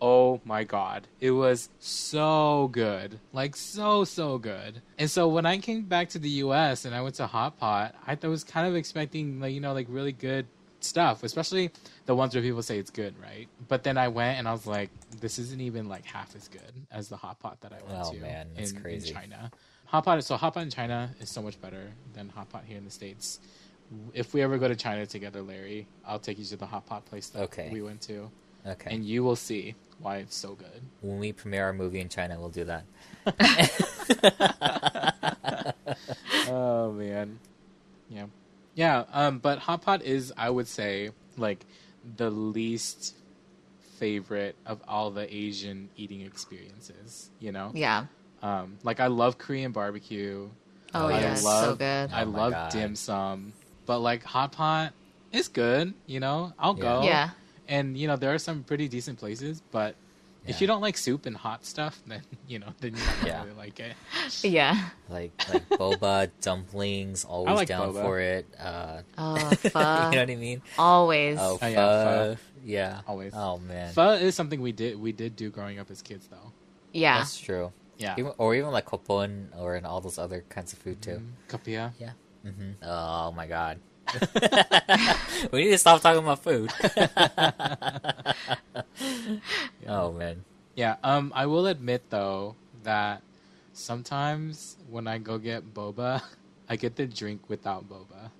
[0.00, 1.06] oh my god.
[1.20, 3.18] It was so good.
[3.32, 4.82] Like so so good.
[4.98, 7.94] And so when I came back to the US and I went to hot pot,
[8.06, 10.46] I th- was kind of expecting like you know like really good
[10.86, 11.70] stuff, especially
[12.06, 13.48] the ones where people say it's good, right?
[13.68, 16.60] But then I went and I was like this isn't even like half as good
[16.90, 19.00] as the hot pot that I went Oh, to man, in, in.
[19.02, 19.50] China.
[19.86, 22.78] Hot pot so hot pot in China is so much better than hot pot here
[22.78, 23.40] in the States.
[24.14, 27.04] If we ever go to China together, Larry, I'll take you to the hot pot
[27.06, 27.70] place that Okay.
[27.72, 28.30] we went to,
[28.66, 28.92] Okay.
[28.94, 30.82] and you will see why it's so good.
[31.02, 32.84] when we premiere our movie in China, we'll do that.
[36.48, 37.38] oh man,
[38.10, 38.26] yeah,
[38.76, 39.04] yeah.
[39.12, 41.66] Um, but hot pot is, I would say, like
[42.16, 43.16] the least
[43.98, 47.30] favorite of all the Asian eating experiences.
[47.40, 48.06] You know, yeah.
[48.42, 50.48] um, like I love Korean barbecue.
[50.94, 52.10] Oh, yeah, I love, so good.
[52.12, 52.70] I Oh love God.
[52.70, 53.52] dim sum,
[53.86, 54.92] but like hot pot
[55.32, 55.92] is good.
[56.06, 56.82] You know, I'll Yeah.
[56.82, 57.02] go.
[57.02, 57.30] Yeah.
[57.68, 59.96] and you know there are some pretty decent places, but
[60.46, 60.54] Yeah.
[60.54, 63.36] if you don't like soup and hot stuff, then you know then you might Yeah.
[63.38, 63.94] not really like it.
[64.42, 64.88] Yeah.
[65.08, 68.02] Like like boba dumplings, always like down boba.
[68.02, 68.46] for it.
[68.58, 70.62] Uh, Oh, you know what I mean?
[70.78, 71.38] Always.
[71.40, 72.34] Oh, Oh, yeah, pho.
[72.34, 72.40] pho.
[72.64, 73.32] yeah, Always.
[73.34, 76.52] Oh man, Pho is something we did we did do growing up as kids though.
[76.92, 77.18] yeah.
[77.18, 77.72] that's true.
[77.98, 78.14] Yeah.
[78.18, 81.22] Even, or even like kopon or in all those other kinds of food too.
[81.22, 81.92] Mm, Kapia.
[81.98, 82.12] Yeah.
[82.44, 83.78] hmm Oh my god.
[85.52, 86.70] we need to stop talking about food.
[89.88, 90.44] Oh man.
[90.74, 90.96] Yeah.
[91.02, 93.22] Um, I will admit though that
[93.72, 96.22] sometimes when I go get boba,
[96.68, 98.30] I get the drink without boba.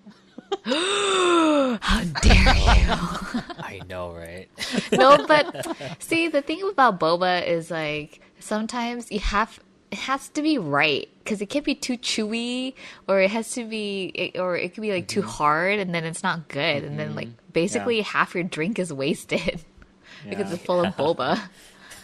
[1.81, 3.43] How dare you?
[3.63, 4.49] I know, right?
[4.93, 9.61] no, but see, the thing about boba is like sometimes you have
[9.91, 12.75] it has to be right because it can't be too chewy,
[13.09, 15.29] or it has to be, it, or it could be like too mm-hmm.
[15.29, 17.17] hard, and then it's not good, and then mm-hmm.
[17.17, 19.41] like basically half your drink is wasted
[20.29, 20.55] because Yeah.
[20.55, 21.41] it's full of boba.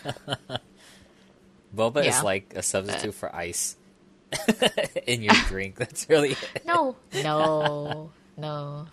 [1.74, 2.18] Boba Yeah.
[2.18, 3.76] is like a substitute for ice
[5.06, 5.76] in your drink.
[5.76, 6.66] That's really it.
[6.66, 8.86] No, no, no.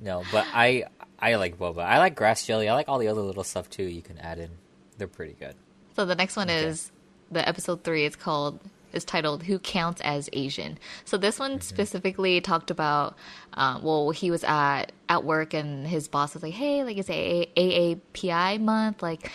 [0.00, 0.22] no.
[0.32, 0.84] But I
[1.18, 1.80] I like boba.
[1.82, 2.68] I like grass jelly.
[2.68, 3.82] I like all the other little stuff too.
[3.82, 4.50] You can add in.
[4.96, 5.54] They're pretty good.
[5.94, 6.90] So the next one is
[7.30, 8.04] the episode three.
[8.04, 8.60] It's called
[8.92, 13.16] is titled "Who Counts as Asian." So this one specifically talked about.
[13.54, 17.10] Um, well, he was at at work and his boss was like, "Hey, like it's
[17.10, 19.02] a AAPI month.
[19.02, 19.30] Like,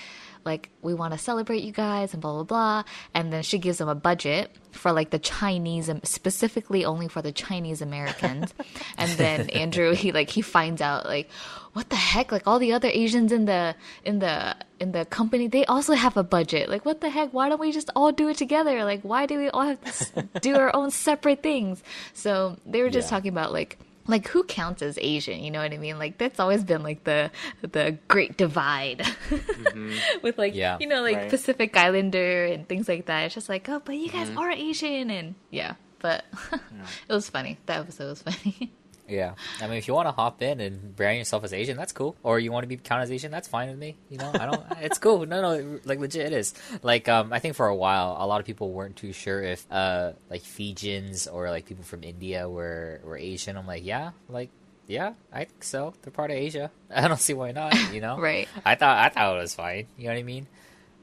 [0.46, 2.84] like we want to celebrate you guys and blah blah blah
[3.14, 7.32] and then she gives them a budget for like the chinese specifically only for the
[7.32, 8.54] chinese americans
[8.98, 11.30] and then andrew he like he finds out like
[11.74, 12.32] what the heck?
[12.32, 16.16] Like all the other asians in the in the in the company they also have
[16.18, 16.70] a budget.
[16.70, 17.34] Like what the heck?
[17.34, 18.84] Why don't we just all do it together?
[18.84, 19.82] Like why do we all have
[20.14, 21.84] to do our own separate things?
[22.14, 23.18] So they were just Yeah.
[23.18, 25.42] talking about like like who counts as asian?
[25.44, 25.98] You know what i mean?
[25.98, 29.00] Like that's always been like the the great divide.
[29.30, 29.94] Mm-hmm.
[30.22, 30.78] With like Yeah.
[30.80, 31.30] you know like Right.
[31.30, 33.26] pacific islander and things like that.
[33.26, 34.38] It's just like oh but you guys mm-hmm.
[34.40, 37.58] are asian and yeah but it was funny.
[37.66, 38.74] That episode was funny
[39.08, 41.92] Yeah, I mean, if you want to hop in and brand yourself as Asian, that's
[41.92, 42.16] cool.
[42.24, 43.98] Or you want to be counted as Asian, that's fine with me.
[44.10, 44.64] You know, I don't.
[44.82, 45.26] it's cool.
[45.26, 46.54] No, no, like legit, it is.
[46.84, 49.70] Like, um, I think for a while, a lot of people weren't too sure if,
[49.70, 53.58] uh, like Fijians or like people from India were were Asian.
[53.58, 54.50] I'm like, yeah, like,
[54.88, 55.94] yeah, I think so.
[56.02, 56.72] They're part of Asia.
[56.96, 57.76] I don't see why not.
[57.94, 58.48] You know, Right.
[58.66, 59.88] I thought I thought it was fine.
[59.98, 60.48] You know what I mean?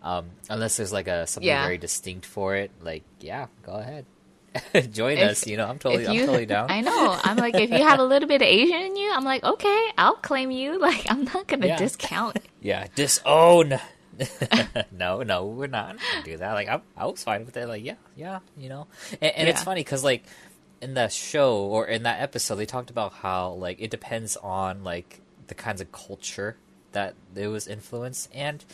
[0.03, 1.65] Um, unless there's like a something Yeah.
[1.65, 2.71] very distinct for it.
[2.81, 4.07] Like, yeah, go ahead.
[4.91, 5.67] Join If- us, you know.
[5.69, 6.71] I'm totally, if I'm totally down.
[6.71, 7.19] I know.
[7.23, 9.87] I'm like, if you have a little bit of Asian in you, I'm like, okay,
[9.99, 10.79] I'll claim you.
[10.81, 11.77] Like, I'm not gonna Yeah.
[11.77, 12.39] discount.
[12.61, 13.79] Yeah, disown.
[14.93, 16.53] no, no, we're not gonna do that.
[16.53, 17.67] Like, I, I was fine with it.
[17.67, 18.87] Like, yeah, yeah, you know.
[19.21, 20.25] And, and it's funny because, like,
[20.83, 24.83] in the show or in that episode, they talked about how like it depends on
[24.83, 26.57] like the kinds of culture
[26.93, 28.65] that it was influenced, and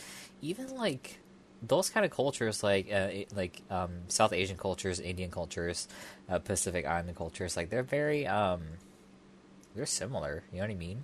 [0.41, 1.19] even like
[1.61, 5.87] those kind of cultures, like uh, like um, South Asian cultures, Indian cultures,
[6.29, 8.61] uh, Pacific Island cultures, like they're very um,
[9.75, 10.43] they're similar.
[10.51, 11.03] You know what I mean?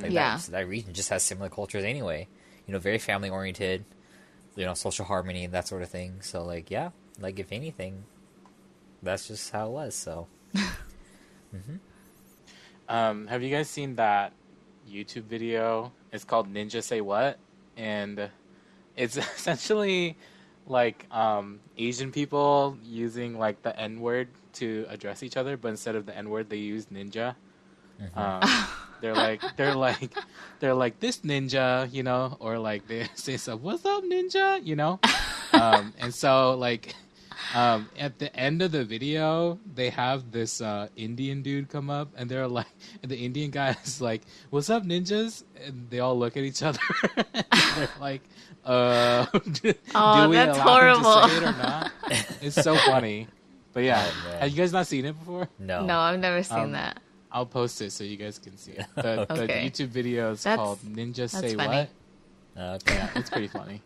[0.00, 0.36] Like Yeah.
[0.36, 2.28] that, that region just has similar cultures anyway.
[2.66, 3.84] You know, very family oriented.
[4.54, 6.20] You know, social harmony and that sort of thing.
[6.20, 8.04] So, like, yeah, like if anything,
[9.02, 9.94] that's just how it was.
[9.94, 10.26] So,
[12.88, 14.32] Um, have you guys seen that
[14.88, 15.92] YouTube video?
[16.12, 17.38] It's called Ninja Say What,
[17.76, 18.28] and
[18.96, 20.16] it's essentially
[20.66, 25.96] like um, Asian people using like the N word to address each other, but instead
[25.96, 27.34] of the N word, they use ninja.
[28.14, 28.42] Um,
[29.00, 30.14] they're like they're like
[30.60, 34.76] they're like this ninja, you know, or like they say stuff, "What's up, ninja?" You
[34.76, 35.00] know,
[35.52, 36.94] um, and so like
[37.54, 42.08] um, at the end of the video, they have this uh, Indian dude come up,
[42.16, 42.66] and they're like,
[43.02, 46.62] and the Indian guy is like, "What's up, ninjas?" And they all look at each
[46.62, 46.78] other.
[47.16, 47.44] and
[47.76, 48.22] they're like,
[48.64, 49.26] "Uh,
[49.62, 51.28] do Oh, we that's allow him to horrible.
[51.28, 51.92] say it or not?"
[52.42, 53.28] It's so funny.
[53.72, 55.48] But yeah, Oh, have you guys not seen it before?
[55.58, 55.84] no.
[55.86, 57.00] No, I've never seen Um, that.
[57.30, 58.84] I'll post it so you guys can see it.
[58.96, 61.88] The, the YouTube video is That's- called Ninja Say funny.
[62.54, 62.82] What.
[62.82, 62.94] Okay.
[62.94, 63.80] Yeah, it's pretty funny.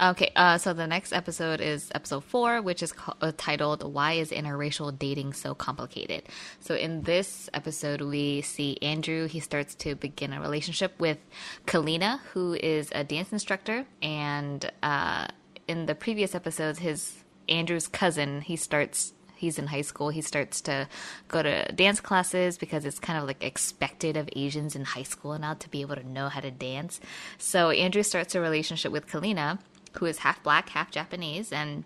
[0.00, 4.12] Okay, uh, so the next episode is episode four, which is ca- uh, titled "Why
[4.14, 6.24] Is Interracial Dating So Complicated?"
[6.60, 9.28] So in this episode, we see Andrew.
[9.28, 11.18] He starts to begin a relationship with
[11.66, 15.28] Kalina, who is a dance instructor, and uh,
[15.68, 18.40] in the previous episodes, his Andrew's cousin.
[18.40, 19.12] He starts.
[19.36, 20.08] He's in high school.
[20.08, 20.88] He starts to
[21.26, 25.36] go to dance classes because it's kind of like expected of Asians in high school
[25.36, 27.00] now to be able to know how to dance.
[27.38, 29.58] So Andrew starts a relationship with Kalina,
[29.98, 31.84] who is half black, half Japanese, and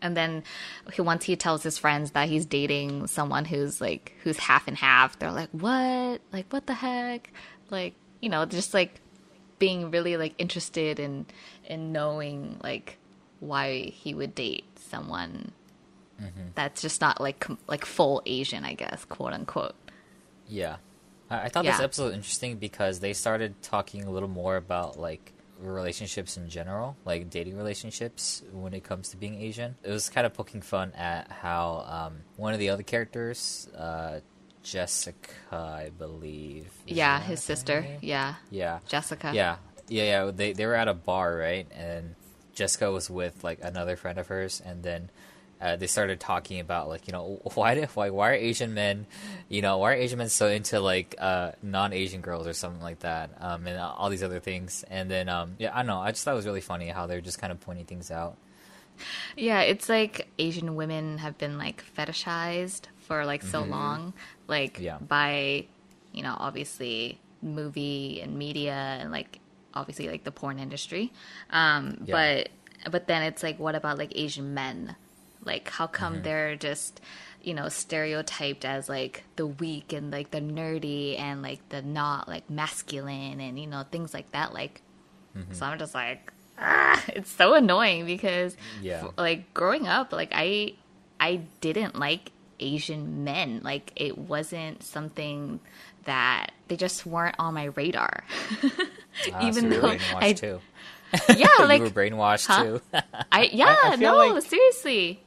[0.00, 0.44] and then
[0.92, 4.76] he, once he tells his friends that he's dating someone who's like who's half and
[4.76, 6.20] half, they're like, "What?
[6.32, 7.32] Like what the heck?"
[7.70, 9.00] Like you know, just like
[9.58, 11.26] being really like interested in
[11.64, 12.98] in knowing like
[13.40, 15.52] why he would date someone
[16.20, 16.48] mm-hmm.
[16.54, 19.74] that's just not like com- like full Asian, I guess, quote unquote.
[20.48, 20.76] Yeah.
[21.30, 21.84] I, I thought this Yeah.
[21.84, 26.96] episode was interesting because they started talking a little more about like relationships in general,
[27.04, 29.76] like dating relationships when it comes to being Asian.
[29.82, 34.20] It was kind of poking fun at how um, one of the other characters, uh,
[34.62, 35.16] Jessica,
[35.50, 36.70] I believe.
[36.86, 37.86] yeah, his sister.
[38.00, 38.78] Yeah, Yeah.
[38.86, 39.32] Jessica.
[39.34, 39.56] Yeah,
[39.88, 40.30] yeah, yeah.
[40.30, 41.66] They they were at a bar, right?
[41.72, 42.14] And
[42.54, 45.10] Jessica was with like another friend of hers, and then
[45.60, 49.06] uh, they started talking about like you know why did why why are Asian men,
[49.48, 52.82] you know why are Asian men so into like uh, non Asian girls or something
[52.82, 54.84] like that, um, and all these other things.
[54.90, 56.00] And then um, yeah, I don't know.
[56.00, 58.36] I just thought it was really funny how they're just kind of pointing things out.
[59.36, 64.12] Yeah, it's like Asian women have been like fetishized for like so long,
[64.48, 64.82] like Mm-hmm.
[64.84, 64.98] Yeah.
[64.98, 65.66] by,
[66.12, 69.38] you know, obviously movie and media and like
[69.74, 71.12] obviously like the porn industry.
[71.50, 72.46] Um, Yeah.
[72.84, 74.96] but but then it's like, what about like Asian men?
[75.44, 76.22] Like, how come Mm-hmm.
[76.22, 77.00] they're just
[77.42, 82.28] you know stereotyped as like the weak and like the nerdy and like the not
[82.28, 84.82] like masculine and you know things like that like
[85.36, 85.52] Mm-hmm.
[85.52, 89.04] so i'm just like ah, it's so annoying because Yeah.
[89.04, 90.74] f- like growing up like i
[91.20, 93.60] i didn't like Asian men.
[93.62, 95.60] Like it wasn't something
[96.06, 98.24] that they just weren't on my radar.
[99.32, 100.60] Ah, Even were though I too.
[101.36, 102.64] yeah, like you were brainwashed Huh?
[102.64, 102.80] too.
[103.30, 105.22] I yeah, I feel no, like- seriously.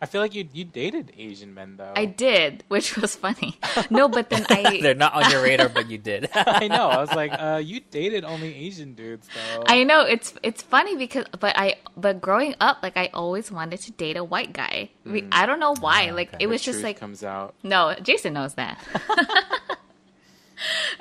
[0.00, 1.92] I feel like you you dated Asian men though.
[1.96, 3.58] I did, which was funny.
[3.88, 6.28] No, but then I They're not on your radar, but you did.
[6.34, 6.88] I know.
[6.88, 9.64] I was like, uh, you dated only Asian dudes though.
[9.66, 13.80] I know it's it's funny because but I but growing up like I always wanted
[13.80, 14.90] to date a white guy.
[15.06, 16.08] We- I don't know why.
[16.10, 16.44] Ah, like okay.
[16.44, 17.54] it was The just truth like comes out.
[17.62, 18.78] no, Jason knows that.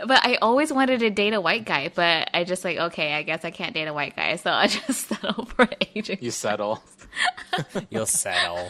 [0.05, 3.23] but I always wanted to date a white guy, but I just like okay, I
[3.23, 6.17] guess I can't date a white guy, so I just settled for Asian.
[6.21, 6.81] You settle.
[7.89, 8.67] You'll settle.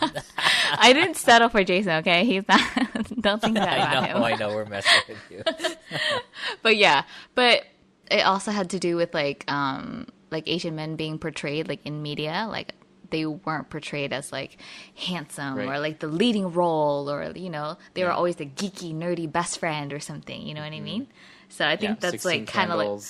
[0.77, 1.91] I didn't settle for Jason.
[1.93, 2.61] Okay, he's not.
[3.21, 4.17] don't think that I about him.
[4.17, 5.43] know, I know, we're messing with you.
[6.61, 7.63] but yeah, but
[8.11, 12.01] it also had to do with like um like Asian men being portrayed like in
[12.01, 12.73] media, like
[13.11, 14.57] they weren't portrayed as like
[14.95, 15.67] handsome Right.
[15.67, 19.59] or like the leading role or you know they were always the geeky nerdy best
[19.59, 20.41] friend or something.
[20.45, 21.07] You know what I mean?
[21.49, 23.01] So I think Yeah, that's like kind of like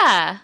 [0.00, 0.38] yeah.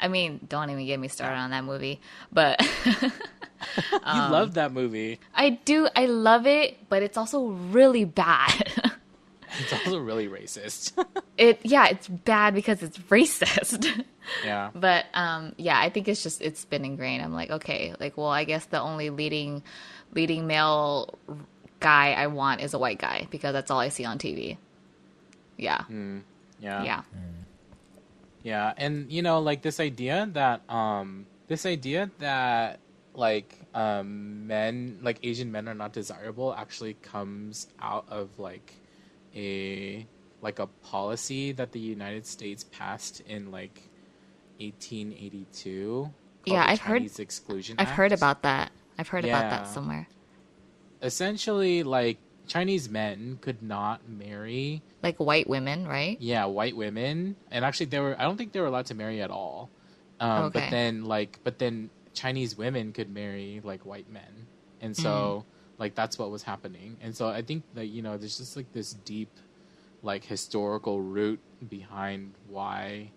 [0.00, 2.00] I mean, don't even get me started on that movie,
[2.32, 5.20] but You um, love that movie.
[5.34, 5.88] I do.
[5.96, 8.72] I love it, but it's also really bad.
[9.60, 10.92] It's also really racist.
[11.38, 14.04] it yeah, it's bad because it's racist.
[14.44, 14.70] yeah.
[14.74, 17.22] But um, yeah, I think it's just it's been ingrained.
[17.22, 19.62] I'm like, okay, like, well, I guess the only leading
[20.12, 21.16] leading male
[21.78, 24.56] guy I want is a white guy because that's all I see on TV.
[24.56, 24.58] Hmm.
[25.56, 25.84] Yeah,
[26.58, 26.82] Yeah.
[26.82, 27.02] yeah,
[28.44, 32.78] Yeah, and you know, like this idea that um this idea that
[33.14, 38.74] like um men like Asian men are not desirable actually comes out of like
[39.34, 40.06] a
[40.42, 43.80] like a policy that the United States passed in like
[44.60, 46.10] 1882.
[46.46, 48.70] Yeah, I've heard- Exclusion I've heard about that.
[48.98, 50.06] I've heard about that somewhere.
[51.02, 56.16] essentially like Chinese men could not marry Like white women, right?
[56.20, 57.36] yeah white women.
[57.50, 59.70] And actually they were i don't think they were allowed to marry at all.
[60.20, 60.60] Um, Okay.
[60.60, 64.46] but then like but then chinese women could marry like white men.
[64.80, 65.44] And so
[65.78, 66.96] like that's what was happening.
[67.02, 69.30] And so i think that you know there's just like this deep
[70.02, 73.10] like historical root behind why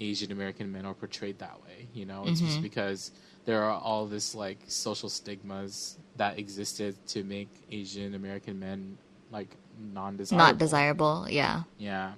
[0.00, 2.24] asian american men are portrayed that way you know?
[2.26, 3.12] It's just because
[3.44, 8.96] there are all this like social stigmas that existed to make asian american men
[9.30, 9.56] like
[9.92, 11.26] non-desirable Not desirable.
[11.28, 11.62] Yeah.
[11.78, 12.12] yeah.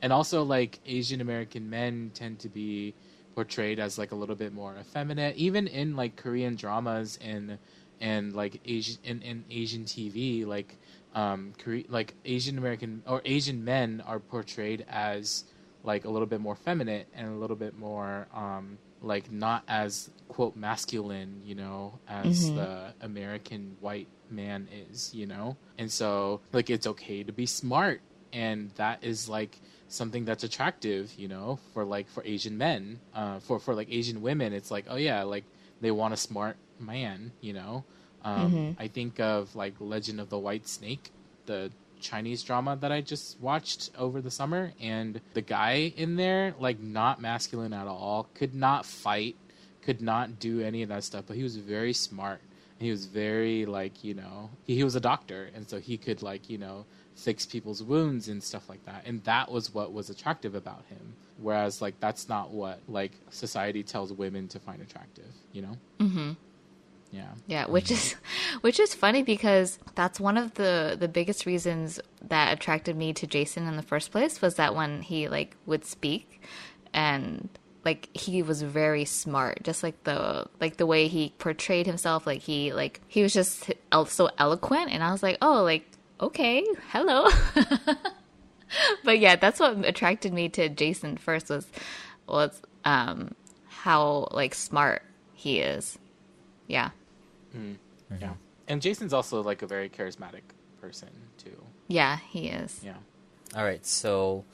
[0.00, 2.94] And also like Asian American men tend to be
[3.34, 7.56] portrayed as like a little bit more effeminate even in like Korean dramas and
[8.00, 10.76] and like Asian in, in Asian TV like
[11.14, 15.44] um Kore- like Asian American or Asian men are portrayed as
[15.82, 20.10] like a little bit more feminine and a little bit more um like not as
[20.28, 22.54] quote masculine, you know, as Mhm.
[22.54, 25.56] the American white man is, you know?
[25.78, 28.00] And so like it's okay to be smart
[28.32, 33.00] and that is like something that's attractive, you know, for like for Asian men.
[33.14, 35.44] Uh for for like Asian women, it's like, oh yeah, like
[35.80, 37.84] they want a smart man, you know.
[38.24, 38.76] Um Mhm.
[38.78, 41.10] I think of like Legend of the White Snake,
[41.46, 41.70] the
[42.02, 46.80] Chinese drama that I just watched over the summer and the guy in there like
[46.80, 49.36] not masculine at all, could not fight,
[49.82, 52.40] could not do any of that stuff, but he was very smart.
[52.78, 55.96] And he was very like, you know, he, he was a doctor and so he
[55.96, 56.84] could like, you know,
[57.14, 59.02] fix people's wounds and stuff like that.
[59.06, 61.14] And that was what was attractive about him.
[61.38, 65.76] Whereas like that's not what like society tells women to find attractive, you know?
[66.00, 66.32] hmm
[67.12, 67.28] Yeah.
[67.46, 68.16] Yeah, which is
[68.62, 73.26] which is funny because that's one of the the biggest reasons that attracted me to
[73.26, 76.40] Jason in the first place was that when he like would speak
[76.94, 77.48] and
[77.84, 82.40] like he was very smart just like the like the way he portrayed himself like
[82.40, 83.70] he like he was just
[84.06, 85.86] so eloquent and I was like, "Oh, like
[86.20, 87.28] okay, hello."
[89.04, 91.66] but yeah, that's what attracted me to Jason first was
[92.26, 93.34] was um
[93.68, 95.02] how like smart
[95.34, 95.98] he is.
[96.68, 96.90] Yeah.
[98.20, 98.34] Yeah.
[98.68, 100.42] And Jason's also like a very charismatic
[100.80, 101.56] person too.
[101.88, 102.80] Yeah, he is.
[102.84, 102.96] Yeah.
[103.54, 104.44] All right, so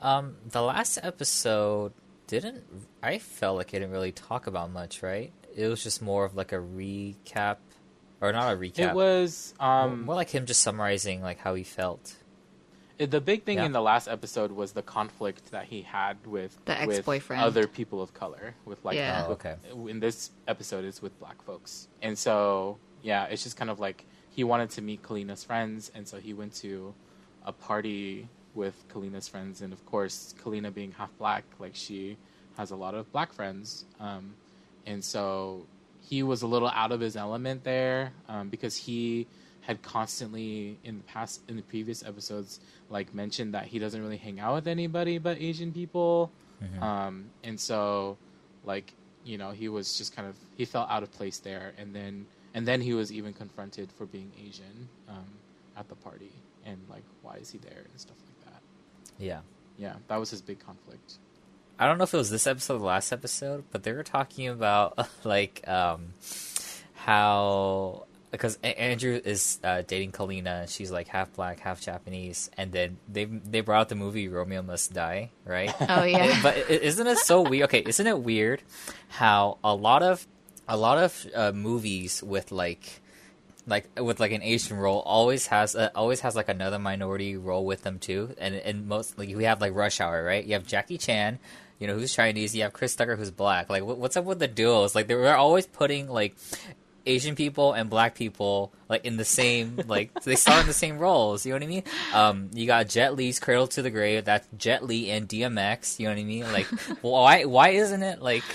[0.00, 1.92] um, the last episode
[2.26, 2.64] didn't.
[3.02, 5.32] I felt like it didn't really talk about much, right?
[5.54, 7.56] It was just more of like a recap,
[8.20, 8.90] or not a recap.
[8.90, 12.14] It was more, um more like him just summarizing like how he felt.
[13.02, 13.66] It- the big thing Yeah.
[13.66, 17.42] in the last episode was the conflict that he had with The with ex-boyfriend.
[17.42, 19.26] other people of color with like Yeah.
[19.28, 19.56] Oh, okay.
[19.88, 21.88] in this episode is with black folks.
[22.00, 26.06] And so yeah, it's just kind of like he wanted to meet Kalina's friends and
[26.08, 26.94] so he went to
[27.44, 32.16] a party with Kalina's friends and of course Kalina being half black, like she
[32.56, 33.84] has a lot of black friends.
[33.98, 34.34] Um,
[34.86, 35.66] and so
[36.08, 39.26] he was a little out of his element there um, because he
[39.62, 42.60] had constantly in the past in the previous episodes
[42.90, 46.30] like mentioned that he doesn't really hang out with anybody but Asian people,
[46.62, 46.82] Mhm.
[46.82, 48.16] um, and so
[48.64, 48.92] like
[49.24, 52.26] you know he was just kind of he felt out of place there, and then
[52.54, 55.24] and then he was even confronted for being Asian um,
[55.76, 56.32] at the party
[56.66, 58.62] and like why is he there and stuff like that.
[59.18, 59.40] Yeah.
[59.78, 61.14] Yeah, that was his big conflict.
[61.78, 64.02] I don't know if it was this episode or the last episode, but they were
[64.04, 66.12] talking about like um,
[66.94, 72.96] how because Andrew is uh, dating Kalina, she's like half black, half Japanese, and then
[73.06, 75.72] they they brought out the movie Romeo Must Die, right?
[75.88, 76.40] Oh yeah.
[76.42, 77.66] but isn't it so weird?
[77.66, 78.62] Okay, isn't it weird
[79.08, 80.26] how a lot of
[80.66, 83.00] a lot of uh, movies with like
[83.66, 87.66] like with like an Asian role always has uh, always has like another minority role
[87.66, 90.44] with them too, and and most like we have like Rush Hour, right?
[90.44, 91.38] You have Jackie Chan,
[91.78, 92.54] you know, who's Chinese.
[92.54, 93.68] You have Chris Tucker, who's black.
[93.68, 94.94] Like, what's up with the duos?
[94.94, 96.34] Like, they were always putting like
[97.06, 100.98] Asian people and black people like in the same like they star in the same
[100.98, 101.44] roles.
[101.44, 101.82] You know what I mean?
[102.14, 104.24] Um, you got Jet Li's Cradle to the Grave.
[104.24, 105.98] That's Jet Li and DMX.
[105.98, 106.52] You know what I mean?
[106.52, 106.66] Like,
[107.02, 108.44] why why isn't it like?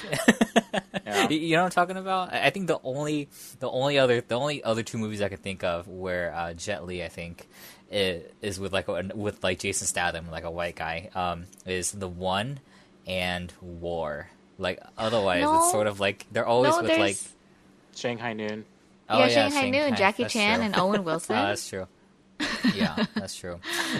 [1.05, 1.29] Yeah.
[1.29, 2.33] You know what I'm talking about?
[2.33, 3.29] I think the only
[3.59, 6.85] the only other the only other two movies I can think of where uh, Jet
[6.85, 7.47] Li I think
[7.89, 12.09] is with like a, with like Jason Statham like a white guy um, is the
[12.09, 12.59] one
[13.07, 14.29] and War.
[14.57, 15.59] Like otherwise No.
[15.59, 17.17] it's sort of like they're always no, with there's like
[17.97, 18.65] Shanghai Noon.
[19.09, 20.65] oh, yeah, Shanghai Noon, Shanghai, Jackie that's Chan, true.
[20.65, 21.35] and Owen Wilson.
[21.35, 21.87] Ah, that's true.
[22.75, 23.59] yeah, that's true.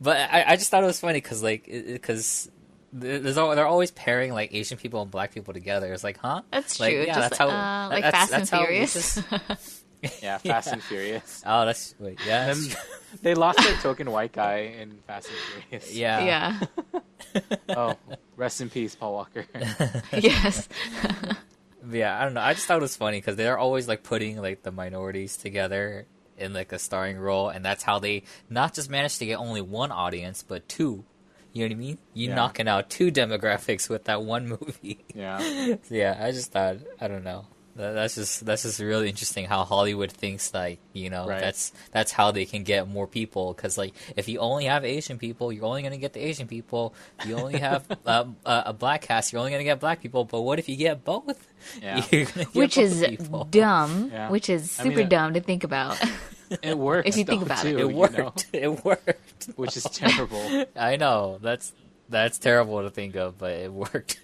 [0.00, 2.50] but I, I just thought it was funny because like because
[2.92, 5.92] there's al- they're always pairing like Asian people and black people together.
[5.92, 6.42] It's like, huh?
[6.50, 7.04] That's Like, true.
[7.06, 8.92] yeah, Just that's how- uh, like that's- Fast and that's how Furious.
[9.14, 9.82] this
[10.22, 11.42] Yeah, Fast and Furious.
[11.46, 12.76] Oh, that's wait, yeah, that's
[13.22, 15.36] they lost their token white guy in Fast and
[15.68, 15.94] Furious.
[15.94, 16.58] yeah,
[17.32, 17.40] yeah.
[17.70, 17.94] Oh,
[18.36, 19.46] rest in peace, Paul Walker.
[20.12, 20.68] yes.
[21.90, 22.18] Yeah.
[22.20, 22.40] I don't know.
[22.40, 26.06] I just thought it was funny because they're always like putting like the minorities together
[26.38, 29.60] in like a starring role, and that's how they not just managed to get only
[29.62, 31.04] one audience, but two.
[31.52, 31.98] You know what I mean?
[32.12, 32.34] You Yeah.
[32.34, 35.04] knocking out two demographics with that one movie.
[35.14, 35.76] yeah.
[35.90, 37.46] yeah, I just thought I don't know.
[37.76, 41.40] That, that's just that's just really interesting how Hollywood thinks like you know Right.
[41.40, 45.18] that's that's how they can get more people because like if you only have Asian
[45.18, 46.94] people, you're only gonna get the Asian people.
[47.26, 50.24] You only have uh, a, a black cast, you're only gonna get black people.
[50.24, 51.46] But what if you get both?
[51.82, 52.02] Yeah.
[52.10, 53.44] You're gonna get Which both is people.
[53.44, 54.10] dumb.
[54.12, 54.30] Yeah.
[54.30, 56.00] Which is I mean, super it- dumb to think about.
[56.62, 57.08] It worked.
[57.08, 57.74] If you think about too, it.
[57.74, 58.16] It you worked.
[58.18, 59.46] know, It worked.
[59.56, 60.64] which is terrible.
[60.76, 61.72] I know that's
[62.08, 64.20] that's terrible to think of, but it worked.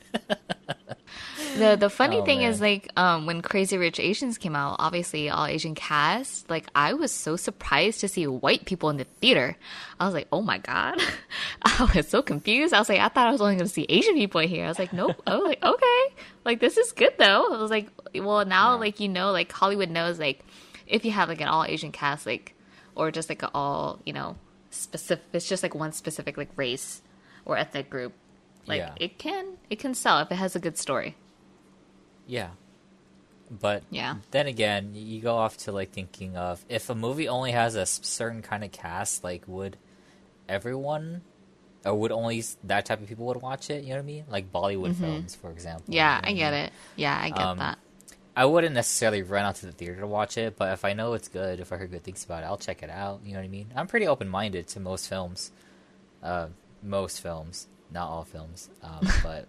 [1.57, 5.28] The the funny Oh, thing is like um when Crazy Rich Asians came out, obviously
[5.30, 9.57] all Asian cast, like I was so surprised to see white people in the theater.
[10.00, 11.00] I was like, "Oh my god."
[11.62, 12.72] I was so confused.
[12.74, 14.68] I was like, "I thought I was only going to see Asian people here." I
[14.68, 16.03] was like, "Nope." I was like, "Okay."
[16.44, 17.55] Like this is good though.
[17.55, 18.80] I was like, "Well, now Yeah.
[18.80, 20.44] like you know, like Hollywood knows like
[20.86, 22.55] if you have like an all Asian cast like
[22.94, 24.36] or just like an all, you know,
[24.70, 27.03] specific it's just like one specific like race
[27.44, 28.12] or ethnic group.
[28.66, 28.92] Like Yeah.
[28.96, 31.16] it can it can sell if it has a good story.
[32.33, 32.49] Yeah.
[33.51, 34.16] But Yeah.
[34.30, 37.85] then again, you go off to like thinking of if a movie only has a
[37.85, 39.76] certain kind of cast, like would
[40.49, 41.20] everyone
[41.85, 43.83] or would only that type of people would watch it?
[43.83, 44.24] You know what I mean?
[44.30, 45.85] Like Bollywood films, for example.
[45.85, 45.93] Mm-hmm.
[45.93, 46.64] Yeah, you know I get mean?
[46.64, 46.72] it.
[46.97, 47.78] Yeah, I get Um, that.
[48.35, 51.12] I wouldn't necessarily run out to the theater to watch it, but if I know
[51.12, 53.20] it's good, if I heard good things about it, I'll check it out.
[53.26, 53.66] You know what I mean?
[53.76, 55.51] I'm pretty open minded to most films.
[56.22, 56.47] Uh,
[56.83, 59.47] most films, not all films, um, but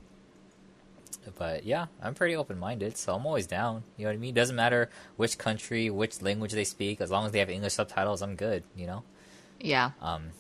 [1.38, 3.84] but yeah, I'm pretty open minded, so I'm always down.
[3.98, 4.34] You know what I mean?
[4.34, 8.22] Doesn't matter which country, which language they speak, as long as they have English subtitles,
[8.22, 8.64] I'm good.
[8.76, 9.04] You know.
[9.60, 9.92] Yeah.
[10.02, 10.32] Um,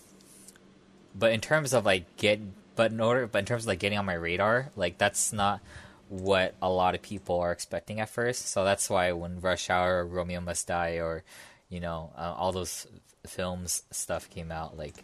[1.16, 2.42] but in terms of like get,
[2.76, 5.62] but in order, but in terms of like getting on my radar, like that's not
[6.10, 8.48] what a lot of people are expecting at first.
[8.48, 11.24] So that's why when Rush Hour, or Romeo Must Die, or
[11.70, 12.88] you know uh, all those
[13.26, 14.96] films stuff came out, like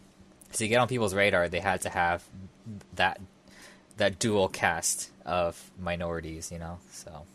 [0.54, 2.24] to get on people's radar, they had to have
[2.96, 3.20] that
[4.00, 6.50] that dual cast of minorities.
[6.50, 7.26] You know, so.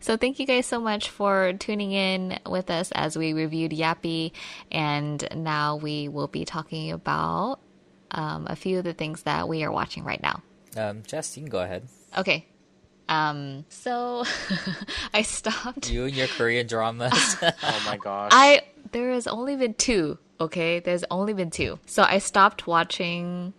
[0.00, 4.32] So thank you guys so much for tuning in with us as we reviewed Yappie,
[4.70, 7.58] and now we will be talking about
[8.10, 10.42] um, a few of the things that we are watching right now.
[10.76, 11.88] Um, Jess, you can go ahead.
[12.18, 12.46] Okay.
[13.08, 14.24] Um, so
[15.14, 15.90] I stopped.
[15.90, 17.36] You and your Korean dramas.
[17.42, 18.30] Oh my gosh.
[18.34, 18.62] I
[18.92, 20.18] there has only been two.
[20.40, 21.78] Okay, there's only been two.
[21.86, 23.52] So I stopped watching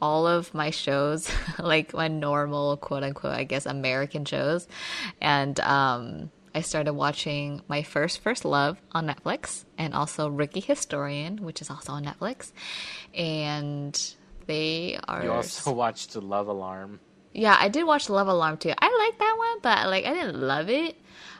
[0.00, 4.68] all of my shows, like my normal quote unquote, I guess, American shows,
[5.20, 11.38] and um, I started watching my first first love on Netflix, and also Rookie Historian,
[11.42, 12.52] which is also on Netflix,
[13.14, 14.14] and
[14.46, 15.22] they are.
[15.22, 17.00] you also watched Love Alarm.
[17.34, 18.72] Yeah, I did watch Love Alarm too.
[18.78, 20.96] I like that one, but like I didn't love it.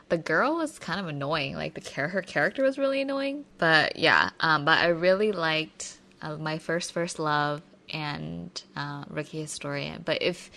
[0.09, 1.55] the girl was kind of annoying.
[1.55, 3.45] Like the char- her character was really annoying.
[3.57, 7.61] But yeah, um, but I really liked uh, my first first love
[7.91, 10.01] and uh, Rookie Historian.
[10.03, 10.49] But if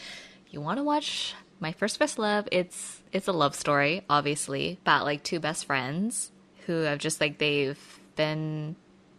[0.51, 5.05] you want to watch my first best love, it's it's a love story, obviously, about
[5.05, 6.33] like two best friends
[6.67, 7.79] who have just like they've
[8.17, 8.77] been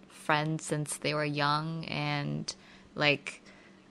[0.09, 2.55] friends since they were young and
[2.95, 3.41] like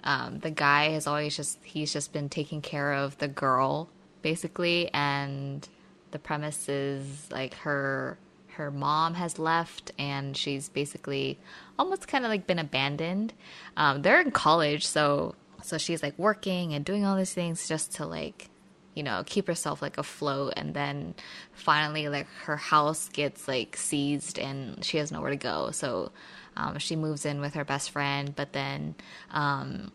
[0.05, 3.89] um, the guy has always just he's just been taking care of the girl
[4.23, 5.69] basically and
[6.11, 8.19] the premise is like her
[8.57, 11.39] her mom has left and she's basically
[11.79, 13.33] almost kind of like been abandoned.
[13.77, 17.93] Um, they're in college so so she's like working and doing all these things just
[17.95, 18.49] to like
[18.95, 20.55] you know keep herself like afloat.
[20.57, 21.15] And then
[21.53, 25.71] finally like her house gets like seized and she has nowhere to go.
[25.71, 26.13] So
[26.57, 28.95] um, she moves in with her best friend but then
[29.31, 29.93] um,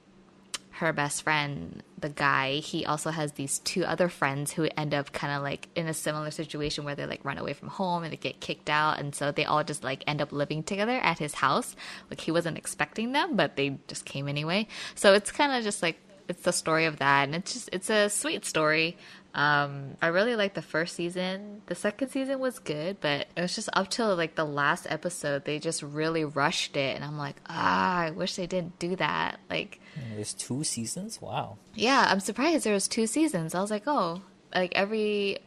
[0.77, 5.11] her best friend, the guy, he also has these two other friends who end up
[5.11, 8.13] kind of like in a similar situation where they like run away from home and
[8.13, 8.99] they get kicked out.
[8.99, 11.75] And so they all just like end up living together at his house.
[12.11, 14.67] Like he wasn't expecting them, but they just came anyway.
[14.93, 15.97] So it's kind of just like,
[16.27, 17.23] it's the story of that.
[17.23, 18.97] And it's just, it's a sweet story.
[19.37, 21.61] Um, I really liked the first season.
[21.67, 25.45] The second season was good, but it was just up till like the last episode,
[25.45, 29.39] they just really rushed it, and I'm like, ah, I wish they didn't do that.
[29.47, 29.79] Like,
[30.15, 31.21] there's two seasons.
[31.21, 31.57] Wow.
[31.75, 33.53] Yeah, I'm surprised there was two seasons.
[33.53, 34.23] I was like, oh,
[34.55, 35.37] like every,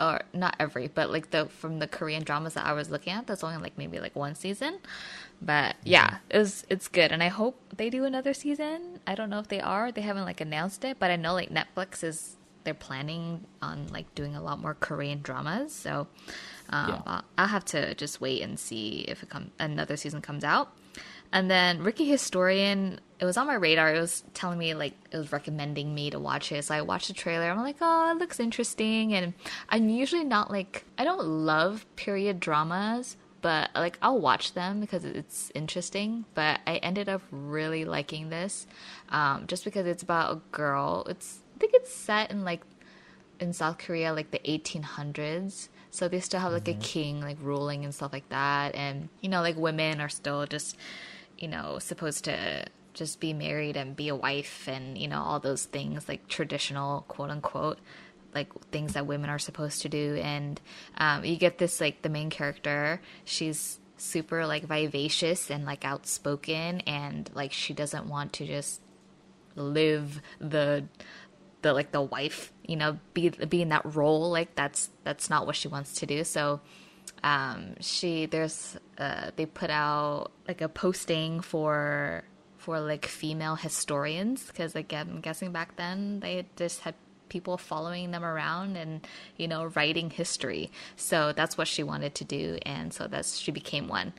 [0.00, 3.28] or not every, but like the from the Korean dramas that I was looking at,
[3.28, 4.80] that's only like maybe like one season.
[5.40, 8.98] But yeah, it was it's good, and I hope they do another season.
[9.06, 9.92] I don't know if they are.
[9.92, 14.14] They haven't like announced it, but I know like Netflix is they're planning on like
[14.14, 15.74] doing a lot more Korean dramas.
[15.74, 16.06] So
[16.70, 17.02] um, yeah.
[17.06, 20.72] I'll, I'll, have to just wait and see if it come another season comes out.
[21.32, 23.94] And then Rookie Historian, it was on my radar.
[23.94, 26.64] It was telling me like it was recommending me to watch it.
[26.64, 27.50] So I watched the trailer.
[27.50, 29.12] I'm like, oh, it looks interesting.
[29.14, 29.34] And
[29.68, 35.04] I'm usually not like I don't love period dramas, but like I'll watch them because
[35.04, 36.24] it's interesting.
[36.34, 38.66] But I ended up really liking this,
[39.10, 41.06] um, just because it's about a girl.
[41.08, 42.62] It's I think it's set in like
[43.40, 45.68] in South Korea, like the 1800s.
[45.90, 46.80] So they still have like mm-hmm.
[46.80, 50.46] a king like ruling and stuff like that, and you know like women are still
[50.46, 50.76] just
[51.36, 55.40] you know supposed to just be married and be a wife and you know all
[55.40, 57.78] those things like traditional quote unquote
[58.34, 60.60] like things that women are supposed to do and
[60.98, 66.80] um, you get this like the main character she's super like vivacious and like outspoken
[66.82, 68.80] and like she doesn't want to just
[69.54, 70.84] live the
[71.62, 74.30] the like the wife, you know, be be in that role.
[74.30, 76.24] Like that's that's not what she wants to do.
[76.24, 76.60] So
[77.22, 82.24] um, she there's uh, they put out like a posting for
[82.56, 86.94] for like female historians because like I'm guessing back then they just had
[87.28, 89.06] people following them around and
[89.36, 90.70] you know writing history.
[90.96, 94.12] So that's what she wanted to do and so that's she became one.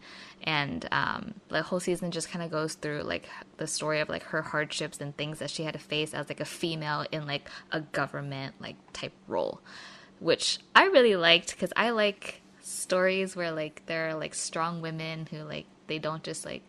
[0.43, 3.27] And um, the whole season just kind of goes through like
[3.57, 6.39] the story of like her hardships and things that she had to face as like
[6.39, 9.59] a female in like a government like type role
[10.19, 15.27] which i really liked because i like stories where like there are like strong women
[15.31, 16.61] who like they don't just like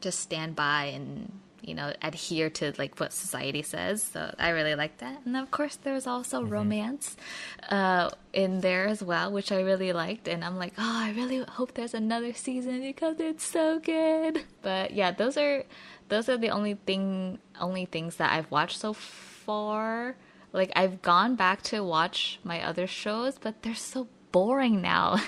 [0.00, 4.02] just stand by and you know adhere to like what society says.
[4.02, 5.20] So i really like that.
[5.26, 6.52] And of course there's also mm-hmm.
[6.52, 7.16] romance
[7.68, 10.28] uh, in there as well which i really liked.
[10.28, 14.44] And i'm like oh i really hope there's another season because it's so good.
[14.62, 15.64] But yeah those are
[16.08, 20.16] those are the only thing only things that i've watched so far.
[20.52, 25.16] Like i've gone back to watch my other shows but they're so boring now.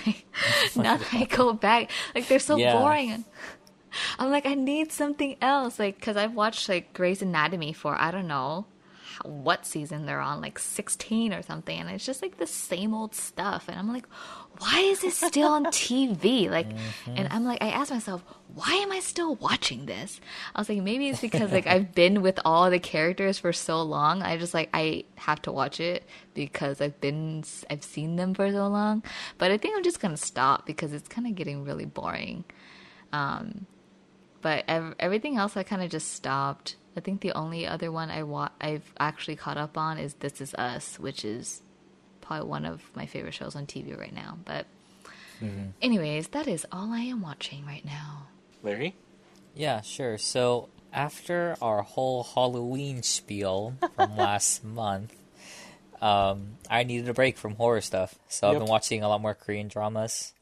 [0.75, 2.79] Now that i go back like they're so yeah.
[2.79, 3.25] boring
[4.19, 5.79] I'm like, I need something else.
[5.79, 8.65] Like, because I've watched like Grey's Anatomy for, I don't know
[9.25, 11.77] what season they're on, like 16 or something.
[11.77, 13.67] And it's just like the same old stuff.
[13.67, 14.05] And I'm like,
[14.59, 16.49] why is this still on TV?
[16.49, 17.13] Like, mm-hmm.
[17.15, 20.19] and I'm like, I asked myself, why am I still watching this?
[20.53, 23.81] I was like, maybe it's because like I've been with all the characters for so
[23.81, 24.21] long.
[24.21, 26.03] I just like, I have to watch it
[26.33, 29.03] because I've been, I've seen them for so long.
[29.37, 32.43] But I think I'm just going to stop because it's kind of getting really boring.
[33.13, 33.65] Um,
[34.41, 36.75] but ev- everything else I kind of just stopped.
[36.95, 40.41] I think the only other one I wa- I've actually caught up on is This
[40.41, 41.61] Is Us, which is
[42.21, 44.37] probably one of my favorite shows on TV right now.
[44.45, 44.65] But
[45.41, 45.69] mm-hmm.
[45.81, 48.27] anyways, that is all I am watching right now.
[48.63, 48.95] Larry?
[49.55, 50.17] Yeah, sure.
[50.17, 55.15] So after our whole Halloween spiel from last month,
[56.01, 58.15] um, I needed a break from horror stuff.
[58.27, 58.55] So yep.
[58.55, 60.33] I've been watching a lot more Korean dramas.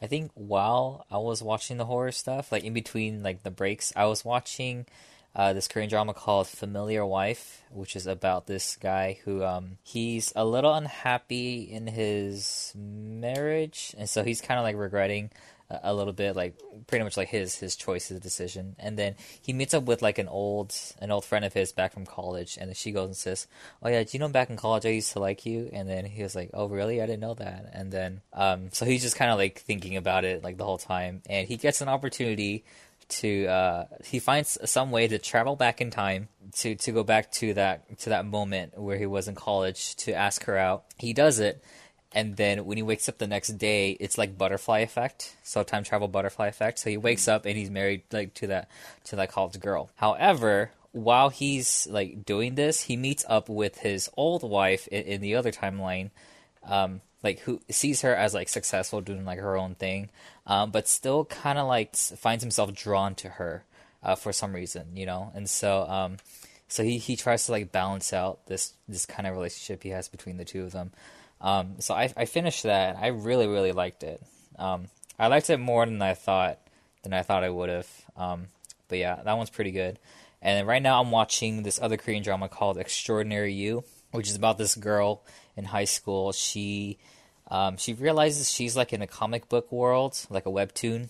[0.00, 3.92] I think while I was watching the horror stuff, like in between like the breaks,
[3.96, 4.86] I was watching
[5.34, 10.32] uh, this Korean drama called Familiar Wife, which is about this guy who um, he's
[10.34, 15.30] a little unhappy in his marriage, and so he's kind of like regretting
[15.70, 16.54] a, little bit, like
[16.86, 18.76] pretty much like his his choice, his decision.
[18.78, 21.92] And then he meets up with like an old an old friend of his back
[21.92, 23.46] from college, and then she goes and says,
[23.82, 26.04] "Oh yeah, do you know back in college I used to like you?" And then
[26.04, 27.02] he was like, "Oh really?
[27.02, 30.24] I didn't know that." And then um, so he's just kind of like thinking about
[30.24, 32.64] it like the whole time, and he gets an opportunity
[33.08, 37.30] to uh, he finds some way to travel back in time to to go back
[37.32, 40.84] to that to that moment where he was in college to ask her out.
[40.98, 41.62] He does it,
[42.12, 45.36] and then when he wakes up the next day, it's like butterfly effect.
[45.42, 46.78] So time travel butterfly effect.
[46.78, 48.70] So he wakes up and he's married like to that
[49.04, 49.90] to that college girl.
[49.96, 55.20] However, while he's like doing this, he meets up with his old wife in, in
[55.20, 56.10] the other timeline.
[56.64, 60.08] Um, like who sees her as like successful doing like her own thing
[60.46, 63.64] um, but still kind of like finds himself drawn to her
[64.02, 66.16] uh, for some reason you know and so um,
[66.68, 70.08] so he, he tries to like balance out this this kind of relationship he has
[70.08, 70.92] between the two of them
[71.40, 74.22] um, so I, I finished that i really really liked it
[74.58, 74.86] um,
[75.18, 76.58] i liked it more than i thought
[77.02, 78.46] than i thought i would have um,
[78.88, 79.98] but yeah that one's pretty good
[80.42, 84.58] and right now i'm watching this other korean drama called extraordinary you which is about
[84.58, 85.22] this girl
[85.56, 86.98] in high school, she
[87.50, 91.08] um, she realizes she's like in a comic book world, like a webtoon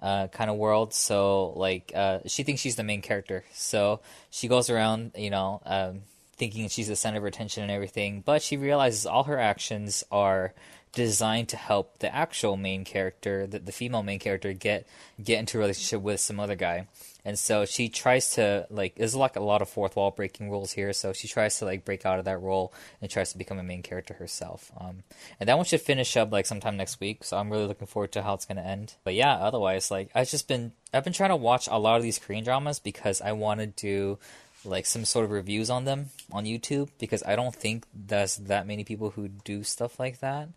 [0.00, 0.92] uh, kind of world.
[0.92, 3.44] So like uh, she thinks she's the main character.
[3.52, 6.02] So she goes around, you know, um,
[6.38, 8.22] thinking she's the center of attention and everything.
[8.24, 10.54] But she realizes all her actions are
[10.92, 14.86] designed to help the actual main character, the, the female main character, get
[15.22, 16.86] get into a relationship with some other guy.
[17.24, 20.72] And so she tries to like there's like a lot of fourth wall breaking rules
[20.72, 20.92] here.
[20.92, 23.62] So she tries to like break out of that role and tries to become a
[23.62, 24.72] main character herself.
[24.78, 25.02] Um,
[25.38, 27.24] and that one should finish up like sometime next week.
[27.24, 28.94] So I'm really looking forward to how it's gonna end.
[29.04, 32.02] But yeah, otherwise like I've just been I've been trying to watch a lot of
[32.02, 34.18] these Korean dramas because I want to do
[34.64, 38.66] like some sort of reviews on them on YouTube because I don't think there's that
[38.66, 40.48] many people who do stuff like that.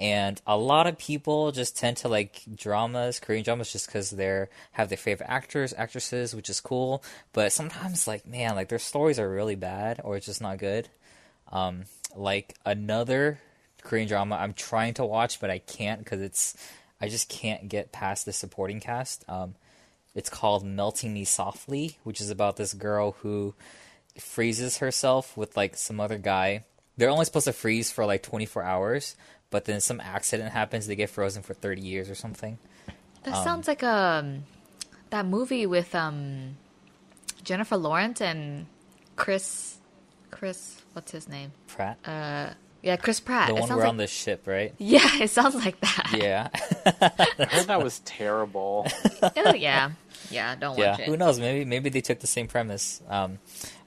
[0.00, 4.48] And a lot of people just tend to like dramas, Korean dramas, just because they're
[4.72, 7.02] have their favorite actors, actresses, which is cool.
[7.32, 10.88] But sometimes, like man, like their stories are really bad or it's just not good.
[11.52, 11.84] Um,
[12.16, 13.38] like another
[13.82, 16.56] Korean drama I'm trying to watch, but I can't because it's
[17.00, 19.24] I just can't get past the supporting cast.
[19.28, 19.54] Um,
[20.14, 23.54] it's called Melting Me Softly, which is about this girl who
[24.18, 26.64] freezes herself with like some other guy.
[26.96, 29.16] They're only supposed to freeze for like 24 hours,
[29.50, 32.58] but then some accident happens, they get frozen for 30 years or something.
[33.24, 34.44] That um, sounds like um
[35.10, 36.56] that movie with um
[37.42, 38.66] Jennifer Lawrence and
[39.16, 39.78] Chris
[40.30, 41.52] Chris what's his name?
[41.66, 41.98] Pratt.
[42.04, 42.50] Uh
[42.84, 43.48] yeah, Chris Pratt.
[43.48, 44.74] The It one sounds we're like- on the ship, right?
[44.78, 46.10] Yeah, it sounds like that.
[46.16, 46.48] Yeah.
[46.84, 48.86] I heard that was terrible.
[49.36, 49.90] Oh, yeah.
[50.30, 50.92] Yeah, don't yeah.
[50.92, 51.06] watch it.
[51.06, 51.38] Who knows?
[51.40, 53.00] Maybe maybe they took the same premise.
[53.08, 53.38] Um,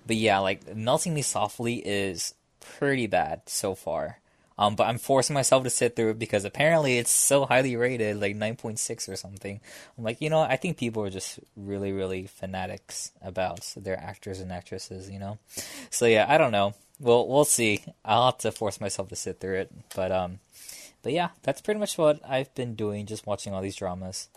[0.06, 4.20] but yeah, like melting me softly is pretty bad so far.
[4.60, 8.20] Um, but I'm forcing myself to sit through it because apparently it's so highly rated,
[8.20, 9.60] like 9.6 or something.
[9.98, 14.40] I'm like, you know, I think people are just really, really fanatics about their actors
[14.40, 15.38] and actresses, you know.
[15.92, 16.74] So yeah, I don't know.
[17.00, 17.84] Well, we'll see.
[18.04, 20.40] I'll have to force myself to sit through it, but um,
[21.04, 24.30] but yeah, that's pretty much what I've been doing, just watching all these dramas.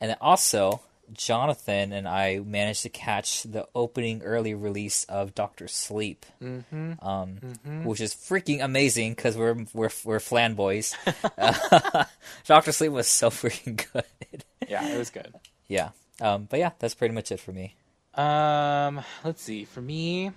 [0.00, 0.80] And then also,
[1.12, 7.06] Jonathan and I managed to catch the opening early release of Doctor Sleep, Mm-hmm.
[7.06, 7.84] um, Mm-hmm.
[7.84, 10.94] which is freaking amazing because we're we're we're flan boys.
[11.38, 12.04] Uh,
[12.46, 14.44] Doctor Sleep was so freaking good.
[14.68, 15.34] Yeah, it was good.
[15.68, 15.90] yeah,
[16.20, 17.74] um, but yeah, that's pretty much it for me.
[18.14, 19.64] Um, let's see.
[19.66, 20.32] For me,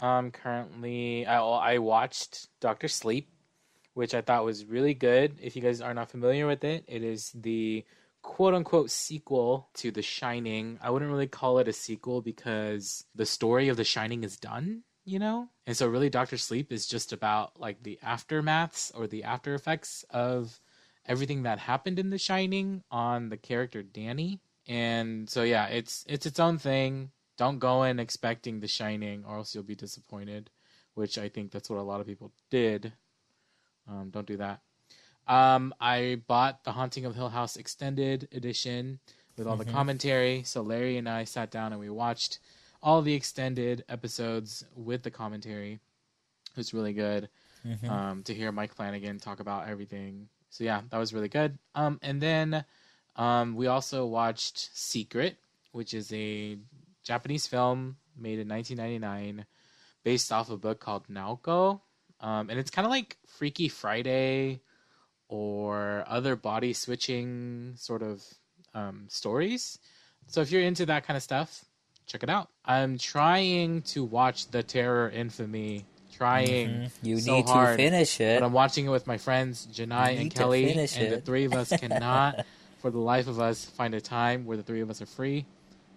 [0.00, 3.28] um, currently, I I watched Doctor Sleep,
[3.94, 5.38] which I thought was really good.
[5.40, 7.84] If you guys are not familiar with it, it is the
[8.22, 10.78] quote unquote sequel to The Shining.
[10.82, 14.82] I wouldn't really call it a sequel because the story of The Shining is done,
[15.04, 15.48] you know?
[15.66, 20.04] And so really Doctor Sleep is just about like the aftermaths or the after effects
[20.10, 20.58] of
[21.06, 24.40] everything that happened in The Shining on the character Danny.
[24.66, 27.10] And so yeah, it's it's its own thing.
[27.36, 30.50] Don't go in expecting The Shining or else you'll be disappointed,
[30.94, 32.92] which I think that's what a lot of people did.
[33.88, 34.60] Um, don't do that.
[35.26, 39.00] Um, I bought the Haunting of Hill House extended edition
[39.36, 39.72] with all the Mhm.
[39.72, 40.42] commentary.
[40.44, 42.38] So Larry and I sat down and we watched
[42.82, 45.80] all the extended episodes with the commentary.
[46.50, 47.30] It was really good
[47.64, 47.88] Mhm.
[47.88, 50.28] um, to hear Mike Flanagan talk about everything.
[50.50, 51.58] So yeah, that was really good.
[51.74, 52.64] Um, and then
[53.16, 55.38] um, we also watched Secret,
[55.72, 56.58] which is a
[57.04, 59.46] Japanese film made in 1999,
[60.02, 61.80] based off a book called Naoko.
[62.20, 64.60] Um, and it's kind of like Freaky Friday
[65.28, 68.22] or other body switching sort of
[68.74, 69.78] um, stories.
[70.28, 71.64] So if you're into that kind of stuff,
[72.06, 72.48] check it out.
[72.64, 75.84] I'm trying to watch The Terror Infamy.
[76.12, 76.90] Trying Mhm.
[77.02, 78.38] You so need hard, to finish it.
[78.40, 81.54] but I'm watching it with my friends Janai and Kelly, finish and the three of
[81.54, 82.46] us cannot,
[82.78, 85.44] for the life of us, find a time where the three of us are free.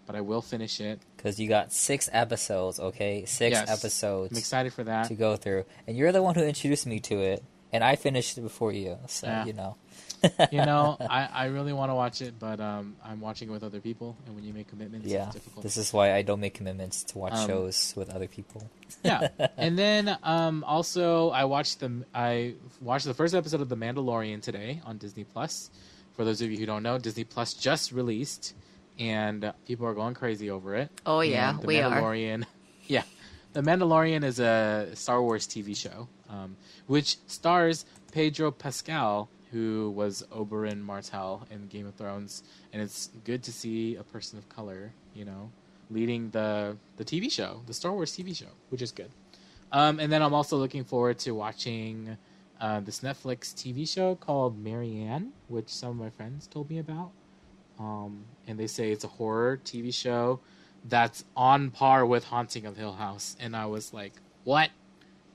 [0.07, 0.99] But I will finish it.
[1.17, 3.25] Because you got six episodes, okay?
[3.25, 3.69] Six Yes.
[3.69, 5.07] episodes I'm excited for that.
[5.09, 5.65] to go through.
[5.85, 7.43] And you're the one who introduced me to it.
[7.73, 8.97] And I finished it before you.
[9.07, 9.45] So, Yeah.
[9.45, 9.75] you know.
[10.51, 13.63] you know, I, I really want to watch it, but um, I'm watching it with
[13.63, 15.25] other people, and when you make commitments, Yeah.
[15.25, 15.61] it's difficult.
[15.63, 18.67] This is why I don't make commitments to watch Um, shows with other people.
[19.03, 19.27] yeah,
[19.57, 24.41] and then um, also I watched the I watched the first episode of The Mandalorian
[24.41, 25.69] today on Disney Plus.
[26.15, 28.55] For those of you who don't know, Disney Plus just released,
[28.99, 30.89] and people are going crazy over it.
[31.05, 31.91] Oh, yeah, And the we are.
[31.91, 32.45] Mandalorian,
[32.87, 33.03] yeah,
[33.53, 36.55] The Mandalorian is a Star Wars TV show, um,
[36.87, 42.43] which stars Pedro Pascal, who was Oberyn Martell in Game of Thrones,
[42.73, 45.49] and it's good to see a person of color, you know,
[45.89, 49.09] leading the the TV show, the Star Wars TV show, which is good.
[49.71, 52.17] Um, and then I'm also looking forward to watching
[52.59, 57.11] uh, this Netflix TV show called Marianne, which some of my friends told me about.
[57.79, 60.39] Um, and they say it's a horror TV show
[60.85, 63.35] that's on par with Haunting of Hill House.
[63.39, 64.13] And I was like,
[64.43, 64.69] what?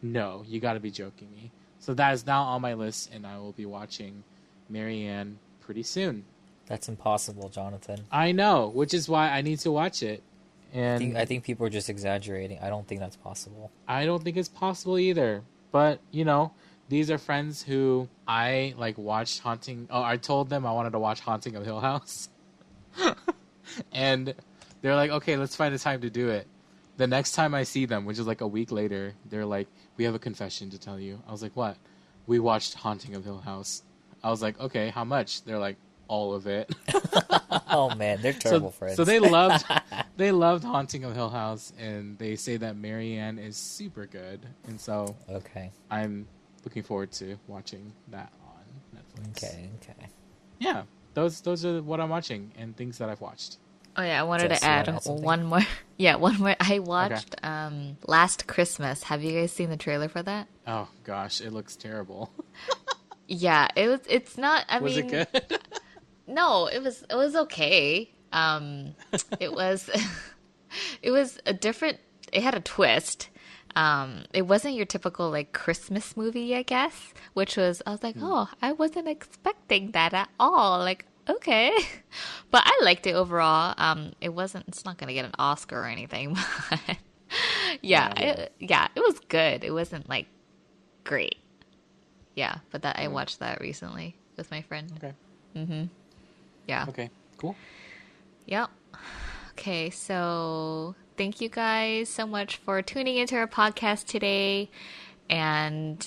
[0.01, 1.53] No, you got to be joking me.
[1.79, 4.25] So that is now on my list, and I will be watching
[4.69, 6.25] Marianne pretty soon.
[6.67, 8.05] That's impossible, Jonathan.
[8.11, 10.23] I know, which is why I need to watch it.
[10.75, 12.59] I And think, I think people are just exaggerating.
[12.63, 13.71] I don't think that's possible.
[13.87, 15.43] I don't think it's possible either.
[15.71, 16.53] But you know,
[16.93, 19.89] these are friends who I like watched Haunting.
[19.91, 22.29] Oh, I told them I wanted to watch Haunting of Hill House,
[23.93, 24.35] and
[24.83, 26.47] they're like, "Okay, let's find a time to do it."
[26.99, 30.05] The next time I see them, which is like a week later, they're like, "We
[30.05, 31.79] have a confession to tell you." I was like, "What?"
[32.27, 33.85] We watched Haunting of Hill House.
[34.23, 35.77] I was like, "Okay, how much?" They're like,
[36.09, 36.75] "All of it."
[37.71, 38.97] oh man, they're terrible so, friends.
[38.97, 39.65] So they loved
[40.19, 44.79] they loved Haunting of Hill House, and they say that Marianne is super good, and
[44.79, 46.29] so okay, I'm
[46.65, 49.45] looking forward to watching that on Netflix.
[49.45, 50.07] okay, okay.
[50.59, 50.83] Yeah,
[51.15, 53.59] those those are what I'm watching and things that I've watched.
[53.97, 55.61] Oh yeah, I wanted Jess, to add add one more.
[55.99, 56.57] Yeah, one more.
[56.59, 59.05] I watched um Last Christmas.
[59.05, 60.49] Have you guys seen the trailer for that?
[60.67, 62.31] Oh gosh, it looks terrible.
[63.29, 64.01] Yeah, it was.
[64.09, 64.67] It's not.
[64.69, 65.59] I Was mean, it good?
[66.27, 67.03] no, it was.
[67.09, 68.11] It was okay.
[68.33, 68.95] Um,
[69.41, 69.89] it was.
[71.03, 71.99] it was a different.
[72.33, 73.29] It had a twist.
[73.75, 77.15] Um, it wasn't your typical like Christmas movie, I guess.
[77.35, 80.79] Which was, I was like, oh, I wasn't expecting that at all.
[80.81, 81.73] Like, okay,
[82.51, 83.75] but I liked it overall.
[83.79, 84.67] Um, it wasn't.
[84.69, 86.35] It's not gonna get an Oscar or anything,
[86.71, 86.81] but
[87.81, 89.65] yeah, Yeah, it, yeah, it was good.
[89.65, 90.27] It wasn't like
[91.05, 91.37] great.
[92.35, 93.13] Yeah, but that I Mhm.
[93.13, 94.91] watched that recently with my friend.
[94.97, 95.15] okay.
[95.57, 95.89] Mhm.
[96.67, 96.87] Yeah.
[96.89, 97.11] Okay.
[97.39, 97.57] Cool.
[98.47, 98.71] Yep.
[99.53, 104.71] Okay, so thank you guys so much for tuning into our podcast today.
[105.29, 105.99] And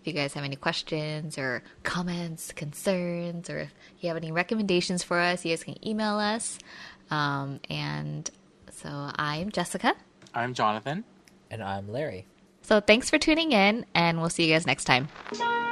[0.00, 3.70] if you guys have any questions or comments, concerns, or if
[4.00, 6.58] you have any recommendations for us, you guys can email us.
[7.10, 8.28] Um, and
[8.70, 9.94] so I'm Jessica.
[10.34, 11.04] I'm Jonathan.
[11.50, 12.26] And I'm Larry.
[12.62, 15.08] So thanks for tuning in, and we'll see you guys next time.
[15.38, 15.68] Bye.